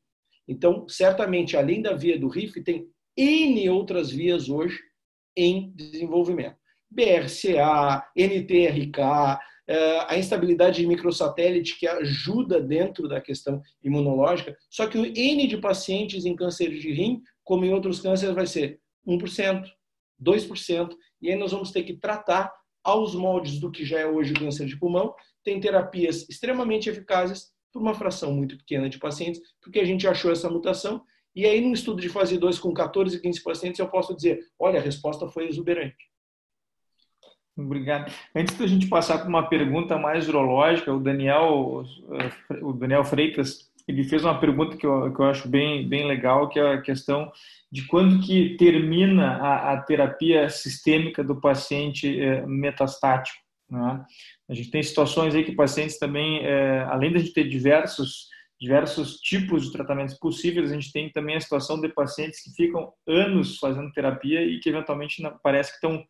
[0.48, 4.80] Então, certamente, além da via do RIF, tem N outras vias hoje
[5.36, 6.58] em desenvolvimento.
[6.90, 14.58] BRCA, NTRK, eh, a instabilidade de microsatélite que ajuda dentro da questão imunológica.
[14.68, 18.48] Só que o N de pacientes em câncer de rim, como em outros cânceres, vai
[18.48, 19.64] ser 1%,
[20.20, 22.52] 2%, e aí nós vamos ter que tratar
[22.84, 25.14] aos moldes do que já é hoje o câncer de pulmão.
[25.44, 30.32] Tem terapias extremamente eficazes por uma fração muito pequena de pacientes, porque a gente achou
[30.32, 31.04] essa mutação.
[31.36, 34.80] E aí, num estudo de fase 2 com 14, 15 pacientes, eu posso dizer: olha,
[34.80, 36.10] a resposta foi exuberante.
[37.58, 38.12] Obrigado.
[38.34, 41.84] Antes da gente passar para uma pergunta mais urológica, o Daniel,
[42.62, 46.48] o Daniel Freitas, ele fez uma pergunta que eu, que eu acho bem, bem legal,
[46.48, 47.32] que é a questão
[47.72, 53.40] de quando que termina a, a terapia sistêmica do paciente é, metastático.
[53.70, 54.06] Né?
[54.50, 58.28] A gente tem situações aí que pacientes também, é, além de ter diversos
[58.60, 62.92] diversos tipos de tratamentos possíveis, a gente tem também a situação de pacientes que ficam
[63.08, 66.04] anos fazendo terapia e que eventualmente parece que estão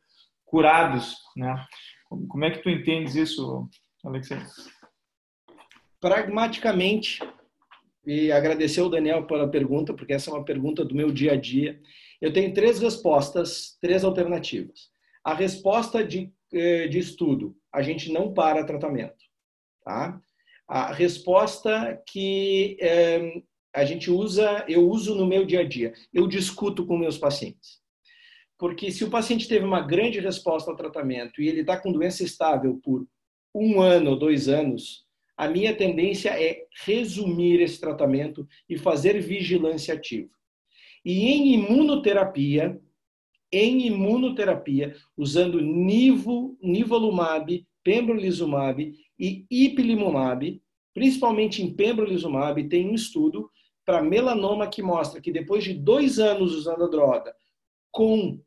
[0.46, 1.64] curados, né?
[2.10, 3.70] Como é que tu entendes isso,
[4.04, 4.48] Alexandre?
[6.02, 7.20] Pragmaticamente,
[8.04, 11.36] e agradecer ao Daniel pela pergunta, porque essa é uma pergunta do meu dia a
[11.36, 11.80] dia.
[12.20, 14.90] Eu tenho três respostas, três alternativas.
[15.24, 19.18] A resposta de, eh, de estudo, a gente não para tratamento.
[19.84, 20.20] Tá?
[20.68, 23.42] A resposta que é,
[23.74, 27.80] a gente usa, eu uso no meu dia a dia, eu discuto com meus pacientes.
[28.58, 32.24] Porque se o paciente teve uma grande resposta ao tratamento e ele está com doença
[32.24, 33.08] estável por
[33.56, 35.06] um ano ou dois anos,
[35.38, 40.30] a minha tendência é resumir esse tratamento e fazer vigilância ativa.
[41.06, 42.78] E em imunoterapia,
[43.52, 50.62] em imunoterapia usando nivo, nivolumab, pembrolizumab e ipilimumab,
[50.94, 53.50] principalmente em pembrolizumab, tem um estudo
[53.86, 57.34] para melanoma que mostra que depois de dois anos usando a droga,
[57.92, 58.40] com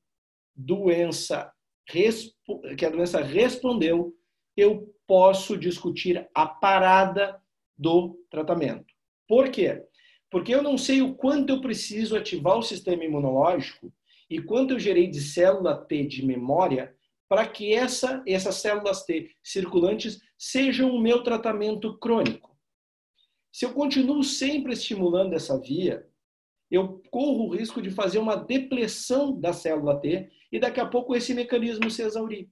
[0.55, 1.53] doença,
[1.87, 4.15] que a doença respondeu,
[4.57, 7.41] eu posso discutir a parada
[7.77, 8.87] do tratamento.
[9.27, 9.83] Por quê?
[10.31, 13.93] Porque eu não sei o quanto eu preciso ativar o sistema imunológico
[14.33, 16.97] e quanto eu gerei de célula T de memória
[17.29, 22.59] para que essa, essas células T circulantes sejam o meu tratamento crônico.
[23.53, 26.07] Se eu continuo sempre estimulando essa via,
[26.71, 31.15] eu corro o risco de fazer uma depressão da célula T e daqui a pouco
[31.15, 32.49] esse mecanismo se exaurir.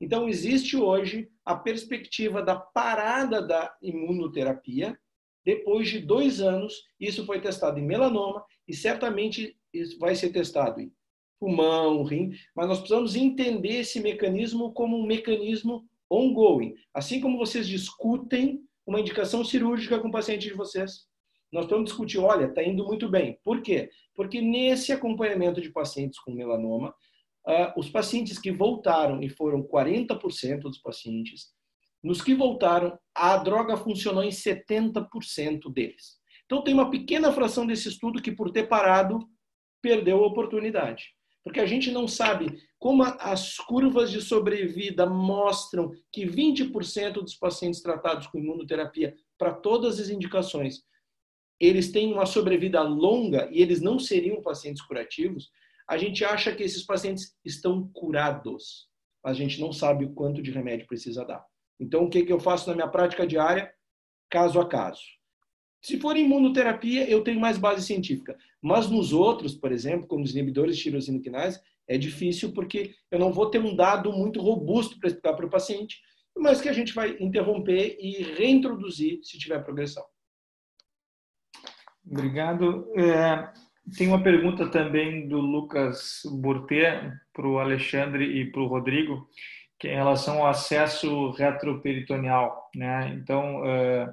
[0.00, 4.96] Então, existe hoje a perspectiva da parada da imunoterapia.
[5.44, 9.58] Depois de dois anos, isso foi testado em melanoma e certamente
[9.98, 10.92] vai ser testado em
[11.38, 16.74] pulmão, rim, mas nós precisamos entender esse mecanismo como um mecanismo ongoing.
[16.94, 21.06] Assim como vocês discutem uma indicação cirúrgica com o paciente de vocês,
[21.52, 23.38] nós precisamos discutir, olha, está indo muito bem.
[23.44, 23.90] Por quê?
[24.14, 26.94] Porque nesse acompanhamento de pacientes com melanoma,
[27.46, 31.54] uh, os pacientes que voltaram, e foram 40% dos pacientes,
[32.02, 36.16] nos que voltaram, a droga funcionou em 70% deles.
[36.44, 39.18] Então, tem uma pequena fração desse estudo que, por ter parado,
[39.82, 41.15] perdeu a oportunidade.
[41.46, 47.80] Porque a gente não sabe como as curvas de sobrevida mostram que 20% dos pacientes
[47.80, 50.82] tratados com imunoterapia, para todas as indicações,
[51.60, 55.52] eles têm uma sobrevida longa e eles não seriam pacientes curativos,
[55.88, 58.88] a gente acha que esses pacientes estão curados,
[59.22, 61.46] mas a gente não sabe o quanto de remédio precisa dar.
[61.78, 63.72] Então, o que, que eu faço na minha prática diária?
[64.28, 65.04] Caso a caso.
[65.80, 68.36] Se for imunoterapia, eu tenho mais base científica.
[68.60, 71.20] Mas nos outros, por exemplo, como os inibidores de tirosina
[71.88, 75.50] é difícil porque eu não vou ter um dado muito robusto para explicar para o
[75.50, 76.00] paciente,
[76.36, 80.04] mas que a gente vai interromper e reintroduzir se tiver progressão.
[82.04, 82.86] Obrigado.
[82.96, 83.52] É,
[83.96, 89.28] tem uma pergunta também do Lucas Burté para o Alexandre e para o Rodrigo,
[89.78, 92.70] que é em relação ao acesso retroperitoneal.
[92.74, 93.16] Né?
[93.20, 94.12] Então, é,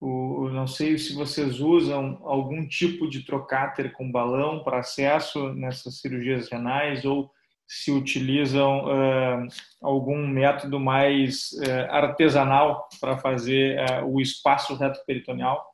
[0.00, 6.00] o, não sei se vocês usam algum tipo de trocáter com balão para acesso nessas
[6.00, 7.30] cirurgias renais ou
[7.68, 9.48] se utilizam uh,
[9.82, 15.64] algum método mais uh, artesanal para fazer uh, o espaço retroperitoneal?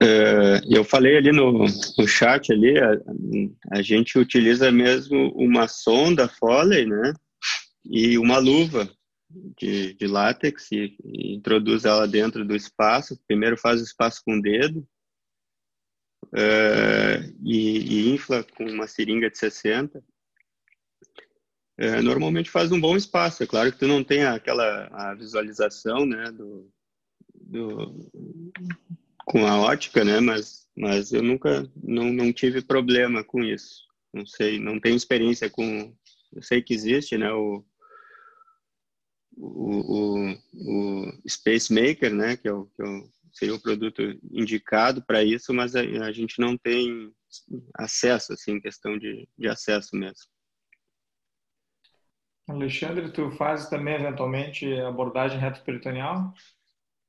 [0.00, 2.92] É, eu falei ali no, no chat ali, a,
[3.72, 7.12] a, gente utiliza mesmo uma sonda Foley, né,
[7.84, 8.88] e uma luva
[9.56, 13.18] de, de látex e, e, introduz ela dentro do espaço.
[13.26, 14.86] Primeiro faz o espaço com o dedo
[16.32, 20.02] é, e, e, infla com uma seringa de 60.
[21.76, 23.42] É, normalmente faz um bom espaço.
[23.42, 26.70] É claro que tu não tem aquela a visualização, né, do,
[27.34, 28.10] do
[29.24, 30.20] com a ótica, né?
[30.20, 33.84] Mas, mas eu nunca, não, não tive problema com isso.
[34.12, 35.92] Não sei, não tenho experiência com.
[36.32, 37.32] Eu sei que existe, né?
[37.32, 37.64] O,
[39.36, 42.36] o, o, o Space Maker, né?
[42.36, 46.12] Que, é o, que é o, seria o produto indicado para isso, mas a, a,
[46.12, 47.12] gente não tem
[47.74, 50.24] acesso, assim, questão de, de acesso mesmo.
[52.46, 56.32] Alexandre, tu faz também eventualmente abordagem retroperitoneal?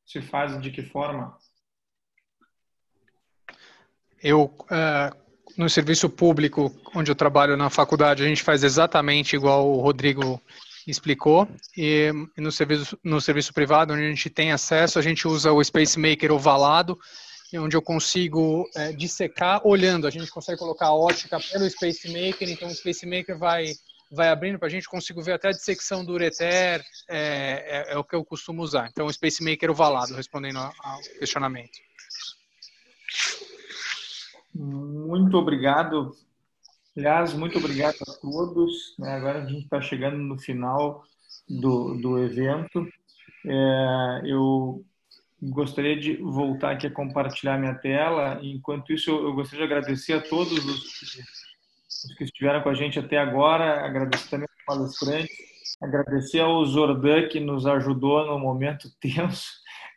[0.05, 1.37] Se faz de que forma?
[4.21, 5.25] Eu, uh,
[5.57, 10.41] no serviço público, onde eu trabalho na faculdade, a gente faz exatamente igual o Rodrigo
[10.91, 11.47] explicou.
[11.75, 15.63] E no serviço, no serviço privado, onde a gente tem acesso, a gente usa o
[15.63, 16.99] Space Maker ovalado,
[17.53, 20.07] onde eu consigo é, dissecar olhando.
[20.07, 23.73] A gente consegue colocar a ótica pelo Space Maker, então o Space Maker vai
[24.11, 27.17] vai abrindo para a gente, consigo ver até a dissecção do ureter, é,
[27.89, 28.87] é, é, o que eu costumo usar.
[28.89, 31.79] Então, o Space Maker ovalado, respondendo ao questionamento.
[34.53, 36.15] Muito obrigado.
[36.97, 38.95] Aliás, muito obrigado a todos.
[38.97, 39.11] Né?
[39.13, 41.03] Agora a gente está chegando no final
[41.49, 42.87] do, do evento.
[43.45, 44.83] É, eu
[45.41, 48.39] gostaria de voltar aqui a compartilhar minha tela.
[48.41, 51.01] Enquanto isso, eu, gostaria de agradecer a todos os,
[52.05, 55.37] os, que estiveram com a gente até agora, agradecer também aos palestrantes,
[55.81, 59.51] agradecer ao Zordan que nos ajudou no momento tenso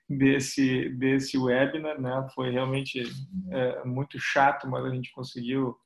[0.08, 2.26] desse, desse webinar, né?
[2.34, 3.02] Foi realmente
[3.50, 5.76] é, muito chato, mas a gente conseguiu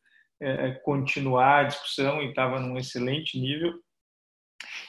[0.42, 3.72] é, é continuar a discussão e estava num excelente nível.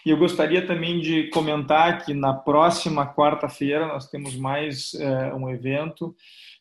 [0.05, 5.49] E eu gostaria também de comentar que na próxima quarta-feira nós temos mais é, um
[5.49, 6.15] evento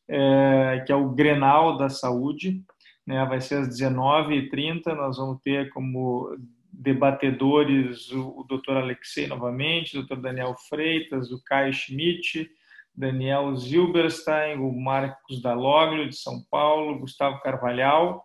[0.08, 2.62] é, que é o Grenal da Saúde.
[3.06, 3.24] Né?
[3.26, 4.94] Vai ser às 19h30.
[4.94, 6.36] Nós vamos ter como
[6.72, 8.76] debatedores o, o Dr.
[8.76, 10.20] Alexei novamente, o Dr.
[10.20, 12.50] Daniel Freitas, o Caio Schmidt,
[12.94, 18.24] Daniel Zilberstein, o Marcos Daloglio, de São Paulo, Gustavo Carvalhal,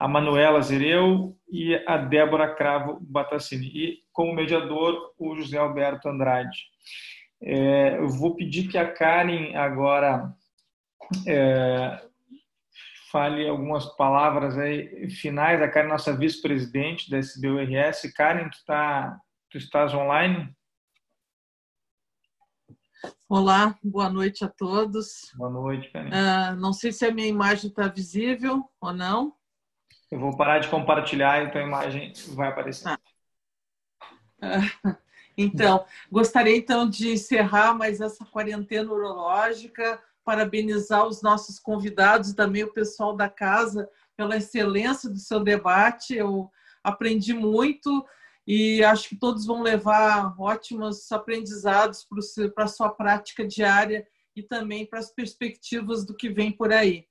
[0.00, 3.66] a Manuela Zereu e a Débora Cravo Batassini.
[3.66, 6.58] E, como mediador, o José Alberto Andrade.
[7.42, 10.34] É, eu vou pedir que a Karen agora
[11.28, 12.02] é,
[13.12, 15.60] fale algumas palavras aí finais.
[15.60, 18.10] A Karen, nossa vice-presidente da SBURS.
[18.16, 19.20] Karen, tu, tá,
[19.50, 20.50] tu estás online?
[23.28, 25.30] Olá, boa noite a todos.
[25.36, 26.08] Boa noite, Karen.
[26.08, 29.38] Uh, não sei se a minha imagem está visível ou não.
[30.10, 32.88] Eu vou parar de compartilhar e a imagem vai aparecer.
[32.88, 32.98] Ah.
[35.36, 42.72] Então, gostaria então de encerrar mais essa quarentena urológica, parabenizar os nossos convidados também o
[42.72, 46.14] pessoal da casa pela excelência do seu debate.
[46.14, 46.50] Eu
[46.84, 48.04] aprendi muito
[48.46, 52.06] e acho que todos vão levar ótimos aprendizados
[52.54, 54.06] para a sua prática diária
[54.36, 57.06] e também para as perspectivas do que vem por aí.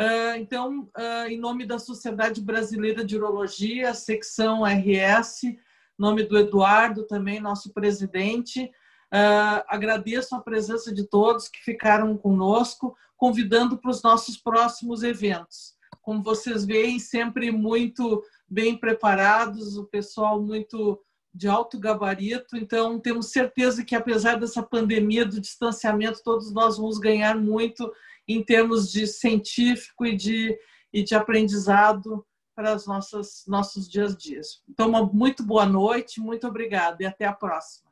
[0.00, 5.56] Ah, então, ah, em nome da Sociedade Brasileira de Urologia, secção RS,
[5.98, 8.70] nome do Eduardo, também nosso presidente,
[9.10, 15.74] ah, agradeço a presença de todos que ficaram conosco, convidando para os nossos próximos eventos.
[16.00, 21.02] Como vocês veem, sempre muito bem preparados, o pessoal muito
[21.34, 26.98] de alto gabarito, então temos certeza que apesar dessa pandemia do distanciamento, todos nós vamos
[26.98, 27.92] ganhar muito
[28.28, 30.56] em termos de científico e de,
[30.92, 32.24] e de aprendizado
[32.54, 34.62] para os nossos, nossos dias a dias.
[34.68, 37.88] Então, uma muito boa noite, muito obrigada e até a próxima.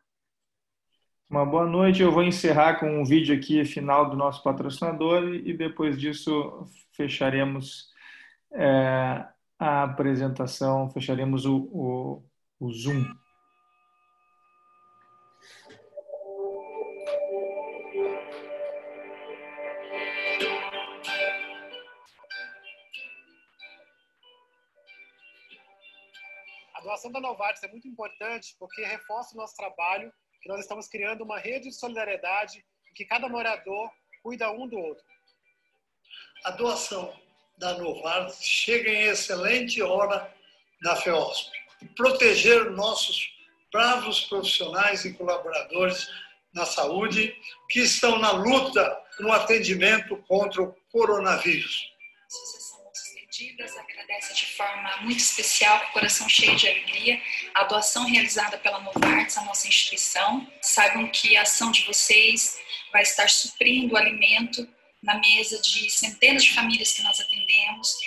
[1.29, 2.03] Uma boa noite.
[2.03, 7.89] Eu vou encerrar com um vídeo aqui final do nosso patrocinador e depois disso fecharemos
[8.53, 9.25] é,
[9.59, 12.25] a apresentação, fecharemos o, o,
[12.61, 13.05] o Zoom.
[26.97, 30.11] Doação da Novartis é muito importante porque reforça o nosso trabalho,
[30.41, 33.91] que nós estamos criando uma rede de solidariedade em que cada morador
[34.23, 35.05] cuida um do outro.
[36.43, 37.15] A doação
[37.59, 40.35] da Novartis chega em excelente hora
[40.81, 41.51] na FEOSP.
[41.95, 43.31] Proteger nossos
[43.71, 46.09] bravos profissionais e colaboradores
[46.55, 47.37] na saúde
[47.69, 51.93] que estão na luta no atendimento contra o coronavírus.
[53.37, 57.21] Perdidas agradece de forma muito especial, com o coração cheio de alegria,
[57.55, 60.51] a doação realizada pela Novartis, a nossa instituição.
[60.63, 62.59] Saibam que a ação de vocês
[62.91, 64.67] vai estar suprindo o alimento
[65.03, 67.99] na mesa de centenas de famílias que nós atendemos.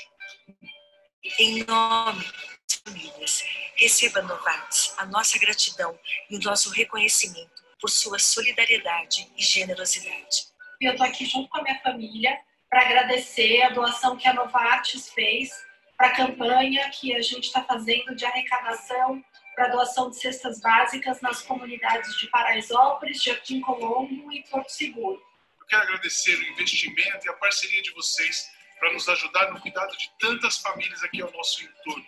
[1.37, 3.43] Em nome das famílias,
[3.75, 5.97] receba Novartis a nossa gratidão
[6.29, 10.47] e o nosso reconhecimento por sua solidariedade e generosidade.
[10.81, 12.39] Eu estou aqui junto com a minha família
[12.69, 15.49] para agradecer a doação que a Novartis fez
[15.97, 19.23] para a campanha que a gente está fazendo de arrecadação
[19.55, 25.29] para doação de cestas básicas nas comunidades de Paraisópolis, Jardim Colombo e Porto Seguro
[25.69, 30.11] quero agradecer o investimento e a parceria de vocês para nos ajudar no cuidado de
[30.19, 32.05] tantas famílias aqui ao nosso entorno.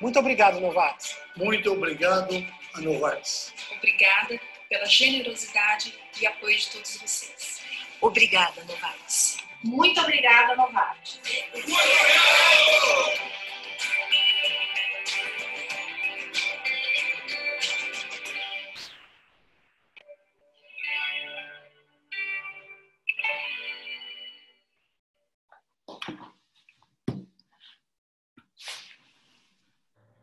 [0.00, 1.16] Muito obrigado, Novartis.
[1.36, 2.34] Muito obrigado
[2.74, 3.52] a Novartis.
[3.76, 7.62] Obrigada pela generosidade e apoio de todos vocês.
[8.00, 9.38] Obrigada, Novartis.
[9.64, 11.20] Muito obrigada, Novartis.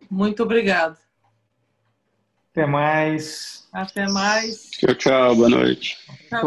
[0.10, 1.05] Muito obrigado.
[2.56, 3.68] Até mais.
[3.74, 4.70] Até mais.
[4.72, 5.36] Tchau, tchau.
[5.36, 5.98] Boa noite.
[6.30, 6.40] Tchau.